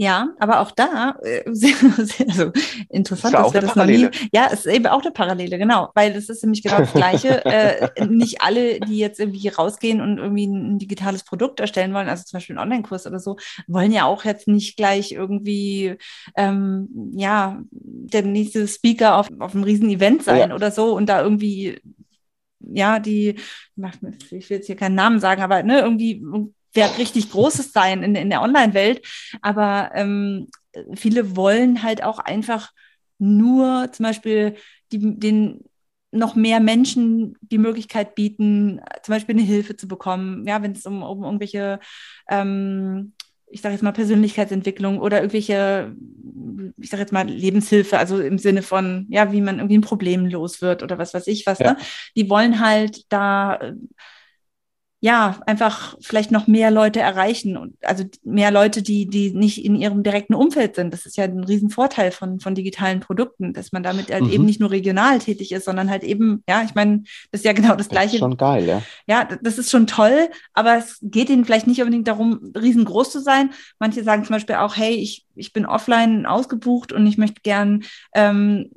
Ja, 0.00 0.28
aber 0.38 0.60
auch 0.60 0.70
da, 0.70 1.16
äh, 1.24 1.42
also 1.44 2.52
interessant, 2.88 3.34
ist 3.34 3.42
dass 3.42 3.52
wir 3.52 3.60
das 3.62 3.74
noch 3.74 3.84
nie. 3.84 4.08
Ja, 4.32 4.46
es 4.46 4.64
ist 4.64 4.72
eben 4.72 4.86
auch 4.86 5.02
eine 5.02 5.10
Parallele, 5.10 5.58
genau, 5.58 5.90
weil 5.96 6.14
es 6.14 6.28
ist 6.28 6.44
nämlich 6.44 6.62
genau 6.62 6.78
das 6.78 6.92
Gleiche. 6.92 7.44
äh, 7.44 8.06
nicht 8.06 8.40
alle, 8.40 8.78
die 8.78 8.98
jetzt 8.98 9.18
irgendwie 9.18 9.48
rausgehen 9.48 10.00
und 10.00 10.18
irgendwie 10.18 10.46
ein 10.46 10.78
digitales 10.78 11.24
Produkt 11.24 11.58
erstellen 11.58 11.94
wollen, 11.94 12.08
also 12.08 12.22
zum 12.22 12.36
Beispiel 12.36 12.56
einen 12.56 12.62
Online-Kurs 12.62 13.08
oder 13.08 13.18
so, 13.18 13.38
wollen 13.66 13.90
ja 13.90 14.04
auch 14.04 14.24
jetzt 14.24 14.46
nicht 14.46 14.76
gleich 14.76 15.10
irgendwie, 15.10 15.96
ähm, 16.36 16.88
ja, 17.16 17.60
der 17.72 18.22
nächste 18.22 18.68
Speaker 18.68 19.16
auf, 19.16 19.26
auf 19.40 19.52
einem 19.52 19.64
riesen 19.64 19.90
Event 19.90 20.22
sein 20.22 20.50
ja. 20.50 20.54
oder 20.54 20.70
so 20.70 20.94
und 20.94 21.08
da 21.08 21.22
irgendwie 21.22 21.80
ja, 22.60 22.98
die, 22.98 23.36
ich 24.30 24.50
will 24.50 24.56
jetzt 24.56 24.66
hier 24.66 24.76
keinen 24.76 24.94
Namen 24.94 25.20
sagen, 25.20 25.42
aber 25.42 25.62
ne, 25.62 25.80
irgendwie 25.80 26.22
wird 26.74 26.98
richtig 26.98 27.30
Großes 27.30 27.72
sein 27.72 28.02
in, 28.02 28.14
in 28.14 28.30
der 28.30 28.42
Online-Welt. 28.42 29.06
Aber 29.42 29.90
ähm, 29.94 30.48
viele 30.94 31.36
wollen 31.36 31.82
halt 31.82 32.02
auch 32.02 32.18
einfach 32.18 32.72
nur 33.18 33.90
zum 33.92 34.04
Beispiel 34.04 34.54
die, 34.92 35.18
den 35.18 35.64
noch 36.10 36.34
mehr 36.34 36.60
Menschen 36.60 37.36
die 37.40 37.58
Möglichkeit 37.58 38.14
bieten, 38.14 38.80
zum 39.02 39.12
Beispiel 39.14 39.34
eine 39.34 39.44
Hilfe 39.44 39.76
zu 39.76 39.88
bekommen, 39.88 40.46
ja, 40.46 40.62
wenn 40.62 40.72
es 40.72 40.86
um, 40.86 41.02
um 41.02 41.22
irgendwelche 41.22 41.80
ähm, 42.28 43.12
ich 43.50 43.60
sage 43.60 43.74
jetzt 43.74 43.82
mal 43.82 43.92
Persönlichkeitsentwicklung 43.92 45.00
oder 45.00 45.18
irgendwelche, 45.18 45.94
ich 46.80 46.90
sage 46.90 47.02
jetzt 47.02 47.12
mal 47.12 47.26
Lebenshilfe, 47.28 47.98
also 47.98 48.20
im 48.20 48.38
Sinne 48.38 48.62
von, 48.62 49.06
ja, 49.08 49.32
wie 49.32 49.40
man 49.40 49.58
irgendwie 49.58 49.78
ein 49.78 49.82
Problem 49.82 50.26
los 50.26 50.62
wird 50.62 50.82
oder 50.82 50.98
was 50.98 51.14
weiß 51.14 51.26
ich 51.26 51.46
was, 51.46 51.58
ja. 51.58 51.72
ne? 51.72 51.78
Die 52.16 52.28
wollen 52.30 52.60
halt 52.60 53.12
da 53.12 53.58
ja, 55.00 55.38
einfach 55.46 55.96
vielleicht 56.00 56.32
noch 56.32 56.48
mehr 56.48 56.72
Leute 56.72 56.98
erreichen 56.98 57.56
und 57.56 57.76
also 57.82 58.04
mehr 58.24 58.50
Leute, 58.50 58.82
die, 58.82 59.06
die 59.06 59.30
nicht 59.32 59.64
in 59.64 59.76
ihrem 59.76 60.02
direkten 60.02 60.34
Umfeld 60.34 60.74
sind. 60.74 60.92
Das 60.92 61.06
ist 61.06 61.16
ja 61.16 61.24
ein 61.24 61.44
Riesenvorteil 61.44 62.10
von, 62.10 62.40
von 62.40 62.56
digitalen 62.56 62.98
Produkten, 62.98 63.52
dass 63.52 63.70
man 63.70 63.84
damit 63.84 64.12
halt 64.12 64.24
mhm. 64.24 64.30
eben 64.30 64.44
nicht 64.44 64.58
nur 64.58 64.72
regional 64.72 65.20
tätig 65.20 65.52
ist, 65.52 65.66
sondern 65.66 65.88
halt 65.88 66.02
eben, 66.02 66.42
ja, 66.48 66.62
ich 66.64 66.74
meine, 66.74 67.04
das 67.30 67.42
ist 67.42 67.44
ja 67.44 67.52
genau 67.52 67.76
das, 67.76 67.88
Gleiche. 67.88 68.06
Das 68.06 68.14
ist 68.14 68.20
schon 68.20 68.36
geil, 68.36 68.66
ja. 68.66 68.82
Ja, 69.06 69.28
das 69.40 69.58
ist 69.58 69.70
schon 69.70 69.86
toll, 69.86 70.30
aber 70.52 70.78
es 70.78 70.98
geht 71.00 71.30
ihnen 71.30 71.44
vielleicht 71.44 71.68
nicht 71.68 71.80
unbedingt 71.80 72.08
darum, 72.08 72.52
riesengroß 72.56 73.12
zu 73.12 73.20
sein. 73.20 73.50
Manche 73.78 74.02
sagen 74.02 74.24
zum 74.24 74.34
Beispiel 74.34 74.56
auch, 74.56 74.76
hey, 74.76 74.94
ich, 74.94 75.26
ich 75.36 75.52
bin 75.52 75.64
offline 75.64 76.26
ausgebucht 76.26 76.92
und 76.92 77.06
ich 77.06 77.18
möchte 77.18 77.40
gern 77.42 77.84
ähm, 78.14 78.70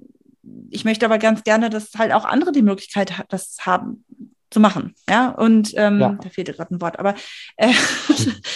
ich 0.69 0.85
möchte 0.85 1.05
aber 1.05 1.19
ganz 1.19 1.43
gerne, 1.43 1.69
dass 1.69 1.91
halt 1.97 2.11
auch 2.11 2.25
andere 2.25 2.51
die 2.51 2.63
Möglichkeit 2.63 3.13
das 3.29 3.57
haben, 3.61 4.03
zu 4.51 4.59
machen. 4.59 4.93
Ja, 5.09 5.29
und 5.29 5.73
ähm, 5.75 5.99
ja. 5.99 6.17
da 6.21 6.29
fehlte 6.29 6.53
gerade 6.53 6.75
ein 6.75 6.81
Wort, 6.81 6.99
aber 6.99 7.15
äh, 7.55 7.73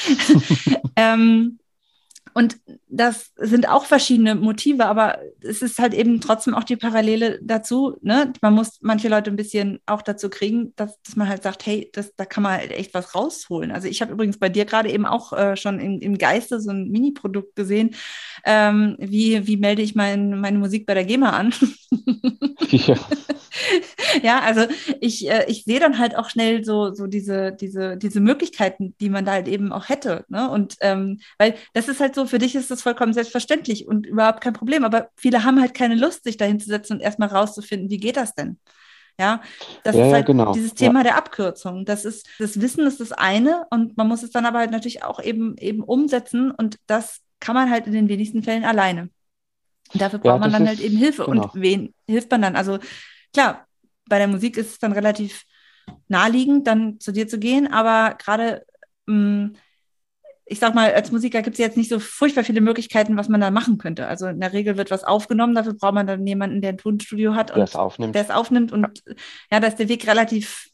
ähm, 0.96 1.58
und 2.34 2.58
das 2.96 3.32
sind 3.36 3.68
auch 3.68 3.86
verschiedene 3.86 4.36
Motive, 4.36 4.86
aber 4.86 5.20
es 5.42 5.62
ist 5.62 5.80
halt 5.80 5.94
eben 5.94 6.22
trotzdem 6.22 6.54
auch 6.54 6.64
die 6.64 6.78
Parallele 6.78 7.40
dazu. 7.42 7.98
Ne? 8.02 8.32
Man 8.42 8.54
muss 8.54 8.80
manche 8.82 9.10
Leute 9.10 9.30
ein 9.30 9.36
bisschen 9.36 9.80
auch 9.86 10.02
dazu 10.02 10.30
kriegen, 10.30 10.74
dass, 10.76 11.02
dass 11.02 11.16
man 11.16 11.28
halt 11.28 11.44
sagt, 11.44 11.66
hey, 11.66 11.90
das, 11.94 12.16
da 12.16 12.26
kann 12.26 12.44
man 12.44 12.54
halt 12.54 12.72
echt 12.72 12.94
was 12.94 13.14
rausholen. 13.14 13.72
Also 13.72 13.88
ich 13.88 14.02
habe 14.02 14.14
übrigens 14.14 14.38
bei 14.38 14.50
dir 14.50 14.66
gerade 14.66 14.90
eben 14.90 15.06
auch 15.06 15.34
äh, 15.34 15.58
schon 15.58 15.80
im, 15.80 16.00
im 16.00 16.18
Geiste 16.18 16.62
so 16.62 16.72
ein 16.72 16.90
Mini-Produkt 16.90 17.56
gesehen. 17.56 17.96
Ähm, 18.46 18.96
wie, 19.00 19.46
wie 19.46 19.58
melde 19.58 19.82
ich 19.82 19.96
mein, 19.96 20.40
meine 20.40 20.58
Musik 20.58 20.86
bei 20.86 20.94
der 20.94 21.06
GEMA 21.06 21.32
an? 21.32 21.54
ja. 22.70 22.96
ja, 24.24 24.40
also 24.40 24.66
ich, 25.02 25.30
äh, 25.30 25.46
ich 25.48 25.64
sehe 25.64 25.80
dann 25.80 25.98
halt 25.98 26.16
auch 26.16 26.30
schnell 26.30 26.64
so, 26.64 26.94
so 26.94 27.08
diese, 27.08 27.52
diese, 27.52 27.98
diese 27.98 28.20
Möglichkeiten, 28.20 28.96
die 29.00 29.10
man 29.10 29.26
da 29.26 29.34
halt 29.34 29.48
eben 29.48 29.72
auch 29.72 29.90
hätte. 29.90 30.26
Ne? 30.30 30.50
Und 30.50 30.76
ähm, 30.82 31.20
weil 31.38 31.56
das 31.74 31.88
ist 31.88 32.00
halt 32.00 32.16
so, 32.16 32.26
für 32.26 32.40
dich 32.40 32.56
ist 32.56 32.72
das 32.72 32.82
vollkommen 32.86 33.14
selbstverständlich 33.14 33.88
und 33.88 34.06
überhaupt 34.06 34.42
kein 34.42 34.54
Problem. 34.54 34.86
Aber 34.86 35.10
viele 35.18 35.44
haben 35.44 35.60
halt 35.60 35.74
keine 35.74 35.96
Lust, 35.96 36.24
sich 36.24 36.38
dahin 36.38 36.60
zu 36.60 36.68
setzen 36.68 36.94
und 36.94 37.00
erstmal 37.00 37.30
rauszufinden, 37.30 37.90
wie 37.90 37.98
geht 37.98 38.16
das 38.16 38.36
denn? 38.36 38.60
Ja, 39.20 39.42
das 39.84 39.96
ja, 39.96 40.06
ist 40.06 40.14
halt 40.14 40.26
genau. 40.28 40.54
dieses 40.54 40.76
Thema 40.76 41.00
ja. 41.00 41.06
der 41.06 41.18
Abkürzung. 41.18 41.84
Das 41.84 42.06
ist, 42.06 42.30
das 42.38 42.62
Wissen 42.62 42.86
ist 42.86 43.00
das 43.00 43.12
eine 43.12 43.66
und 43.72 43.98
man 43.98 44.08
muss 44.08 44.22
es 44.22 44.30
dann 44.30 44.46
aber 44.46 44.60
halt 44.60 44.70
natürlich 44.70 45.04
auch 45.04 45.20
eben, 45.20 45.58
eben 45.58 45.82
umsetzen 45.82 46.52
und 46.52 46.78
das 46.86 47.22
kann 47.40 47.56
man 47.56 47.72
halt 47.72 47.88
in 47.88 47.94
den 47.94 48.08
wenigsten 48.08 48.44
Fällen 48.44 48.66
alleine. 48.66 49.10
Und 49.94 50.02
dafür 50.02 50.20
braucht 50.20 50.36
ja, 50.36 50.38
man 50.38 50.52
dann 50.52 50.68
halt 50.68 50.80
eben 50.80 50.98
Hilfe. 50.98 51.26
Genau. 51.26 51.44
Und 51.44 51.52
wen 51.56 51.96
hilft 52.08 52.30
man 52.30 52.44
dann? 52.44 52.56
Also 52.56 52.78
klar, 53.34 53.66
bei 54.08 54.20
der 54.20 54.28
Musik 54.28 54.58
ist 54.58 54.70
es 54.70 54.80
dann 54.80 54.92
relativ 54.92 55.44
naheliegend, 56.08 56.68
dann 56.68 57.00
zu 57.00 57.12
dir 57.12 57.28
zu 57.28 57.40
gehen, 57.40 57.72
aber 57.72 58.16
gerade, 58.16 58.64
mm, 59.08 59.54
ich 60.46 60.60
sag 60.60 60.76
mal, 60.76 60.94
als 60.94 61.12
Musiker 61.12 61.42
gibt 61.42 61.56
es 61.56 61.60
jetzt 61.60 61.78
nicht 61.78 61.90
so 61.90 62.00
furchtbar 62.00 62.44
viele 62.44 62.62
Möglichkeiten, 62.62 63.18
was 63.18 63.30
man 63.30 63.42
da 63.42 63.50
machen 63.50 63.78
könnte. 63.78 64.08
Also 64.08 64.28
in 64.28 64.40
der 64.40 64.54
Regel 64.54 64.78
wird 64.78 64.92
was 64.92 65.04
aufgenommen, 65.04 65.56
dafür 65.56 65.74
braucht 65.74 65.96
man 65.96 66.06
dann 66.06 66.26
jemanden, 66.26 66.62
der 66.62 66.72
ein 66.72 66.78
Tonstudio 66.78 67.34
hat 67.34 67.52
und 67.52 67.58
der 67.58 67.66
es 67.66 67.76
aufnimmt. 67.76 68.14
Der 68.14 68.22
es 68.22 68.30
aufnimmt 68.30 68.72
und 68.72 68.84
ja. 68.84 69.16
ja, 69.52 69.60
da 69.60 69.68
ist 69.68 69.80
der 69.80 69.90
Weg 69.90 70.08
relativ 70.08 70.70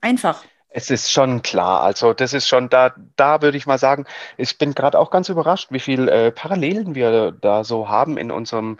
einfach. 0.00 0.44
Es 0.68 0.88
ist 0.88 1.10
schon 1.10 1.42
klar, 1.42 1.82
also 1.82 2.12
das 2.12 2.32
ist 2.32 2.46
schon 2.46 2.68
da, 2.68 2.94
da 3.16 3.42
würde 3.42 3.56
ich 3.56 3.66
mal 3.66 3.78
sagen, 3.78 4.04
ich 4.36 4.56
bin 4.56 4.72
gerade 4.72 5.00
auch 5.00 5.10
ganz 5.10 5.28
überrascht, 5.28 5.72
wie 5.72 5.80
viele 5.80 6.10
äh, 6.10 6.30
Parallelen 6.30 6.94
wir 6.94 7.32
da 7.32 7.64
so 7.64 7.88
haben 7.88 8.16
in 8.16 8.30
unserem 8.30 8.78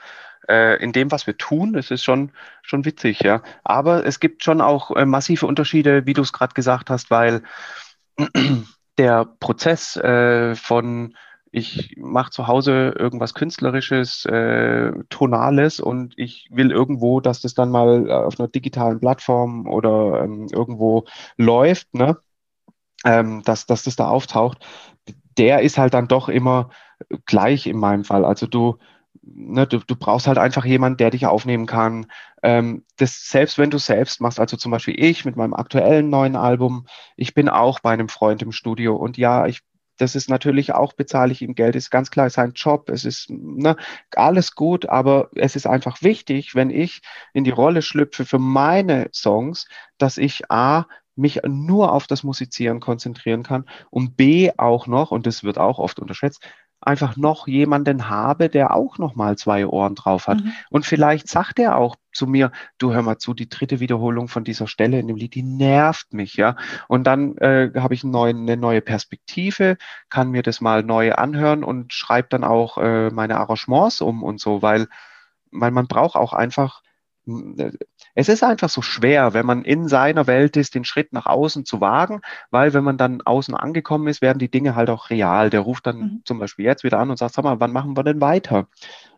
äh, 0.49 0.81
in 0.81 0.93
dem, 0.93 1.11
was 1.11 1.27
wir 1.27 1.37
tun. 1.37 1.73
Das 1.73 1.91
ist 1.91 2.05
schon, 2.05 2.31
schon 2.63 2.85
witzig, 2.85 3.21
ja. 3.21 3.43
Aber 3.65 4.07
es 4.07 4.21
gibt 4.21 4.45
schon 4.45 4.61
auch 4.61 4.93
äh, 4.93 5.05
massive 5.05 5.47
Unterschiede, 5.47 6.07
wie 6.07 6.13
du 6.13 6.23
es 6.23 6.33
gerade 6.33 6.55
gesagt 6.55 6.91
hast, 6.91 7.11
weil 7.11 7.43
der 9.01 9.25
Prozess 9.25 9.97
äh, 9.97 10.55
von 10.55 11.17
ich 11.53 11.97
mache 11.97 12.31
zu 12.31 12.47
Hause 12.47 12.95
irgendwas 12.97 13.33
Künstlerisches, 13.35 14.27
äh, 14.27 14.93
Tonales 15.09 15.81
und 15.81 16.13
ich 16.17 16.49
will 16.53 16.71
irgendwo, 16.71 17.21
dass 17.21 17.41
das 17.41 17.55
dann 17.55 17.71
mal 17.71 18.09
äh, 18.09 18.13
auf 18.13 18.39
einer 18.39 18.49
digitalen 18.49 19.01
Plattform 19.01 19.67
oder 19.67 20.23
ähm, 20.23 20.49
irgendwo 20.53 21.07
läuft, 21.39 21.95
ne? 21.95 22.19
Ähm, 23.05 23.43
dass, 23.45 23.65
dass 23.65 23.85
das 23.85 23.97
da 23.97 24.09
auftaucht, 24.09 24.59
der 25.39 25.63
ist 25.63 25.79
halt 25.79 25.95
dann 25.95 26.07
doch 26.07 26.29
immer 26.29 26.69
gleich 27.25 27.67
in 27.67 27.79
meinem 27.79 28.05
Fall. 28.05 28.27
Also 28.27 28.47
du, 28.47 28.77
ne, 29.23 29.67
du, 29.67 29.79
du 29.79 29.97
brauchst 29.97 30.27
halt 30.27 30.39
einfach 30.39 30.65
jemanden, 30.65 30.99
der 30.99 31.11
dich 31.11 31.27
aufnehmen 31.27 31.67
kann. 31.67 32.07
Ähm, 32.43 32.85
das, 32.97 33.29
selbst 33.29 33.59
wenn 33.59 33.71
du 33.71 33.79
selbst 33.79 34.21
machst, 34.21 34.41
also 34.41 34.57
zum 34.57 34.73
Beispiel 34.73 34.95
ich 34.99 35.25
mit 35.25 35.37
meinem 35.37 35.55
aktuellen 35.55 36.11
neuen 36.11 36.37
Album, 36.37 36.87
ich 37.17 37.35
bin 37.35 37.49
auch 37.49 37.81
bei 37.81 37.93
einem 37.93 38.09
Freund 38.09 38.43
im 38.43 38.53
Studio 38.53 38.97
und 38.97 39.19
ja, 39.19 39.47
ich 39.47 39.63
das 40.01 40.15
ist 40.15 40.31
natürlich 40.31 40.73
auch, 40.73 40.95
bezahle 40.95 41.31
ich 41.31 41.43
ihm 41.43 41.55
Geld, 41.55 41.77
ist 41.77 41.91
ganz 41.91 42.11
klar 42.11 42.31
sein 42.31 42.53
Job, 42.55 42.89
es 42.89 43.05
ist 43.05 43.29
ne, 43.29 43.77
alles 44.15 44.55
gut, 44.55 44.87
aber 44.89 45.29
es 45.35 45.57
ist 45.57 45.67
einfach 45.67 46.01
wichtig, 46.01 46.55
wenn 46.55 46.71
ich 46.71 47.03
in 47.35 47.45
die 47.45 47.51
Rolle 47.51 47.83
schlüpfe 47.83 48.25
für 48.25 48.39
meine 48.39 49.11
Songs, 49.13 49.69
dass 49.99 50.17
ich 50.17 50.51
A, 50.51 50.87
mich 51.17 51.41
nur 51.47 51.93
auf 51.93 52.07
das 52.07 52.23
Musizieren 52.23 52.81
konzentrieren 52.81 53.43
kann 53.43 53.69
und 53.91 54.17
B 54.17 54.51
auch 54.57 54.87
noch, 54.87 55.11
und 55.11 55.27
das 55.27 55.45
wird 55.45 55.59
auch 55.59 55.79
oft 55.79 56.01
unterschätzt, 56.01 56.43
einfach 56.81 57.17
noch 57.17 57.47
jemanden 57.47 58.09
habe, 58.09 58.49
der 58.49 58.75
auch 58.75 58.99
noch 58.99 59.15
mal 59.15 59.37
zwei 59.37 59.67
Ohren 59.67 59.95
drauf 59.95 60.29
hat. 60.29 60.43
Mhm. 60.43 60.53
Und 60.71 60.87
vielleicht 60.87 61.29
sagt 61.29 61.59
er 61.59 61.77
auch 61.77 61.97
zu 62.13 62.27
mir, 62.27 62.53
du 62.79 62.93
hör 62.93 63.03
mal 63.03 63.19
zu, 63.19 63.35
die 63.35 63.49
dritte 63.49 63.81
Wiederholung 63.81 64.29
von 64.29 64.45
dieser 64.45 64.67
Stelle 64.67 64.99
in 64.99 65.07
dem 65.07 65.17
Lied, 65.17 65.35
die 65.35 65.43
nervt 65.43 66.13
mich, 66.13 66.35
ja. 66.35 66.57
Und 66.89 67.05
dann 67.05 67.37
äh, 67.37 67.71
habe 67.77 67.95
ich 67.95 68.03
neuen, 68.03 68.43
eine 68.43 68.57
neue 68.57 68.81
Perspektive, 68.81 69.77
kann 70.09 70.31
mir 70.31 70.43
das 70.43 70.61
mal 70.61 70.83
neu 70.83 71.13
anhören 71.13 71.65
und 71.65 71.93
schreibe 71.93 72.29
dann 72.31 72.45
auch 72.45 72.79
äh, 72.79 73.11
meine 73.11 73.37
Arrangements 73.37 74.01
um 74.01 74.23
und 74.23 74.41
so, 74.41 74.63
weil, 74.63 74.89
weil 75.53 75.71
man 75.71 75.87
braucht 75.87 76.17
auch 76.17 76.33
einfach, 76.33 76.83
äh, 77.27 77.73
es 78.15 78.29
ist 78.29 78.43
einfach 78.43 78.69
so 78.69 78.83
schwer, 78.83 79.35
wenn 79.35 79.47
man 79.47 79.65
in 79.65 79.89
seiner 79.89 80.27
Welt 80.27 80.57
ist, 80.57 80.75
den 80.75 80.85
Schritt 80.85 81.13
nach 81.13 81.27
außen 81.27 81.65
zu 81.65 81.81
wagen, 81.81 82.21
weil 82.51 82.75
wenn 82.75 82.85
man 82.85 82.99
dann 82.99 83.23
außen 83.23 83.55
angekommen 83.55 84.09
ist, 84.09 84.23
werden 84.23 84.39
die 84.39 84.51
Dinge 84.51 84.75
halt 84.75 84.91
auch 84.91 85.11
real. 85.11 85.51
Der 85.51 85.61
ruft 85.61 85.87
dann 85.87 85.99
mhm. 85.99 86.23
zum 86.25 86.39
Beispiel 86.39 86.65
jetzt 86.65 86.85
wieder 86.85 86.99
an 86.99 87.11
und 87.11 87.19
sagt, 87.19 87.35
sag 87.35 87.45
mal, 87.45 87.61
wann 87.61 87.73
machen 87.73 87.97
wir 87.97 88.05
denn 88.05 88.21
weiter? 88.21 88.69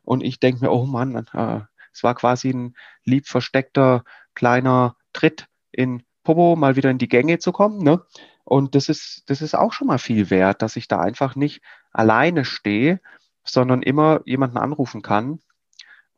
Und 0.02 0.22
ich 0.22 0.40
denke 0.40 0.64
mir, 0.64 0.72
oh 0.72 0.84
Mann, 0.84 1.26
äh, 1.32 1.60
es 1.92 2.02
war 2.02 2.14
quasi 2.14 2.50
ein 2.50 2.74
lieb 3.04 3.26
versteckter 3.26 4.04
kleiner 4.34 4.96
Tritt 5.12 5.46
in 5.70 6.02
Popo, 6.24 6.56
mal 6.56 6.76
wieder 6.76 6.90
in 6.90 6.98
die 6.98 7.08
Gänge 7.08 7.38
zu 7.38 7.52
kommen. 7.52 7.82
Ne? 7.82 8.02
Und 8.44 8.74
das 8.74 8.88
ist, 8.88 9.24
das 9.26 9.42
ist 9.42 9.54
auch 9.54 9.72
schon 9.72 9.88
mal 9.88 9.98
viel 9.98 10.30
wert, 10.30 10.62
dass 10.62 10.76
ich 10.76 10.88
da 10.88 11.00
einfach 11.00 11.36
nicht 11.36 11.62
alleine 11.92 12.44
stehe, 12.44 13.00
sondern 13.44 13.82
immer 13.82 14.20
jemanden 14.24 14.56
anrufen 14.56 15.02
kann, 15.02 15.40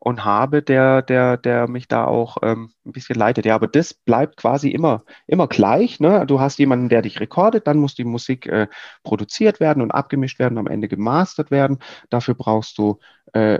und 0.05 0.23
habe, 0.23 0.61
der, 0.61 1.01
der, 1.01 1.35
der 1.35 1.67
mich 1.67 1.87
da 1.87 2.05
auch 2.05 2.37
ähm, 2.43 2.71
ein 2.85 2.91
bisschen 2.91 3.15
leitet. 3.15 3.43
Ja, 3.43 3.55
aber 3.55 3.67
das 3.67 3.91
bleibt 3.91 4.37
quasi 4.37 4.69
immer, 4.69 5.03
immer 5.25 5.47
gleich. 5.47 5.99
Ne? 5.99 6.27
Du 6.27 6.39
hast 6.39 6.59
jemanden, 6.59 6.89
der 6.89 7.01
dich 7.01 7.19
rekordet, 7.19 7.65
dann 7.65 7.79
muss 7.79 7.95
die 7.95 8.03
Musik 8.03 8.45
äh, 8.45 8.67
produziert 9.01 9.59
werden 9.59 9.81
und 9.81 9.89
abgemischt 9.89 10.37
werden, 10.37 10.59
am 10.59 10.67
Ende 10.67 10.87
gemastert 10.87 11.49
werden. 11.49 11.79
Dafür 12.11 12.35
brauchst 12.35 12.77
du 12.77 12.99
äh, 13.33 13.59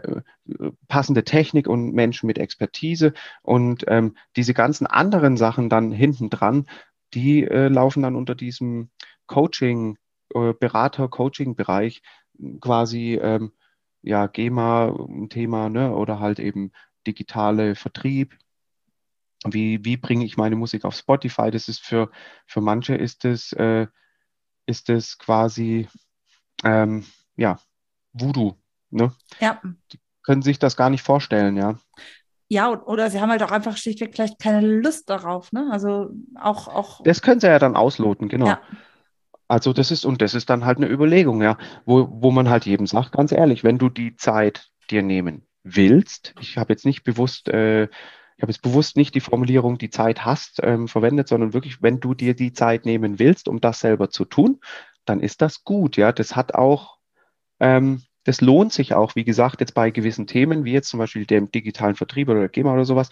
passende 0.87 1.23
Technik 1.23 1.67
und 1.67 1.95
Menschen 1.95 2.27
mit 2.27 2.37
Expertise. 2.37 3.13
Und 3.41 3.83
ähm, 3.87 4.15
diese 4.35 4.53
ganzen 4.53 4.85
anderen 4.85 5.37
Sachen 5.37 5.67
dann 5.67 5.91
hinten 5.91 6.29
dran, 6.29 6.67
die 7.15 7.43
äh, 7.43 7.69
laufen 7.69 8.03
dann 8.03 8.15
unter 8.15 8.35
diesem 8.35 8.91
Coaching, 9.25 9.97
äh, 10.35 10.53
Berater-Coaching-Bereich 10.53 12.03
quasi. 12.61 13.15
Ähm, 13.19 13.51
ja, 14.05 14.27
GEMA 14.27 14.95
ein 15.09 15.29
Thema, 15.29 15.69
ne? 15.69 15.93
Oder 15.93 16.19
halt 16.19 16.39
eben 16.39 16.71
digitale 17.07 17.75
Vertrieb. 17.75 18.37
Wie, 19.45 19.83
wie 19.83 19.97
bringe 19.97 20.25
ich 20.25 20.37
meine 20.37 20.55
Musik 20.55 20.85
auf 20.85 20.95
Spotify? 20.95 21.51
Das 21.51 21.67
ist 21.67 21.81
für, 21.81 22.09
für 22.47 22.61
manche 22.61 22.95
ist 22.95 23.25
es, 23.25 23.51
äh, 23.53 23.87
ist 24.65 24.89
es 24.89 25.17
quasi 25.17 25.87
ähm, 26.63 27.05
ja, 27.35 27.59
Voodoo. 28.13 28.55
Ne? 28.89 29.11
Ja. 29.39 29.61
Die 29.91 29.99
können 30.23 30.41
sich 30.41 30.59
das 30.59 30.77
gar 30.77 30.89
nicht 30.89 31.03
vorstellen, 31.03 31.57
ja. 31.57 31.77
Ja, 32.47 32.69
oder 32.69 33.09
sie 33.09 33.19
haben 33.19 33.31
halt 33.31 33.41
auch 33.41 33.51
einfach 33.51 33.75
schlichtweg 33.75 34.13
vielleicht 34.13 34.39
keine 34.39 34.65
Lust 34.65 35.09
darauf, 35.09 35.51
ne? 35.51 35.67
Also 35.71 36.11
auch, 36.39 36.67
auch. 36.67 37.01
Das 37.03 37.23
können 37.23 37.39
sie 37.39 37.47
ja 37.47 37.57
dann 37.57 37.75
ausloten, 37.75 38.29
genau. 38.29 38.47
Ja. 38.47 38.61
Also 39.47 39.73
das 39.73 39.91
ist, 39.91 40.05
und 40.05 40.21
das 40.21 40.33
ist 40.33 40.49
dann 40.49 40.65
halt 40.65 40.77
eine 40.77 40.87
Überlegung, 40.87 41.41
ja, 41.41 41.57
wo, 41.85 42.07
wo 42.11 42.31
man 42.31 42.49
halt 42.49 42.65
jedem 42.65 42.87
sagt, 42.87 43.11
ganz 43.11 43.31
ehrlich, 43.31 43.63
wenn 43.63 43.77
du 43.77 43.89
die 43.89 44.15
Zeit 44.15 44.71
dir 44.89 45.03
nehmen 45.03 45.47
willst, 45.63 46.33
ich 46.39 46.57
habe 46.57 46.73
jetzt 46.73 46.85
nicht 46.85 47.03
bewusst, 47.03 47.49
äh, 47.49 47.83
ich 47.83 48.41
habe 48.41 48.51
jetzt 48.51 48.61
bewusst 48.61 48.97
nicht 48.97 49.15
die 49.15 49.21
Formulierung, 49.21 49.77
die 49.77 49.89
Zeit 49.89 50.25
hast, 50.25 50.59
ähm, 50.63 50.87
verwendet, 50.87 51.27
sondern 51.27 51.53
wirklich, 51.53 51.81
wenn 51.81 51.99
du 51.99 52.13
dir 52.13 52.35
die 52.35 52.53
Zeit 52.53 52.85
nehmen 52.85 53.19
willst, 53.19 53.47
um 53.47 53.61
das 53.61 53.79
selber 53.79 54.09
zu 54.09 54.25
tun, 54.25 54.59
dann 55.05 55.21
ist 55.21 55.41
das 55.41 55.63
gut, 55.63 55.95
ja. 55.97 56.11
Das 56.11 56.35
hat 56.35 56.55
auch, 56.55 56.97
ähm, 57.59 58.03
das 58.23 58.41
lohnt 58.41 58.73
sich 58.73 58.93
auch, 58.93 59.15
wie 59.15 59.23
gesagt, 59.23 59.61
jetzt 59.61 59.73
bei 59.73 59.91
gewissen 59.91 60.27
Themen, 60.27 60.65
wie 60.65 60.73
jetzt 60.73 60.89
zum 60.89 60.99
Beispiel 60.99 61.25
dem 61.25 61.51
digitalen 61.51 61.95
Vertrieb 61.95 62.29
oder 62.29 62.49
GEMA 62.49 62.73
oder 62.73 62.85
sowas, 62.85 63.09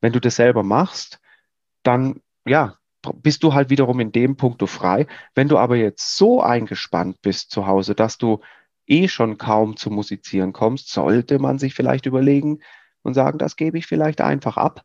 wenn 0.00 0.12
du 0.12 0.20
das 0.20 0.36
selber 0.36 0.62
machst, 0.62 1.20
dann 1.82 2.20
ja, 2.44 2.76
bist 3.14 3.42
du 3.42 3.54
halt 3.54 3.70
wiederum 3.70 4.00
in 4.00 4.12
dem 4.12 4.36
Punkt 4.36 4.66
frei. 4.68 5.06
Wenn 5.34 5.48
du 5.48 5.58
aber 5.58 5.76
jetzt 5.76 6.16
so 6.16 6.42
eingespannt 6.42 7.20
bist 7.22 7.50
zu 7.50 7.66
Hause, 7.66 7.94
dass 7.94 8.18
du 8.18 8.40
eh 8.86 9.08
schon 9.08 9.38
kaum 9.38 9.76
zu 9.76 9.90
musizieren 9.90 10.52
kommst, 10.52 10.90
sollte 10.90 11.38
man 11.38 11.58
sich 11.58 11.74
vielleicht 11.74 12.06
überlegen 12.06 12.60
und 13.02 13.14
sagen, 13.14 13.38
das 13.38 13.56
gebe 13.56 13.78
ich 13.78 13.86
vielleicht 13.86 14.20
einfach 14.20 14.56
ab. 14.56 14.84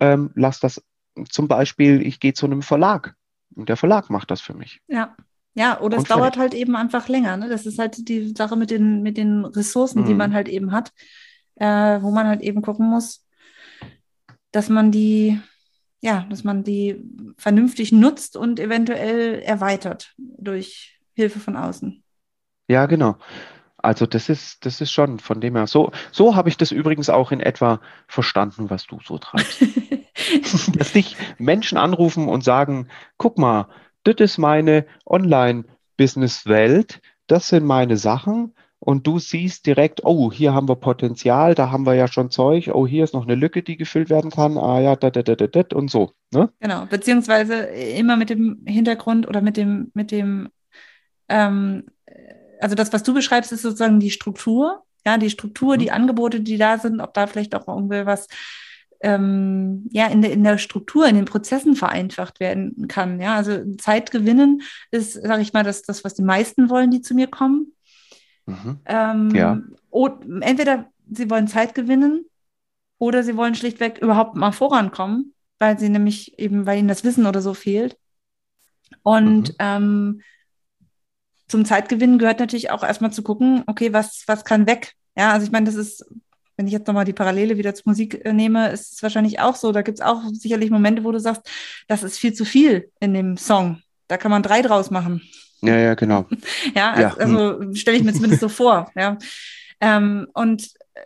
Ähm, 0.00 0.30
lass 0.34 0.60
das 0.60 0.82
zum 1.28 1.48
Beispiel, 1.48 2.04
ich 2.04 2.20
gehe 2.20 2.34
zu 2.34 2.46
einem 2.46 2.62
Verlag 2.62 3.14
und 3.54 3.68
der 3.68 3.76
Verlag 3.76 4.10
macht 4.10 4.30
das 4.30 4.40
für 4.40 4.54
mich. 4.54 4.80
Ja. 4.88 5.16
Ja, 5.56 5.80
oder 5.80 5.98
es 5.98 6.04
dauert 6.04 6.36
halt 6.36 6.52
eben 6.52 6.74
einfach 6.74 7.08
länger. 7.08 7.36
Ne? 7.36 7.48
Das 7.48 7.64
ist 7.64 7.78
halt 7.78 8.08
die 8.08 8.34
Sache 8.36 8.56
mit 8.56 8.72
den, 8.72 9.02
mit 9.02 9.16
den 9.16 9.44
Ressourcen, 9.44 10.02
mhm. 10.02 10.06
die 10.06 10.14
man 10.14 10.34
halt 10.34 10.48
eben 10.48 10.72
hat, 10.72 10.92
äh, 11.54 12.02
wo 12.02 12.10
man 12.10 12.26
halt 12.26 12.42
eben 12.42 12.60
gucken 12.60 12.90
muss, 12.90 13.24
dass 14.50 14.68
man 14.68 14.90
die 14.90 15.40
ja, 16.04 16.26
dass 16.28 16.44
man 16.44 16.64
die 16.64 17.02
vernünftig 17.38 17.90
nutzt 17.90 18.36
und 18.36 18.60
eventuell 18.60 19.38
erweitert 19.40 20.12
durch 20.18 21.00
Hilfe 21.14 21.40
von 21.40 21.56
außen. 21.56 22.04
Ja, 22.68 22.84
genau. 22.84 23.16
Also 23.78 24.04
das 24.04 24.28
ist, 24.28 24.66
das 24.66 24.82
ist 24.82 24.92
schon 24.92 25.18
von 25.18 25.40
dem 25.40 25.56
her. 25.56 25.66
So, 25.66 25.92
so 26.12 26.36
habe 26.36 26.50
ich 26.50 26.58
das 26.58 26.72
übrigens 26.72 27.08
auch 27.08 27.32
in 27.32 27.40
etwa 27.40 27.80
verstanden, 28.06 28.68
was 28.68 28.86
du 28.86 28.98
so 29.02 29.16
treibst. 29.16 29.62
Dass 30.78 30.92
dich 30.92 31.16
Menschen 31.38 31.78
anrufen 31.78 32.28
und 32.28 32.44
sagen, 32.44 32.88
guck 33.16 33.38
mal, 33.38 33.68
das 34.02 34.16
ist 34.18 34.36
meine 34.36 34.84
Online-Business-Welt, 35.06 37.00
das 37.28 37.48
sind 37.48 37.64
meine 37.64 37.96
Sachen 37.96 38.54
und 38.84 39.06
du 39.06 39.18
siehst 39.18 39.64
direkt, 39.64 40.04
oh, 40.04 40.30
hier 40.30 40.52
haben 40.52 40.68
wir 40.68 40.76
Potenzial, 40.76 41.54
da 41.54 41.70
haben 41.70 41.86
wir 41.86 41.94
ja 41.94 42.06
schon 42.06 42.30
Zeug, 42.30 42.70
oh, 42.74 42.86
hier 42.86 43.02
ist 43.02 43.14
noch 43.14 43.24
eine 43.24 43.34
Lücke, 43.34 43.62
die 43.62 43.78
gefüllt 43.78 44.10
werden 44.10 44.30
kann, 44.30 44.58
ah 44.58 44.78
ja, 44.78 44.94
da, 44.94 45.08
da, 45.08 45.22
da, 45.22 45.34
da, 45.34 45.46
da 45.46 45.76
und 45.76 45.90
so. 45.90 46.12
Ne? 46.32 46.50
Genau, 46.60 46.84
beziehungsweise 46.84 47.54
immer 47.54 48.18
mit 48.18 48.28
dem 48.28 48.62
Hintergrund 48.66 49.26
oder 49.26 49.40
mit 49.40 49.56
dem, 49.56 49.90
mit 49.94 50.10
dem, 50.10 50.50
ähm, 51.30 51.84
also 52.60 52.74
das, 52.74 52.92
was 52.92 53.02
du 53.02 53.14
beschreibst, 53.14 53.52
ist 53.52 53.62
sozusagen 53.62 54.00
die 54.00 54.10
Struktur, 54.10 54.82
ja, 55.06 55.16
die 55.16 55.30
Struktur, 55.30 55.76
mhm. 55.76 55.78
die 55.78 55.90
Angebote, 55.90 56.40
die 56.40 56.58
da 56.58 56.76
sind, 56.76 57.00
ob 57.00 57.14
da 57.14 57.26
vielleicht 57.26 57.54
auch 57.54 57.66
irgendwie 57.66 58.04
was 58.04 58.28
ähm, 59.00 59.86
ja, 59.92 60.08
in 60.08 60.20
der, 60.20 60.32
in 60.32 60.44
der 60.44 60.58
Struktur, 60.58 61.06
in 61.06 61.16
den 61.16 61.24
Prozessen 61.24 61.74
vereinfacht 61.74 62.38
werden 62.38 62.86
kann. 62.88 63.18
Ja, 63.18 63.36
also 63.36 63.62
Zeit 63.76 64.10
gewinnen 64.10 64.62
ist, 64.90 65.14
sage 65.14 65.42
ich 65.42 65.54
mal, 65.54 65.62
das, 65.62 65.82
das, 65.82 66.04
was 66.04 66.14
die 66.14 66.22
meisten 66.22 66.68
wollen, 66.68 66.90
die 66.90 67.00
zu 67.00 67.14
mir 67.14 67.28
kommen. 67.28 67.73
Mhm. 68.46 68.78
Ähm, 68.86 69.34
ja. 69.34 69.60
entweder 70.40 70.86
sie 71.10 71.30
wollen 71.30 71.48
Zeit 71.48 71.74
gewinnen 71.74 72.26
oder 72.98 73.22
sie 73.22 73.36
wollen 73.36 73.54
schlichtweg 73.54 73.98
überhaupt 73.98 74.36
mal 74.36 74.52
vorankommen, 74.52 75.34
weil 75.58 75.78
sie 75.78 75.88
nämlich 75.88 76.38
eben, 76.38 76.66
weil 76.66 76.78
ihnen 76.78 76.88
das 76.88 77.04
Wissen 77.04 77.26
oder 77.26 77.42
so 77.42 77.54
fehlt. 77.54 77.96
Und 79.02 79.50
mhm. 79.50 79.54
ähm, 79.58 80.20
zum 81.48 81.64
Zeitgewinnen 81.64 82.18
gehört 82.18 82.40
natürlich 82.40 82.70
auch 82.70 82.82
erstmal 82.82 83.12
zu 83.12 83.22
gucken, 83.22 83.64
okay, 83.66 83.92
was, 83.92 84.24
was 84.26 84.44
kann 84.44 84.66
weg? 84.66 84.94
Ja, 85.16 85.32
also 85.32 85.46
ich 85.46 85.52
meine, 85.52 85.66
das 85.66 85.74
ist, 85.74 86.04
wenn 86.56 86.66
ich 86.66 86.72
jetzt 86.72 86.86
nochmal 86.86 87.04
die 87.04 87.12
Parallele 87.12 87.56
wieder 87.58 87.74
zur 87.74 87.84
Musik 87.86 88.24
äh, 88.24 88.32
nehme, 88.32 88.70
ist 88.70 88.92
es 88.94 89.02
wahrscheinlich 89.02 89.40
auch 89.40 89.56
so. 89.56 89.72
Da 89.72 89.82
gibt 89.82 89.98
es 89.98 90.04
auch 90.04 90.22
sicherlich 90.32 90.70
Momente, 90.70 91.04
wo 91.04 91.12
du 91.12 91.20
sagst, 91.20 91.48
das 91.88 92.02
ist 92.02 92.18
viel 92.18 92.32
zu 92.32 92.44
viel 92.44 92.90
in 93.00 93.14
dem 93.14 93.36
Song. 93.36 93.82
Da 94.08 94.16
kann 94.16 94.30
man 94.30 94.42
drei 94.42 94.62
draus 94.62 94.90
machen. 94.90 95.22
Ja, 95.64 95.76
ja, 95.76 95.94
genau. 95.94 96.26
ja, 96.74 96.92
also, 96.92 97.18
also 97.18 97.74
stelle 97.74 97.96
ich 97.96 98.04
mir 98.04 98.12
zumindest 98.12 98.40
so 98.40 98.48
vor. 98.48 98.90
Ja. 98.96 99.18
Ähm, 99.80 100.28
und 100.34 100.70
äh, 100.94 101.00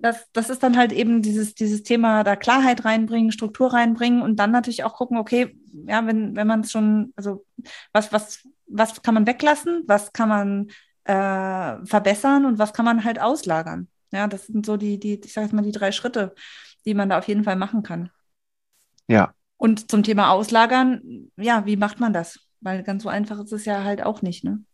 das, 0.00 0.26
das 0.32 0.50
ist 0.50 0.62
dann 0.62 0.76
halt 0.76 0.92
eben 0.92 1.22
dieses, 1.22 1.54
dieses 1.54 1.82
Thema 1.82 2.24
da 2.24 2.36
Klarheit 2.36 2.84
reinbringen, 2.84 3.32
Struktur 3.32 3.72
reinbringen 3.72 4.22
und 4.22 4.36
dann 4.36 4.50
natürlich 4.50 4.84
auch 4.84 4.94
gucken, 4.94 5.16
okay, 5.16 5.56
ja, 5.86 6.04
wenn, 6.06 6.34
wenn 6.36 6.46
man 6.46 6.60
es 6.60 6.72
schon, 6.72 7.12
also 7.16 7.44
was, 7.92 8.12
was, 8.12 8.46
was 8.66 9.02
kann 9.02 9.14
man 9.14 9.26
weglassen, 9.26 9.84
was 9.86 10.12
kann 10.12 10.28
man 10.28 10.68
äh, 11.04 11.86
verbessern 11.86 12.44
und 12.44 12.58
was 12.58 12.72
kann 12.72 12.84
man 12.84 13.04
halt 13.04 13.20
auslagern. 13.20 13.88
Ja, 14.10 14.26
das 14.26 14.46
sind 14.46 14.66
so 14.66 14.76
die, 14.76 14.98
die, 14.98 15.20
ich 15.24 15.32
sage 15.32 15.46
jetzt 15.46 15.54
mal, 15.54 15.62
die 15.62 15.72
drei 15.72 15.92
Schritte, 15.92 16.34
die 16.84 16.94
man 16.94 17.08
da 17.08 17.18
auf 17.18 17.28
jeden 17.28 17.44
Fall 17.44 17.56
machen 17.56 17.82
kann. 17.82 18.10
Ja. 19.08 19.34
Und 19.56 19.90
zum 19.90 20.02
Thema 20.02 20.30
Auslagern, 20.30 21.30
ja, 21.36 21.64
wie 21.66 21.76
macht 21.76 22.00
man 22.00 22.12
das? 22.12 22.40
Weil 22.62 22.82
ganz 22.82 23.02
so 23.02 23.08
einfach 23.08 23.38
ist 23.40 23.52
es 23.52 23.64
ja 23.64 23.84
halt 23.84 24.02
auch 24.02 24.22
nicht, 24.22 24.44
ne? 24.44 24.64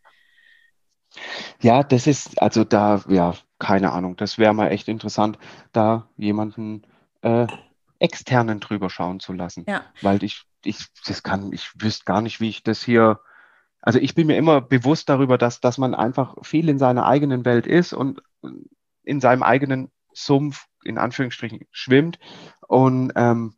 Ja, 1.60 1.82
das 1.82 2.06
ist, 2.06 2.40
also 2.40 2.64
da, 2.64 3.02
ja, 3.08 3.34
keine 3.58 3.92
Ahnung, 3.92 4.16
das 4.16 4.38
wäre 4.38 4.54
mal 4.54 4.68
echt 4.68 4.88
interessant, 4.88 5.38
da 5.72 6.08
jemanden 6.16 6.86
äh, 7.22 7.46
externen 7.98 8.60
drüber 8.60 8.90
schauen 8.90 9.20
zu 9.20 9.32
lassen. 9.32 9.64
Ja. 9.66 9.84
Weil 10.02 10.22
ich, 10.22 10.44
ich, 10.64 10.86
das 11.06 11.22
kann, 11.22 11.52
ich 11.52 11.70
wüsste 11.80 12.04
gar 12.04 12.20
nicht, 12.20 12.40
wie 12.40 12.50
ich 12.50 12.62
das 12.62 12.82
hier, 12.82 13.20
also 13.80 13.98
ich 13.98 14.14
bin 14.14 14.26
mir 14.26 14.36
immer 14.36 14.60
bewusst 14.60 15.08
darüber, 15.08 15.38
dass, 15.38 15.60
dass 15.60 15.78
man 15.78 15.94
einfach 15.94 16.36
viel 16.42 16.68
in 16.68 16.78
seiner 16.78 17.06
eigenen 17.06 17.44
Welt 17.44 17.66
ist 17.66 17.92
und 17.92 18.20
in 19.02 19.20
seinem 19.20 19.42
eigenen 19.42 19.90
Sumpf, 20.12 20.66
in 20.84 20.98
Anführungsstrichen, 20.98 21.66
schwimmt. 21.70 22.18
Und 22.66 23.12
ähm, 23.16 23.54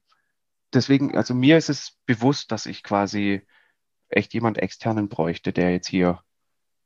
deswegen, 0.72 1.16
also 1.16 1.35
mir 1.35 1.59
ist 1.59 1.68
es 1.68 1.99
bewusst, 2.07 2.53
dass 2.53 2.66
ich 2.66 2.83
quasi 2.83 3.43
echt 4.11 4.35
jemand 4.35 4.59
externen 4.59 5.09
bräuchte, 5.09 5.53
der 5.53 5.73
jetzt 5.73 5.89
hier, 5.89 6.21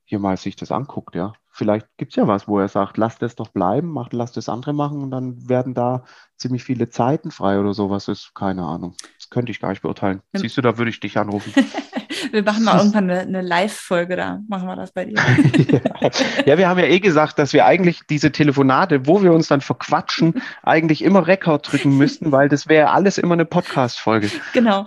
hier 0.05 0.19
mal 0.19 0.37
sich 0.37 0.57
das 0.57 0.73
anguckt, 0.73 1.15
ja. 1.15 1.33
Vielleicht 1.51 1.87
gibt 1.97 2.13
es 2.13 2.17
ja 2.17 2.27
was, 2.27 2.49
wo 2.49 2.59
er 2.59 2.69
sagt, 2.69 2.97
lass 2.97 3.19
das 3.19 3.37
doch 3.37 3.49
bleiben, 3.49 3.89
mach, 3.89 4.09
lass 4.11 4.33
das 4.33 4.49
andere 4.49 4.73
machen 4.73 5.03
und 5.03 5.11
dann 5.13 5.49
werden 5.49 5.73
da 5.73 6.05
ziemlich 6.37 6.65
viele 6.65 6.89
Zeiten 6.89 7.31
frei 7.31 7.61
oder 7.61 7.75
sowas. 7.75 8.09
Ist 8.09 8.35
keine 8.35 8.65
Ahnung. 8.65 8.97
Das 9.19 9.31
könnte 9.31 9.53
ich 9.53 9.61
gar 9.61 9.71
nicht 9.71 9.83
beurteilen. 9.83 10.21
Siehst 10.33 10.57
du, 10.57 10.63
da 10.63 10.79
würde 10.79 10.91
ich 10.91 10.99
dich 10.99 11.17
anrufen. 11.17 11.53
Wir 12.31 12.43
machen 12.43 12.65
mal 12.65 12.79
irgendwann 12.79 13.11
eine, 13.11 13.21
eine 13.21 13.43
Live-Folge, 13.43 14.17
da 14.17 14.41
machen 14.49 14.67
wir 14.67 14.77
das 14.77 14.93
bei 14.93 15.05
dir. 15.05 15.15
ja. 15.69 16.11
ja, 16.47 16.59
wir 16.59 16.69
haben 16.69 16.79
ja 16.79 16.87
eh 16.87 17.01
gesagt, 17.01 17.39
dass 17.39 17.53
wir 17.53 17.67
eigentlich 17.67 18.01
diese 18.09 18.33
Telefonate, 18.33 19.07
wo 19.07 19.23
wir 19.23 19.33
uns 19.33 19.49
dann 19.49 19.61
verquatschen, 19.61 20.43
eigentlich 20.63 21.03
immer 21.03 21.27
Rekord 21.27 21.71
drücken 21.71 21.97
müssten, 21.97 22.33
weil 22.33 22.49
das 22.49 22.69
wäre 22.69 22.91
alles 22.91 23.19
immer 23.19 23.35
eine 23.35 23.45
Podcast-Folge. 23.45 24.31
Genau. 24.53 24.87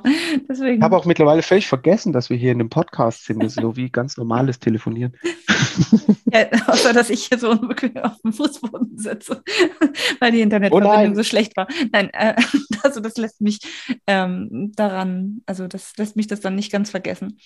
Deswegen. 0.50 0.78
Ich 0.78 0.84
habe 0.84 0.96
auch 0.98 1.06
mittlerweile 1.06 1.42
völlig 1.42 1.68
vergessen, 1.68 2.14
dass 2.14 2.30
wir 2.30 2.38
hier 2.38 2.52
in 2.52 2.60
einem 2.60 2.70
Podcast 2.70 3.26
sind. 3.26 3.44
Das 3.44 3.56
ist 3.56 3.62
so 3.62 3.76
wie 3.76 3.90
ganz 3.90 4.18
normales 4.18 4.60
Telefonieren. 4.60 5.14
Ja, 6.32 6.48
außer, 6.68 6.94
dass 6.94 7.10
ich 7.10 7.26
hier 7.26 7.38
so 7.38 7.50
unbequem 7.52 7.98
auf 7.98 8.20
dem 8.22 8.34
Fußboden 8.34 8.98
sitze, 8.98 9.44
weil 10.20 10.32
die 10.32 10.42
Internetverbindung 10.42 11.12
oh 11.14 11.16
so 11.16 11.24
schlecht 11.24 11.56
war. 11.56 11.68
Nein, 11.92 12.10
äh, 12.14 12.36
also 12.84 13.00
das 13.00 13.18
lässt 13.18 13.42
mich 13.42 13.60
ähm, 14.08 14.72
daran, 14.76 15.42
also 15.46 15.68
das 15.68 15.96
lässt 15.98 16.16
mich 16.16 16.28
das 16.28 16.42
dann 16.42 16.56
nicht 16.56 16.72
ganz 16.72 16.90
vergessen. 16.90 17.40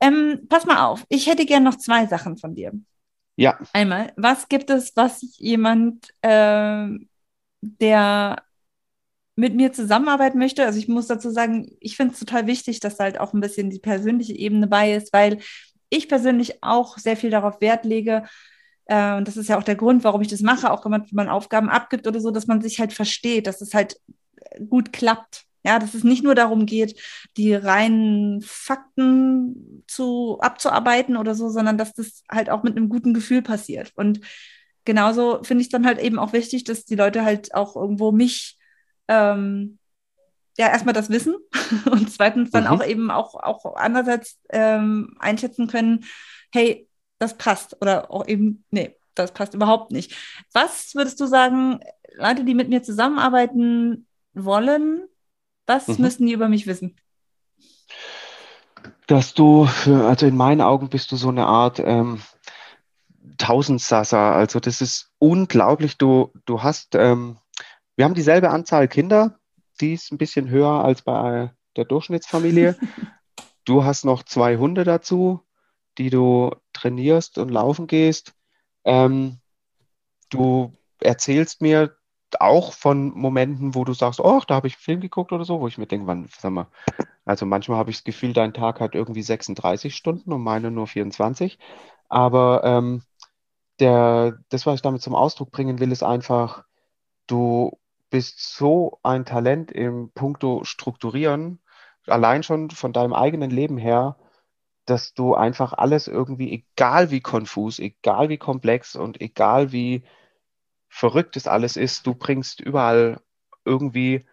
Ähm, 0.00 0.46
pass 0.48 0.64
mal 0.64 0.86
auf, 0.86 1.04
ich 1.08 1.26
hätte 1.26 1.46
gern 1.46 1.62
noch 1.62 1.76
zwei 1.76 2.06
Sachen 2.06 2.36
von 2.36 2.54
dir. 2.54 2.72
Ja. 3.36 3.58
Einmal, 3.72 4.12
was 4.16 4.48
gibt 4.48 4.70
es, 4.70 4.96
was 4.96 5.20
jemand, 5.38 6.08
äh, 6.22 6.88
der 7.60 8.42
mit 9.36 9.54
mir 9.56 9.72
zusammenarbeiten 9.72 10.38
möchte, 10.38 10.64
also 10.64 10.78
ich 10.78 10.86
muss 10.86 11.08
dazu 11.08 11.30
sagen, 11.30 11.76
ich 11.80 11.96
finde 11.96 12.12
es 12.12 12.20
total 12.20 12.46
wichtig, 12.46 12.78
dass 12.78 13.00
halt 13.00 13.18
auch 13.18 13.32
ein 13.32 13.40
bisschen 13.40 13.68
die 13.68 13.80
persönliche 13.80 14.32
Ebene 14.32 14.68
bei 14.68 14.92
ist, 14.92 15.12
weil 15.12 15.40
ich 15.90 16.08
persönlich 16.08 16.62
auch 16.62 16.98
sehr 16.98 17.16
viel 17.16 17.30
darauf 17.30 17.60
Wert 17.60 17.84
lege, 17.84 18.24
äh, 18.86 19.14
und 19.16 19.28
das 19.28 19.36
ist 19.36 19.48
ja 19.48 19.58
auch 19.58 19.62
der 19.62 19.76
Grund, 19.76 20.04
warum 20.04 20.20
ich 20.20 20.28
das 20.28 20.40
mache, 20.40 20.70
auch 20.70 20.84
wenn 20.84 21.04
man, 21.12 21.28
Aufgaben 21.28 21.68
abgibt 21.68 22.06
oder 22.06 22.20
so, 22.20 22.30
dass 22.30 22.46
man 22.46 22.60
sich 22.60 22.80
halt 22.80 22.92
versteht, 22.92 23.46
dass 23.46 23.60
es 23.60 23.74
halt 23.74 23.96
gut 24.68 24.92
klappt. 24.92 25.44
Ja, 25.66 25.78
dass 25.78 25.94
es 25.94 26.04
nicht 26.04 26.22
nur 26.22 26.34
darum 26.34 26.66
geht, 26.66 27.00
die 27.38 27.54
reinen 27.54 28.42
Fakten 28.42 29.82
zu, 29.86 30.38
abzuarbeiten 30.40 31.16
oder 31.16 31.34
so, 31.34 31.48
sondern 31.48 31.78
dass 31.78 31.94
das 31.94 32.22
halt 32.30 32.50
auch 32.50 32.62
mit 32.64 32.76
einem 32.76 32.90
guten 32.90 33.14
Gefühl 33.14 33.40
passiert. 33.40 33.90
Und 33.96 34.20
genauso 34.84 35.42
finde 35.42 35.62
ich 35.62 35.70
dann 35.70 35.86
halt 35.86 35.98
eben 36.00 36.18
auch 36.18 36.34
wichtig, 36.34 36.64
dass 36.64 36.84
die 36.84 36.96
Leute 36.96 37.24
halt 37.24 37.54
auch 37.54 37.76
irgendwo 37.76 38.12
mich 38.12 38.58
ähm, 39.08 39.78
ja 40.56 40.68
erstmal 40.68 40.94
das 40.94 41.10
wissen 41.10 41.36
und 41.90 42.10
zweitens 42.10 42.50
dann 42.50 42.64
mhm. 42.64 42.70
auch 42.70 42.84
eben 42.84 43.10
auch, 43.10 43.34
auch 43.34 43.76
andererseits 43.76 44.38
ähm, 44.50 45.16
einschätzen 45.18 45.66
können, 45.66 46.04
hey, 46.52 46.88
das 47.18 47.36
passt 47.36 47.80
oder 47.80 48.10
auch 48.10 48.26
eben, 48.26 48.64
nee, 48.70 48.96
das 49.14 49.32
passt 49.32 49.54
überhaupt 49.54 49.90
nicht. 49.92 50.14
Was 50.52 50.94
würdest 50.94 51.20
du 51.20 51.26
sagen, 51.26 51.80
Leute, 52.16 52.44
die 52.44 52.54
mit 52.54 52.68
mir 52.68 52.82
zusammenarbeiten 52.82 54.06
wollen, 54.34 55.04
was 55.66 55.88
mhm. 55.88 55.96
müssen 55.98 56.26
die 56.26 56.32
über 56.32 56.48
mich 56.48 56.66
wissen? 56.66 56.96
Dass 59.06 59.34
du, 59.34 59.66
für, 59.66 60.06
also 60.06 60.26
in 60.26 60.36
meinen 60.36 60.60
Augen 60.60 60.88
bist 60.88 61.12
du 61.12 61.16
so 61.16 61.28
eine 61.28 61.46
Art 61.46 61.78
ähm, 61.78 62.20
Tausendsasser. 63.38 64.18
Also 64.18 64.60
das 64.60 64.80
ist 64.80 65.10
unglaublich. 65.18 65.98
Du, 65.98 66.32
du 66.44 66.62
hast, 66.62 66.94
ähm, 66.94 67.38
wir 67.96 68.04
haben 68.04 68.14
dieselbe 68.14 68.50
Anzahl 68.50 68.88
Kinder, 68.88 69.38
die 69.80 69.94
ist 69.94 70.12
ein 70.12 70.18
bisschen 70.18 70.48
höher 70.48 70.84
als 70.84 71.02
bei 71.02 71.52
der 71.76 71.84
Durchschnittsfamilie. 71.84 72.76
du 73.64 73.84
hast 73.84 74.04
noch 74.04 74.22
zwei 74.22 74.56
Hunde 74.56 74.84
dazu, 74.84 75.40
die 75.98 76.10
du 76.10 76.54
trainierst 76.72 77.38
und 77.38 77.50
laufen 77.50 77.86
gehst. 77.86 78.34
Ähm, 78.84 79.38
du 80.30 80.76
erzählst 81.00 81.60
mir 81.60 81.96
auch 82.40 82.72
von 82.72 83.10
Momenten, 83.16 83.74
wo 83.74 83.84
du 83.84 83.94
sagst, 83.94 84.20
oh, 84.20 84.42
da 84.46 84.56
habe 84.56 84.66
ich 84.66 84.74
einen 84.74 84.82
Film 84.82 85.00
geguckt 85.00 85.32
oder 85.32 85.44
so, 85.44 85.60
wo 85.60 85.68
ich 85.68 85.78
mir 85.78 85.86
denke, 85.86 86.06
wann, 86.06 86.28
sag 86.36 86.50
mal, 86.50 86.66
also 87.24 87.46
manchmal 87.46 87.78
habe 87.78 87.90
ich 87.90 87.98
das 87.98 88.04
Gefühl, 88.04 88.32
dein 88.32 88.52
Tag 88.52 88.80
hat 88.80 88.94
irgendwie 88.94 89.22
36 89.22 89.94
Stunden 89.94 90.32
und 90.32 90.42
meine 90.42 90.70
nur 90.70 90.86
24. 90.86 91.58
Aber 92.08 92.62
ähm, 92.64 93.02
der, 93.80 94.38
das, 94.48 94.66
was 94.66 94.76
ich 94.76 94.82
damit 94.82 95.02
zum 95.02 95.14
Ausdruck 95.14 95.50
bringen 95.50 95.80
will, 95.80 95.92
ist 95.92 96.02
einfach, 96.02 96.64
du 97.26 97.78
bist 98.14 98.38
so 98.38 99.00
ein 99.02 99.24
Talent 99.24 99.72
im 99.72 100.12
Punkto 100.12 100.62
Strukturieren, 100.62 101.58
allein 102.06 102.44
schon 102.44 102.70
von 102.70 102.92
deinem 102.92 103.12
eigenen 103.12 103.50
Leben 103.50 103.76
her, 103.76 104.16
dass 104.84 105.14
du 105.14 105.34
einfach 105.34 105.72
alles 105.72 106.06
irgendwie, 106.06 106.52
egal 106.52 107.10
wie 107.10 107.20
konfus, 107.20 107.80
egal 107.80 108.28
wie 108.28 108.38
komplex 108.38 108.94
und 108.94 109.20
egal 109.20 109.72
wie 109.72 110.04
verrückt 110.86 111.36
es 111.36 111.48
alles 111.48 111.76
ist, 111.76 112.06
du 112.06 112.14
bringst 112.14 112.60
überall 112.60 113.20
irgendwie 113.64 114.24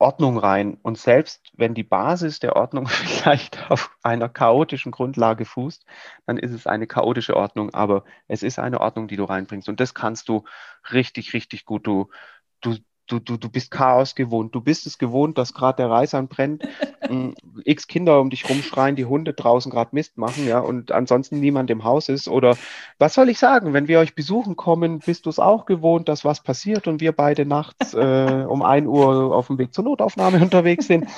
Ordnung 0.00 0.38
rein. 0.38 0.78
Und 0.82 0.98
selbst 0.98 1.52
wenn 1.56 1.74
die 1.74 1.84
Basis 1.84 2.40
der 2.40 2.56
Ordnung 2.56 2.86
vielleicht 2.88 3.70
auf 3.70 3.96
einer 4.02 4.28
chaotischen 4.28 4.92
Grundlage 4.92 5.44
fußt, 5.44 5.84
dann 6.26 6.38
ist 6.38 6.52
es 6.52 6.66
eine 6.66 6.86
chaotische 6.86 7.36
Ordnung, 7.36 7.74
aber 7.74 8.04
es 8.28 8.42
ist 8.42 8.58
eine 8.58 8.80
Ordnung, 8.80 9.08
die 9.08 9.16
du 9.16 9.24
reinbringst. 9.24 9.68
Und 9.68 9.80
das 9.80 9.94
kannst 9.94 10.28
du 10.28 10.44
richtig, 10.92 11.34
richtig 11.34 11.64
gut. 11.64 11.86
Du, 11.86 12.10
du, 12.60 12.76
du, 13.10 13.18
du, 13.18 13.36
du 13.36 13.48
bist 13.48 13.70
Chaos 13.70 14.14
gewohnt. 14.14 14.54
Du 14.54 14.60
bist 14.60 14.86
es 14.86 14.98
gewohnt, 14.98 15.36
dass 15.38 15.52
gerade 15.52 15.76
der 15.78 15.90
Reis 15.90 16.14
anbrennt, 16.14 16.66
x 17.64 17.86
Kinder 17.86 18.20
um 18.20 18.30
dich 18.30 18.48
rumschreien, 18.48 18.96
die 18.96 19.04
Hunde 19.04 19.32
draußen 19.32 19.70
gerade 19.70 19.90
Mist 19.92 20.16
machen, 20.16 20.46
ja, 20.46 20.60
und 20.60 20.92
ansonsten 20.92 21.40
niemand 21.40 21.70
im 21.70 21.84
Haus 21.84 22.08
ist. 22.08 22.28
Oder 22.28 22.56
was 22.98 23.14
soll 23.14 23.28
ich 23.28 23.38
sagen, 23.38 23.72
wenn 23.72 23.88
wir 23.88 23.98
euch 23.98 24.14
besuchen 24.14 24.56
kommen, 24.56 25.00
bist 25.00 25.26
du 25.26 25.30
es 25.30 25.38
auch 25.38 25.66
gewohnt, 25.66 26.08
dass 26.08 26.24
was 26.24 26.42
passiert 26.42 26.86
und 26.86 27.00
wir 27.00 27.12
beide 27.12 27.44
nachts 27.44 27.94
äh, 27.94 28.44
um 28.48 28.62
1 28.62 28.86
Uhr 28.86 29.34
auf 29.34 29.48
dem 29.48 29.58
Weg 29.58 29.74
zur 29.74 29.84
Notaufnahme 29.84 30.38
unterwegs 30.42 30.86
sind 30.86 31.08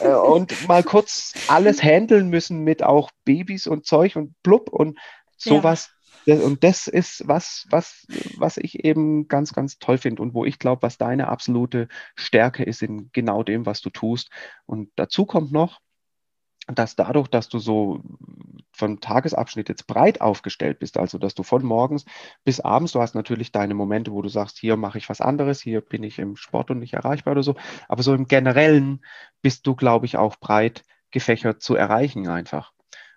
äh, 0.00 0.12
und 0.12 0.68
mal 0.68 0.82
kurz 0.82 1.34
alles 1.48 1.82
handeln 1.82 2.28
müssen 2.28 2.62
mit 2.64 2.82
auch 2.82 3.10
Babys 3.24 3.66
und 3.66 3.86
Zeug 3.86 4.16
und 4.16 4.34
blub 4.42 4.68
und 4.70 4.98
sowas. 5.36 5.88
Ja 5.90 5.99
und 6.26 6.62
das 6.64 6.86
ist 6.86 7.26
was, 7.26 7.66
was, 7.70 8.06
was 8.36 8.56
ich 8.56 8.84
eben 8.84 9.28
ganz, 9.28 9.52
ganz 9.52 9.78
toll 9.78 9.98
finde 9.98 10.22
und 10.22 10.34
wo 10.34 10.44
ich 10.44 10.58
glaube, 10.58 10.82
was 10.82 10.98
deine 10.98 11.28
absolute 11.28 11.88
Stärke 12.14 12.62
ist 12.62 12.82
in 12.82 13.10
genau 13.12 13.42
dem, 13.42 13.66
was 13.66 13.80
du 13.80 13.90
tust. 13.90 14.30
Und 14.66 14.90
dazu 14.96 15.24
kommt 15.24 15.52
noch, 15.52 15.80
dass 16.66 16.94
dadurch, 16.94 17.28
dass 17.28 17.48
du 17.48 17.58
so 17.58 18.02
vom 18.72 19.00
Tagesabschnitt 19.00 19.68
jetzt 19.68 19.86
breit 19.86 20.20
aufgestellt 20.20 20.78
bist, 20.78 20.98
also 20.98 21.18
dass 21.18 21.34
du 21.34 21.42
von 21.42 21.64
morgens 21.64 22.04
bis 22.44 22.60
abends, 22.60 22.92
du 22.92 23.00
hast 23.00 23.14
natürlich 23.14 23.50
deine 23.50 23.74
Momente, 23.74 24.12
wo 24.12 24.22
du 24.22 24.28
sagst, 24.28 24.58
hier 24.58 24.76
mache 24.76 24.98
ich 24.98 25.08
was 25.08 25.20
anderes, 25.20 25.60
hier 25.60 25.80
bin 25.80 26.02
ich 26.02 26.18
im 26.18 26.36
Sport 26.36 26.70
und 26.70 26.78
nicht 26.78 26.94
erreichbar 26.94 27.32
oder 27.32 27.42
so, 27.42 27.56
aber 27.88 28.02
so 28.02 28.14
im 28.14 28.26
Generellen 28.26 29.04
bist 29.42 29.66
du, 29.66 29.74
glaube 29.74 30.06
ich, 30.06 30.16
auch 30.16 30.36
breit 30.36 30.84
gefächert 31.10 31.60
zu 31.62 31.74
erreichen 31.74 32.28
einfach. 32.28 32.72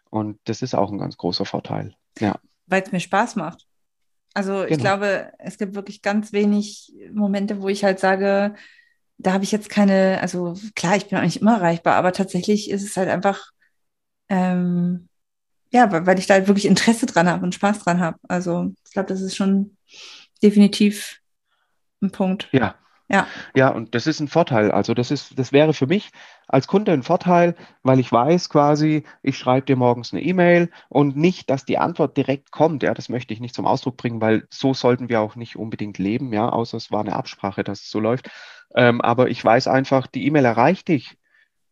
Und 0.09 0.39
das 0.45 0.61
ist 0.61 0.73
auch 0.73 0.91
ein 0.91 0.97
ganz 0.97 1.17
großer 1.17 1.45
Vorteil. 1.45 1.95
Ja 2.19 2.39
weil 2.67 2.83
es 2.83 2.91
mir 2.91 2.99
Spaß 2.99 3.35
macht. 3.35 3.65
Also 4.33 4.53
genau. 4.53 4.65
ich 4.67 4.77
glaube, 4.79 5.31
es 5.39 5.57
gibt 5.57 5.75
wirklich 5.75 6.01
ganz 6.01 6.33
wenig 6.33 6.93
Momente, 7.13 7.61
wo 7.61 7.69
ich 7.69 7.83
halt 7.83 7.99
sage, 7.99 8.55
da 9.17 9.33
habe 9.33 9.43
ich 9.43 9.51
jetzt 9.51 9.69
keine, 9.69 10.19
also 10.21 10.55
klar, 10.75 10.95
ich 10.95 11.07
bin 11.07 11.17
eigentlich 11.17 11.41
immer 11.41 11.55
erreichbar, 11.55 11.95
aber 11.95 12.13
tatsächlich 12.13 12.69
ist 12.69 12.83
es 12.83 12.97
halt 12.97 13.09
einfach, 13.09 13.51
ähm, 14.29 15.07
ja, 15.71 16.05
weil 16.05 16.19
ich 16.19 16.27
da 16.27 16.35
halt 16.35 16.47
wirklich 16.47 16.65
Interesse 16.65 17.05
dran 17.05 17.27
habe 17.27 17.43
und 17.43 17.55
Spaß 17.55 17.79
dran 17.79 17.99
habe. 17.99 18.17
Also 18.27 18.73
ich 18.85 18.91
glaube, 18.91 19.07
das 19.07 19.21
ist 19.21 19.35
schon 19.35 19.77
definitiv 20.41 21.19
ein 22.01 22.11
Punkt. 22.11 22.49
Ja, 22.51 22.75
ja. 23.13 23.27
Ja, 23.55 23.69
und 23.69 23.95
das 23.95 24.07
ist 24.07 24.19
ein 24.19 24.27
Vorteil. 24.27 24.71
Also 24.71 24.93
das 24.93 25.11
ist, 25.11 25.37
das 25.39 25.51
wäre 25.51 25.73
für 25.73 25.87
mich 25.87 26.11
als 26.47 26.67
Kunde 26.67 26.91
ein 26.91 27.03
Vorteil, 27.03 27.55
weil 27.83 27.99
ich 27.99 28.11
weiß 28.11 28.49
quasi, 28.49 29.03
ich 29.21 29.37
schreibe 29.37 29.65
dir 29.65 29.75
morgens 29.75 30.13
eine 30.13 30.21
E-Mail 30.23 30.69
und 30.89 31.15
nicht, 31.17 31.49
dass 31.49 31.65
die 31.65 31.77
Antwort 31.77 32.17
direkt 32.17 32.51
kommt. 32.51 32.83
Ja, 32.83 32.93
das 32.93 33.09
möchte 33.09 33.33
ich 33.33 33.39
nicht 33.39 33.55
zum 33.55 33.67
Ausdruck 33.67 33.97
bringen, 33.97 34.21
weil 34.21 34.47
so 34.49 34.73
sollten 34.73 35.09
wir 35.09 35.21
auch 35.21 35.35
nicht 35.35 35.55
unbedingt 35.57 35.97
leben, 35.99 36.33
ja, 36.33 36.49
außer 36.49 36.77
es 36.77 36.91
war 36.91 37.01
eine 37.01 37.15
Absprache, 37.15 37.63
dass 37.63 37.81
es 37.81 37.89
so 37.89 37.99
läuft. 37.99 38.29
Ähm, 38.75 39.01
aber 39.01 39.29
ich 39.29 39.43
weiß 39.43 39.67
einfach, 39.67 40.07
die 40.07 40.25
E-Mail 40.25 40.45
erreicht 40.45 40.87
dich 40.87 41.17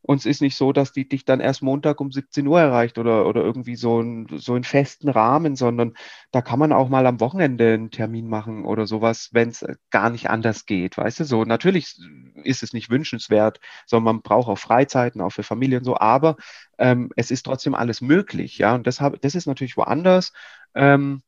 und 0.02 0.18
es 0.18 0.26
ist 0.26 0.42
nicht 0.42 0.56
so, 0.56 0.74
dass 0.74 0.92
die 0.92 1.08
dich 1.08 1.26
dann 1.26 1.40
erst 1.40 1.62
Montag 1.62 2.02
um 2.02 2.12
17 2.12 2.48
Uhr 2.48 2.60
erreicht 2.60 2.98
oder, 2.98 3.28
oder 3.28 3.42
irgendwie 3.44 3.76
so, 3.76 4.02
ein, 4.02 4.28
so 4.36 4.54
einen 4.54 4.64
festen 4.64 5.10
Rahmen, 5.10 5.56
sondern 5.56 5.94
da 6.32 6.42
kann 6.42 6.60
man 6.60 6.74
auch 6.74 6.90
mal 6.90 7.06
am 7.06 7.20
Wochenende 7.20 7.74
einen 7.74 7.92
Termin 7.92 8.28
machen 8.28 8.66
oder 8.66 8.88
sowas, 8.88 9.30
wenn 9.32 9.50
es 9.50 9.66
gar 9.92 10.10
nicht 10.10 10.30
anders 10.30 10.66
geht. 10.66 10.98
Weißt 10.98 11.20
du, 11.20 11.24
so 11.26 11.44
natürlich 11.46 11.98
ist 12.44 12.64
es 12.64 12.74
nicht 12.74 12.90
wünschenswert, 12.90 13.60
sondern 13.86 14.16
man 14.16 14.22
braucht 14.24 14.50
auch 14.50 14.58
Freizeiten, 14.58 15.22
auch 15.22 15.32
für 15.32 15.44
Familien 15.44 15.84
so, 15.84 15.98
aber 15.98 16.36
ähm, 16.78 17.12
es 17.16 17.30
ist 17.32 17.44
trotzdem 17.44 17.76
alles 17.76 18.02
möglich, 18.02 18.58
ja. 18.58 18.74
Und 18.76 18.88
deshalb, 18.88 19.22
das 19.22 19.36
ist 19.36 19.46
natürlich 19.46 19.78
woanders. 19.78 20.34
Ähm, 20.74 21.22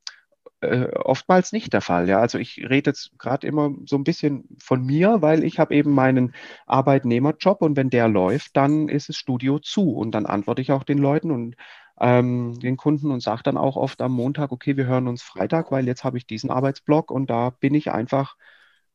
äh, 0.64 0.91
oftmals 0.95 1.51
nicht 1.51 1.74
der 1.74 1.82
Fall. 1.82 2.07
Ja, 2.09 2.20
also 2.20 2.38
ich 2.38 2.57
rede 2.70 2.91
jetzt 2.91 3.11
gerade 3.20 3.45
immer 3.47 3.72
so 3.86 3.95
ein 3.95 4.03
bisschen 4.03 4.45
von 4.59 4.84
mir, 4.86 5.22
weil 5.22 5.43
ich 5.43 5.59
habe 5.59 5.76
eben 5.76 5.91
meinen 5.91 6.34
Arbeitnehmerjob 6.66 7.61
und 7.61 7.78
wenn 7.78 7.89
der 7.89 8.07
läuft, 8.07 8.55
dann 8.57 8.88
ist 8.89 9.09
das 9.09 9.18
Studio 9.18 9.59
zu 9.59 9.93
und 9.93 10.11
dann 10.11 10.26
antworte 10.26 10.61
ich 10.61 10.72
auch 10.72 10.84
den 10.84 10.97
Leuten 10.97 11.32
und 11.32 11.55
ähm, 11.99 12.59
den 12.59 12.78
Kunden 12.78 13.11
und 13.11 13.22
sage 13.22 13.43
dann 13.43 13.57
auch 13.57 13.76
oft 13.76 14.01
am 14.01 14.14
Montag, 14.14 14.51
okay, 14.51 14.78
wir 14.78 14.86
hören 14.86 15.07
uns 15.07 15.22
Freitag, 15.22 15.72
weil 15.72 15.88
jetzt 15.88 16.03
habe 16.03 16.18
ich 16.18 16.26
diesen 16.28 16.49
Arbeitsblock 16.51 17.11
und 17.11 17.30
da 17.30 17.51
bin 17.51 17.74
ich 17.76 17.91
einfach 17.91 18.36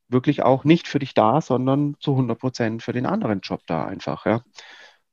wirklich 0.09 0.43
auch 0.43 0.65
nicht 0.65 0.89
für 0.89 0.99
dich 0.99 1.15
da, 1.15 1.41
sondern 1.41 1.97
zu 2.01 2.13
100 2.13 2.39
Prozent 2.39 2.83
für 2.83 2.93
den 2.93 3.07
anderen 3.07 3.41
Job 3.41 3.63
da 3.67 3.87
einfach. 3.87 4.27
Ja. 4.27 4.43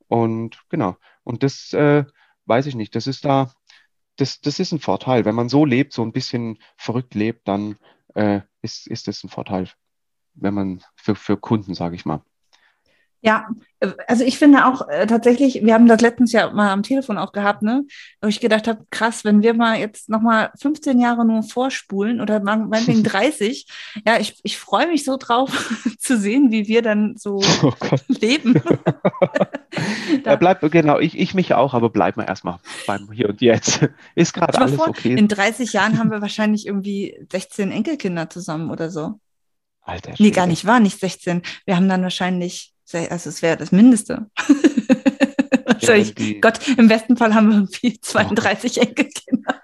Und 0.08 0.62
genau. 0.70 0.96
Und 1.24 1.44
das 1.44 1.74
äh, 1.74 2.06
weiß 2.46 2.66
ich 2.68 2.76
nicht. 2.76 2.96
Das 2.96 3.08
ist 3.08 3.26
da, 3.26 3.52
das, 4.18 4.42
das 4.42 4.60
ist 4.60 4.72
ein 4.72 4.80
Vorteil. 4.80 5.26
Wenn 5.26 5.36
man 5.36 5.50
so 5.50 5.66
lebt, 5.66 5.94
so 5.94 6.04
ein 6.04 6.12
bisschen 6.12 6.60
verrückt 6.78 7.16
lebt, 7.16 7.48
dann 7.48 7.78
äh, 8.14 8.42
ist, 8.62 8.88
ist 8.88 9.08
das 9.08 9.24
ein 9.24 9.30
Vorteil, 9.30 9.70
wenn 10.34 10.54
man 10.54 10.84
für, 10.96 11.16
für 11.16 11.38
Kunden, 11.38 11.74
sage 11.74 11.96
ich 11.96 12.06
mal. 12.06 12.24
Ja, 13.26 13.48
äh, 13.80 13.92
also 14.08 14.24
ich 14.24 14.38
finde 14.38 14.68
auch 14.68 14.88
äh, 14.88 15.08
tatsächlich, 15.08 15.64
wir 15.64 15.74
haben 15.74 15.88
das 15.88 16.02
letztens 16.02 16.32
ja 16.32 16.52
mal 16.52 16.70
am 16.70 16.84
Telefon 16.84 17.18
auch 17.18 17.32
gehabt, 17.32 17.64
ne, 17.64 17.84
wo 18.22 18.28
ich 18.28 18.40
gedacht 18.40 18.68
habe, 18.68 18.86
krass, 18.92 19.26
wenn 19.26 19.42
wir 19.42 19.56
mal 19.56 19.80
jetzt 19.80 20.10
nochmal 20.10 20.52
15 20.62 21.00
Jahre 21.00 21.26
nur 21.26 21.42
vorspulen 21.42 22.22
oder 22.22 22.40
meinetwegen 22.40 23.04
30, 23.04 23.68
ja, 24.06 24.20
ich, 24.20 24.40
ich 24.44 24.60
freue 24.60 24.88
mich 24.88 25.04
so 25.04 25.18
drauf 25.18 25.76
zu 26.00 26.20
sehen, 26.20 26.52
wie 26.52 26.68
wir 26.68 26.84
dann 26.84 27.18
so 27.18 27.42
oh 27.64 27.74
leben. 28.08 28.62
ja, 30.24 30.36
bleib, 30.36 30.62
genau, 30.72 31.00
ich, 31.00 31.18
ich 31.18 31.34
mich 31.34 31.56
auch, 31.56 31.74
aber 31.74 31.90
bleib 31.90 32.18
mal 32.18 32.26
erstmal 32.26 32.60
beim 32.86 33.12
Hier 33.12 33.30
und 33.30 33.42
Jetzt. 33.42 33.90
Ist 34.14 34.34
gerade 34.34 34.56
alles 34.56 34.76
vor, 34.76 34.90
okay. 34.90 35.16
In 35.16 35.28
30 35.28 35.74
Jahren 35.74 35.98
haben 35.98 36.12
wir 36.12 36.22
wahrscheinlich 36.22 36.68
irgendwie 36.68 37.18
16 37.32 37.72
Enkelkinder 37.72 38.30
zusammen 38.30 38.70
oder 38.70 38.92
so. 38.92 39.20
Alter. 39.82 40.14
Nee, 40.20 40.32
gar 40.32 40.48
nicht 40.48 40.66
wahr, 40.66 40.80
nicht 40.80 41.00
16. 41.00 41.42
Wir 41.66 41.76
haben 41.76 41.90
dann 41.90 42.04
wahrscheinlich 42.04 42.75
also 42.94 43.30
es 43.30 43.42
wäre 43.42 43.58
das 43.58 43.72
Mindeste. 43.72 44.28
Wahrscheinlich, 45.66 46.14
ja, 46.18 46.40
Gott, 46.42 46.60
im 46.78 46.88
besten 46.88 47.18
Fall 47.18 47.34
haben 47.34 47.50
wir 47.50 47.56
irgendwie 47.56 48.00
32 48.00 48.78
oh. 48.78 48.82
Enkelkinder. 48.82 49.62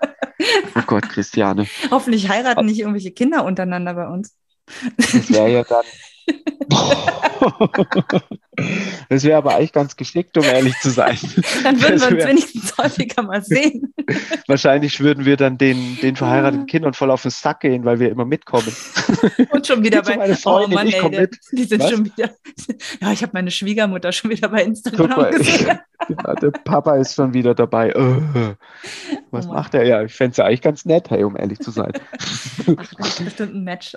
oh 0.75 0.81
Gott, 0.87 1.09
Christiane. 1.09 1.67
Hoffentlich 1.89 2.29
heiraten 2.29 2.65
nicht 2.65 2.79
irgendwelche 2.79 3.11
Kinder 3.11 3.45
untereinander 3.45 3.93
bei 3.93 4.07
uns. 4.07 4.35
Das 4.97 5.31
wäre 5.31 5.51
ja 5.51 5.63
dann. 5.63 5.85
Das 9.09 9.23
wäre 9.23 9.37
aber 9.37 9.55
eigentlich 9.55 9.71
ganz 9.71 9.95
geschickt, 9.95 10.37
um 10.37 10.43
ehrlich 10.43 10.77
zu 10.79 10.89
sein. 10.89 11.17
Dann 11.63 11.81
würden 11.81 11.99
wir 11.99 12.17
uns 12.17 12.27
wenigstens 12.27 12.77
häufiger 12.77 13.23
mal 13.23 13.43
sehen. 13.43 13.93
Wahrscheinlich 14.47 14.99
würden 14.99 15.25
wir 15.25 15.37
dann 15.37 15.57
den, 15.57 15.97
den 16.01 16.15
verheirateten 16.15 16.65
Kindern 16.65 16.93
voll 16.93 17.11
auf 17.11 17.21
den 17.21 17.31
Sack 17.31 17.61
gehen, 17.61 17.85
weil 17.85 17.99
wir 17.99 18.09
immer 18.09 18.25
mitkommen. 18.25 18.71
Und 19.51 19.65
schon 19.65 19.83
wieder 19.83 20.01
bei 20.01 20.17
meine 20.17 20.35
Freundin, 20.35 20.71
oh 20.71 20.75
Mann, 20.75 20.87
ich 20.87 20.95
ey, 20.95 21.09
mit. 21.09 21.37
Die 21.51 21.63
sind 21.63 21.81
Was? 21.81 21.91
schon 21.91 22.05
wieder. 22.05 22.31
Ja, 22.99 23.11
ich 23.11 23.21
habe 23.21 23.31
meine 23.33 23.51
Schwiegermutter 23.51 24.11
schon 24.11 24.31
wieder 24.31 24.49
bei 24.49 24.63
Instagram 24.63 25.09
mal, 25.09 25.31
gesehen. 25.31 25.79
Ja, 26.09 26.33
der 26.33 26.49
Papa 26.49 26.95
ist 26.95 27.13
schon 27.13 27.35
wieder 27.35 27.53
dabei. 27.53 27.93
Was 29.29 29.45
oh 29.45 29.53
macht 29.53 29.75
er? 29.75 29.85
Ja, 29.85 30.01
ich 30.01 30.13
fände 30.13 30.31
es 30.31 30.37
ja 30.37 30.45
eigentlich 30.45 30.63
ganz 30.63 30.83
nett, 30.83 31.11
hey, 31.11 31.23
um 31.23 31.37
ehrlich 31.37 31.59
zu 31.59 31.69
sein. 31.69 31.91
Ach, 32.75 32.93
das 32.97 33.09
ist 33.09 33.23
bestimmt 33.23 33.53
ein 33.53 33.63
Match. 33.63 33.95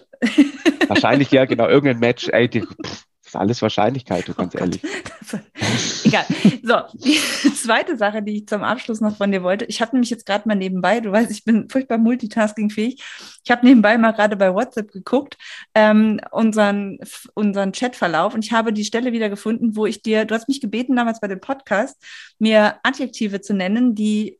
Wahrscheinlich 0.89 1.30
ja, 1.30 1.45
genau, 1.45 1.68
irgendein 1.68 2.01
Match. 2.01 2.28
Ey, 2.28 2.49
die, 2.49 2.62
pff, 2.62 3.05
ist 3.35 3.41
alles 3.41 3.62
Wahrscheinlichkeit, 3.62 4.28
du 4.28 4.32
oh 4.32 4.35
ganz 4.35 4.55
ehrlich. 4.55 4.80
Egal. 6.05 6.24
So, 6.62 6.76
die 6.95 7.18
zweite 7.55 7.97
Sache, 7.97 8.22
die 8.22 8.39
ich 8.39 8.47
zum 8.47 8.62
Abschluss 8.62 9.01
noch 9.01 9.16
von 9.16 9.32
dir 9.32 9.43
wollte. 9.43 9.64
Ich 9.64 9.80
habe 9.80 9.93
nämlich 9.97 10.11
jetzt 10.11 10.26
gerade 10.26 10.47
mal 10.47 10.55
nebenbei, 10.55 11.01
du 11.01 11.11
weißt, 11.11 11.30
ich 11.30 11.45
bin 11.45 11.68
furchtbar 11.68 11.99
multitaskingfähig. 11.99 13.03
Ich 13.45 13.51
habe 13.51 13.66
nebenbei 13.66 13.99
mal 13.99 14.12
gerade 14.12 14.37
bei 14.37 14.55
WhatsApp 14.55 14.93
geguckt, 14.93 15.37
ähm, 15.74 16.20
unseren, 16.30 16.99
unseren 17.35 17.72
Chatverlauf 17.72 18.35
und 18.35 18.45
ich 18.45 18.53
habe 18.53 18.72
die 18.72 18.85
Stelle 18.85 19.12
wieder 19.12 19.28
gefunden, 19.28 19.74
wo 19.74 19.87
ich 19.87 20.03
dir, 20.03 20.24
du 20.24 20.35
hast 20.35 20.49
mich 20.49 20.61
gebeten 20.61 20.95
damals 20.95 21.20
bei 21.20 21.28
dem 21.28 21.41
Podcast, 21.41 22.01
mir 22.39 22.76
Adjektive 22.82 23.41
zu 23.41 23.55
nennen, 23.55 23.95
die 23.95 24.39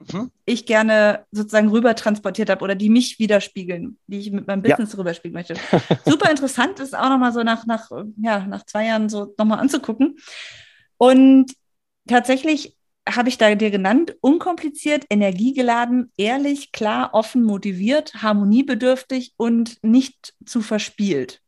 mhm. 0.00 0.30
ich 0.44 0.66
gerne 0.66 1.26
sozusagen 1.30 1.68
rüber 1.68 1.94
transportiert 1.94 2.50
habe 2.50 2.62
oder 2.62 2.74
die 2.74 2.90
mich 2.90 3.18
widerspiegeln, 3.18 3.98
die 4.06 4.18
ich 4.18 4.32
mit 4.32 4.46
meinem 4.46 4.62
Business 4.62 4.92
ja. 4.92 4.98
rüberspiegeln 4.98 5.34
möchte. 5.34 5.54
Super 6.04 6.30
interessant 6.30 6.80
ist 6.80 6.96
auch 6.96 7.08
nochmal 7.08 7.32
so 7.32 7.42
nach, 7.42 7.66
nach, 7.66 7.90
ja, 8.22 8.46
nach 8.46 8.64
zwei 8.64 8.86
Jahren 8.86 9.08
so 9.08 9.34
nochmal 9.38 9.58
anzugucken. 9.58 10.18
Und 10.96 11.52
tatsächlich 12.06 12.76
habe 13.08 13.28
ich 13.28 13.38
da 13.38 13.54
dir 13.54 13.70
genannt, 13.70 14.16
unkompliziert, 14.20 15.04
energiegeladen, 15.10 16.12
ehrlich, 16.16 16.72
klar, 16.72 17.10
offen, 17.12 17.42
motiviert, 17.42 18.14
harmoniebedürftig 18.22 19.34
und 19.36 19.82
nicht 19.82 20.34
zu 20.44 20.60
verspielt. 20.60 21.40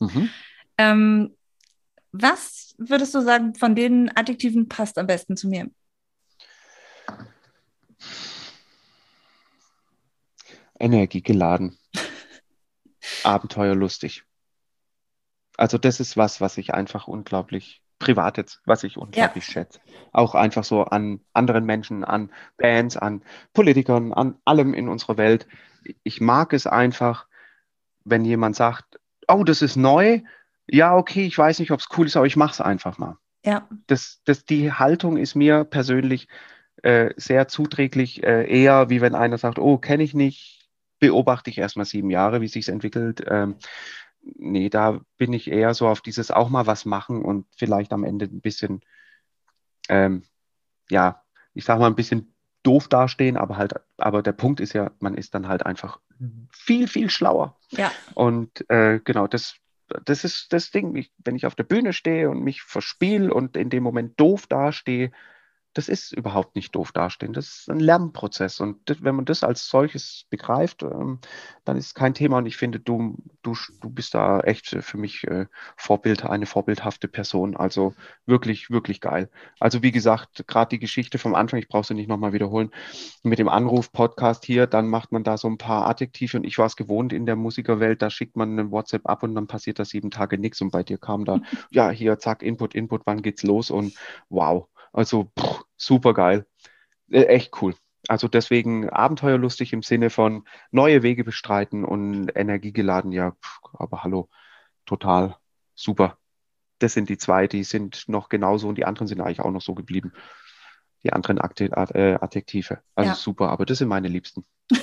Mhm. 0.00 0.28
Ähm, 0.78 1.36
was 2.12 2.74
würdest 2.78 3.14
du 3.14 3.20
sagen, 3.20 3.54
von 3.54 3.74
den 3.74 4.14
Adjektiven 4.16 4.68
passt 4.68 4.98
am 4.98 5.06
besten 5.06 5.36
zu 5.36 5.48
mir? 5.48 5.70
Energiegeladen, 10.78 11.78
abenteuerlustig. 13.24 14.24
Also 15.56 15.78
das 15.78 16.00
ist 16.00 16.16
was, 16.16 16.40
was 16.40 16.58
ich 16.58 16.74
einfach 16.74 17.06
unglaublich 17.06 17.80
privat 17.98 18.36
jetzt, 18.36 18.60
was 18.66 18.84
ich 18.84 18.96
unglaublich 18.96 19.46
ja. 19.46 19.52
schätze. 19.52 19.80
Auch 20.12 20.34
einfach 20.34 20.64
so 20.64 20.82
an 20.84 21.20
anderen 21.32 21.64
Menschen, 21.64 22.04
an 22.04 22.30
Bands, 22.56 22.96
an 22.96 23.22
Politikern, 23.52 24.12
an 24.12 24.36
allem 24.44 24.74
in 24.74 24.88
unserer 24.88 25.16
Welt. 25.16 25.46
Ich 26.02 26.20
mag 26.20 26.52
es 26.52 26.66
einfach, 26.66 27.26
wenn 28.04 28.24
jemand 28.24 28.56
sagt, 28.56 29.00
oh, 29.28 29.44
das 29.44 29.62
ist 29.62 29.76
neu. 29.76 30.20
Ja, 30.66 30.96
okay, 30.96 31.24
ich 31.24 31.38
weiß 31.38 31.60
nicht, 31.60 31.70
ob 31.70 31.80
es 31.80 31.88
cool 31.96 32.06
ist, 32.06 32.16
aber 32.16 32.26
ich 32.26 32.36
mache 32.36 32.52
es 32.52 32.60
einfach 32.60 32.98
mal. 32.98 33.16
Ja. 33.44 33.68
Das, 33.86 34.20
das, 34.24 34.44
die 34.44 34.72
Haltung 34.72 35.16
ist 35.16 35.34
mir 35.34 35.64
persönlich 35.64 36.28
äh, 36.82 37.14
sehr 37.16 37.48
zuträglich, 37.48 38.22
äh, 38.22 38.46
eher 38.46 38.90
wie 38.90 39.00
wenn 39.00 39.14
einer 39.14 39.38
sagt, 39.38 39.58
oh, 39.58 39.78
kenne 39.78 40.02
ich 40.02 40.14
nicht, 40.14 40.68
beobachte 40.98 41.50
ich 41.50 41.58
erstmal 41.58 41.86
sieben 41.86 42.10
Jahre, 42.10 42.40
wie 42.40 42.48
sich 42.48 42.68
entwickelt. 42.68 43.24
Ähm, 43.28 43.56
nee, 44.22 44.68
da 44.68 45.00
bin 45.16 45.32
ich 45.32 45.50
eher 45.50 45.74
so 45.74 45.88
auf 45.88 46.00
dieses 46.00 46.30
auch 46.30 46.48
mal 46.48 46.66
was 46.66 46.84
machen 46.84 47.22
und 47.22 47.46
vielleicht 47.56 47.92
am 47.92 48.04
Ende 48.04 48.26
ein 48.26 48.40
bisschen, 48.40 48.80
ähm, 49.88 50.24
ja, 50.90 51.22
ich 51.52 51.64
sag 51.64 51.78
mal 51.78 51.86
ein 51.86 51.94
bisschen 51.94 52.34
doof 52.62 52.88
dastehen, 52.88 53.36
aber 53.36 53.56
halt, 53.56 53.74
aber 53.98 54.22
der 54.22 54.32
Punkt 54.32 54.60
ist 54.60 54.72
ja, 54.72 54.90
man 54.98 55.14
ist 55.14 55.34
dann 55.34 55.48
halt 55.48 55.66
einfach 55.66 56.00
viel, 56.50 56.88
viel 56.88 57.10
schlauer. 57.10 57.58
Ja. 57.70 57.92
Und 58.14 58.68
äh, 58.70 59.00
genau, 59.04 59.26
das, 59.26 59.56
das 60.04 60.24
ist 60.24 60.52
das 60.52 60.70
Ding. 60.70 60.96
Ich, 60.96 61.12
wenn 61.18 61.36
ich 61.36 61.46
auf 61.46 61.54
der 61.54 61.64
Bühne 61.64 61.92
stehe 61.92 62.30
und 62.30 62.42
mich 62.42 62.62
verspiele 62.62 63.32
und 63.32 63.56
in 63.56 63.70
dem 63.70 63.82
Moment 63.82 64.18
doof 64.18 64.46
dastehe, 64.46 65.12
das 65.74 65.88
ist 65.88 66.12
überhaupt 66.12 66.54
nicht 66.54 66.74
doof 66.76 66.92
dastehen. 66.92 67.32
Das 67.32 67.46
ist 67.46 67.70
ein 67.70 67.80
Lernprozess. 67.80 68.60
Und 68.60 68.78
das, 68.88 69.02
wenn 69.02 69.16
man 69.16 69.24
das 69.24 69.42
als 69.42 69.68
solches 69.68 70.24
begreift, 70.30 70.84
ähm, 70.84 71.18
dann 71.64 71.76
ist 71.76 71.86
es 71.86 71.94
kein 71.94 72.14
Thema. 72.14 72.38
Und 72.38 72.46
ich 72.46 72.56
finde, 72.56 72.78
du, 72.78 73.16
du, 73.42 73.56
du 73.80 73.90
bist 73.90 74.14
da 74.14 74.40
echt 74.40 74.68
für 74.68 74.96
mich 74.96 75.24
äh, 75.24 75.46
Vorbild, 75.76 76.24
eine 76.24 76.46
vorbildhafte 76.46 77.08
Person. 77.08 77.56
Also 77.56 77.94
wirklich, 78.24 78.70
wirklich 78.70 79.00
geil. 79.00 79.28
Also 79.58 79.82
wie 79.82 79.90
gesagt, 79.90 80.46
gerade 80.46 80.68
die 80.68 80.78
Geschichte 80.78 81.18
vom 81.18 81.34
Anfang, 81.34 81.58
ich 81.58 81.68
brauche 81.68 81.86
sie 81.86 81.94
nicht 81.94 82.08
nochmal 82.08 82.32
wiederholen, 82.32 82.70
mit 83.24 83.40
dem 83.40 83.48
Anruf-Podcast 83.48 84.44
hier, 84.44 84.68
dann 84.68 84.86
macht 84.86 85.10
man 85.10 85.24
da 85.24 85.36
so 85.36 85.48
ein 85.48 85.58
paar 85.58 85.88
Adjektive. 85.88 86.36
Und 86.36 86.44
ich 86.44 86.56
war 86.56 86.66
es 86.66 86.76
gewohnt 86.76 87.12
in 87.12 87.26
der 87.26 87.36
Musikerwelt, 87.36 88.00
da 88.00 88.10
schickt 88.10 88.36
man 88.36 88.52
einen 88.52 88.70
WhatsApp 88.70 89.08
ab 89.08 89.24
und 89.24 89.34
dann 89.34 89.48
passiert 89.48 89.80
da 89.80 89.84
sieben 89.84 90.12
Tage 90.12 90.38
nichts. 90.38 90.60
Und 90.60 90.70
bei 90.70 90.84
dir 90.84 90.98
kam 90.98 91.24
da, 91.24 91.40
ja, 91.70 91.90
hier, 91.90 92.16
zack, 92.20 92.44
Input, 92.44 92.76
Input, 92.76 93.02
wann 93.06 93.22
geht's 93.22 93.42
los? 93.42 93.72
Und 93.72 93.94
wow. 94.28 94.68
Also 94.94 95.32
super 95.76 96.14
geil. 96.14 96.46
Äh, 97.10 97.24
echt 97.24 97.60
cool. 97.60 97.74
Also 98.08 98.28
deswegen 98.28 98.88
abenteuerlustig 98.88 99.72
im 99.72 99.82
Sinne 99.82 100.10
von 100.10 100.46
neue 100.70 101.02
Wege 101.02 101.24
bestreiten 101.24 101.84
und 101.84 102.30
energiegeladen. 102.34 103.12
Ja, 103.12 103.32
pff, 103.32 103.60
aber 103.74 104.04
hallo, 104.04 104.28
total 104.86 105.36
super. 105.74 106.18
Das 106.78 106.92
sind 106.92 107.08
die 107.08 107.18
zwei, 107.18 107.46
die 107.46 107.64
sind 107.64 108.08
noch 108.08 108.28
genauso 108.28 108.68
und 108.68 108.76
die 108.76 108.84
anderen 108.84 109.08
sind 109.08 109.20
eigentlich 109.20 109.40
auch 109.40 109.50
noch 109.50 109.62
so 109.62 109.74
geblieben. 109.74 110.12
Die 111.02 111.12
anderen 111.12 111.38
äh, 111.38 112.14
Adjektive. 112.20 112.80
Also 112.94 113.10
ja. 113.10 113.14
super, 113.14 113.50
aber 113.50 113.66
das 113.66 113.78
sind 113.78 113.88
meine 113.88 114.08
Liebsten. 114.08 114.44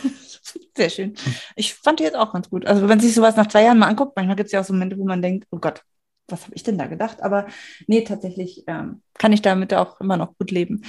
Sehr 0.75 0.89
schön. 0.89 1.15
Ich 1.55 1.73
fand 1.75 1.99
die 1.99 2.03
jetzt 2.03 2.15
auch 2.15 2.33
ganz 2.33 2.49
gut. 2.49 2.65
Also 2.65 2.81
wenn 2.81 2.89
man 2.89 2.99
sich 2.99 3.13
sowas 3.13 3.35
nach 3.35 3.47
zwei 3.47 3.63
Jahren 3.63 3.79
mal 3.79 3.87
anguckt, 3.87 4.15
manchmal 4.15 4.35
gibt 4.35 4.47
es 4.47 4.51
ja 4.51 4.61
auch 4.61 4.65
so 4.65 4.73
Momente, 4.73 4.97
wo 4.97 5.05
man 5.05 5.21
denkt, 5.21 5.47
oh 5.51 5.59
Gott, 5.59 5.83
was 6.31 6.43
habe 6.43 6.55
ich 6.55 6.63
denn 6.63 6.77
da 6.77 6.87
gedacht? 6.87 7.21
Aber 7.21 7.47
nee, 7.87 8.03
tatsächlich 8.03 8.63
ähm, 8.67 9.01
kann 9.17 9.33
ich 9.33 9.41
damit 9.41 9.73
auch 9.73 9.99
immer 9.99 10.17
noch 10.17 10.37
gut 10.37 10.51
leben. 10.51 10.83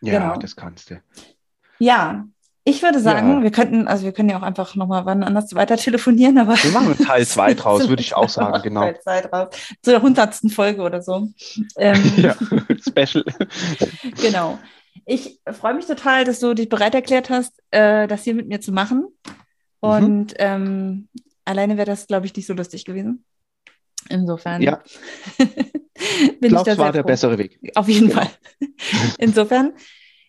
Ja, 0.00 0.18
genau. 0.18 0.36
das 0.38 0.56
kannst 0.56 0.90
du. 0.90 1.00
Ja, 1.78 2.26
ich 2.64 2.80
würde 2.82 3.00
sagen, 3.00 3.38
ja. 3.38 3.42
wir 3.42 3.50
könnten, 3.50 3.88
also 3.88 4.04
wir 4.04 4.12
können 4.12 4.28
ja 4.28 4.38
auch 4.38 4.42
einfach 4.42 4.76
nochmal 4.76 5.04
wann 5.04 5.24
anders 5.24 5.52
weiter 5.54 5.76
telefonieren, 5.76 6.38
aber. 6.38 6.54
Wir 6.54 6.70
machen 6.70 6.96
Teil 6.96 7.26
2 7.26 7.54
draus, 7.54 7.88
würde 7.88 8.02
ich 8.02 8.14
auch 8.14 8.28
sagen, 8.28 8.62
genau. 8.62 8.82
Teil 8.82 9.00
2 9.00 9.20
draus. 9.22 9.48
Zur 9.82 10.00
hundertsten 10.00 10.48
Folge 10.48 10.82
oder 10.82 11.02
so. 11.02 11.28
Ähm, 11.76 12.00
ja, 12.16 12.36
Special. 12.78 13.24
genau. 14.20 14.60
Ich 15.06 15.40
freue 15.50 15.74
mich 15.74 15.86
total, 15.86 16.24
dass 16.24 16.38
du 16.38 16.54
dich 16.54 16.68
bereit 16.68 16.94
erklärt 16.94 17.30
hast, 17.30 17.52
äh, 17.72 18.06
das 18.06 18.22
hier 18.22 18.34
mit 18.34 18.46
mir 18.46 18.60
zu 18.60 18.70
machen. 18.70 19.08
Mhm. 19.82 19.88
Und 19.88 20.30
mhm. 20.32 20.36
ähm, 20.38 21.08
alleine 21.44 21.76
wäre 21.76 21.86
das, 21.86 22.06
glaube 22.06 22.26
ich, 22.26 22.36
nicht 22.36 22.46
so 22.46 22.54
lustig 22.54 22.84
gewesen. 22.84 23.24
Insofern 24.12 24.62
ja. 24.62 24.82
bin 25.38 25.48
ich 26.40 26.48
glaube, 26.48 26.70
das 26.70 26.78
war 26.78 26.92
der 26.92 27.02
bessere 27.02 27.38
Weg. 27.38 27.58
Auf 27.74 27.88
jeden 27.88 28.08
genau. 28.08 28.20
Fall. 28.20 28.30
Insofern 29.18 29.72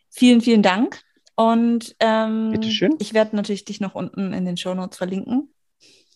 vielen, 0.10 0.42
vielen 0.42 0.64
Dank. 0.64 1.02
Und 1.36 1.96
ähm, 2.00 2.60
ich 3.00 3.14
werde 3.14 3.36
natürlich 3.36 3.66
dich 3.66 3.80
noch 3.82 3.96
unten 3.96 4.34
in 4.34 4.46
den 4.46 4.56
Shownotes 4.58 4.98
verlinken. 4.98 5.50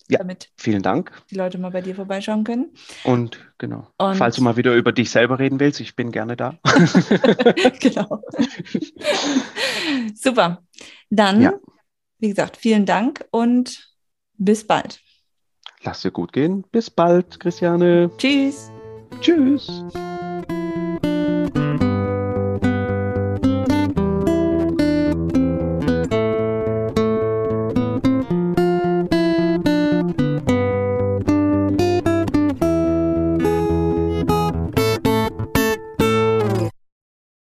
Ja, 0.09 0.19
damit 0.19 0.51
vielen 0.55 0.81
Dank. 0.81 1.11
die 1.29 1.35
Leute 1.35 1.57
mal 1.57 1.71
bei 1.71 1.81
dir 1.81 1.93
vorbeischauen 1.93 2.45
können. 2.45 2.71
Und 3.03 3.39
genau, 3.57 3.87
Und- 3.97 4.15
falls 4.15 4.37
du 4.37 4.41
mal 4.41 4.55
wieder 4.55 4.73
über 4.73 4.93
dich 4.93 5.09
selber 5.09 5.37
reden 5.37 5.59
willst, 5.59 5.81
ich 5.81 5.97
bin 5.97 6.11
gerne 6.11 6.37
da. 6.37 6.57
genau. 7.81 8.23
Super. 10.15 10.63
Dann, 11.09 11.41
Ja. 11.41 11.53
wie 12.19 12.29
gesagt, 12.29 12.55
vielen 12.57 12.85
Dank 12.85 13.25
und 13.31 13.89
bis 14.37 14.65
bald. 14.65 15.01
Lass 15.83 16.01
dir 16.01 16.11
gut 16.11 16.33
gehen. 16.33 16.63
Bis 16.71 16.89
bald, 16.89 17.39
Christiane. 17.39 18.09
Tschüss. 18.17 18.71
Tschüss. 19.21 19.83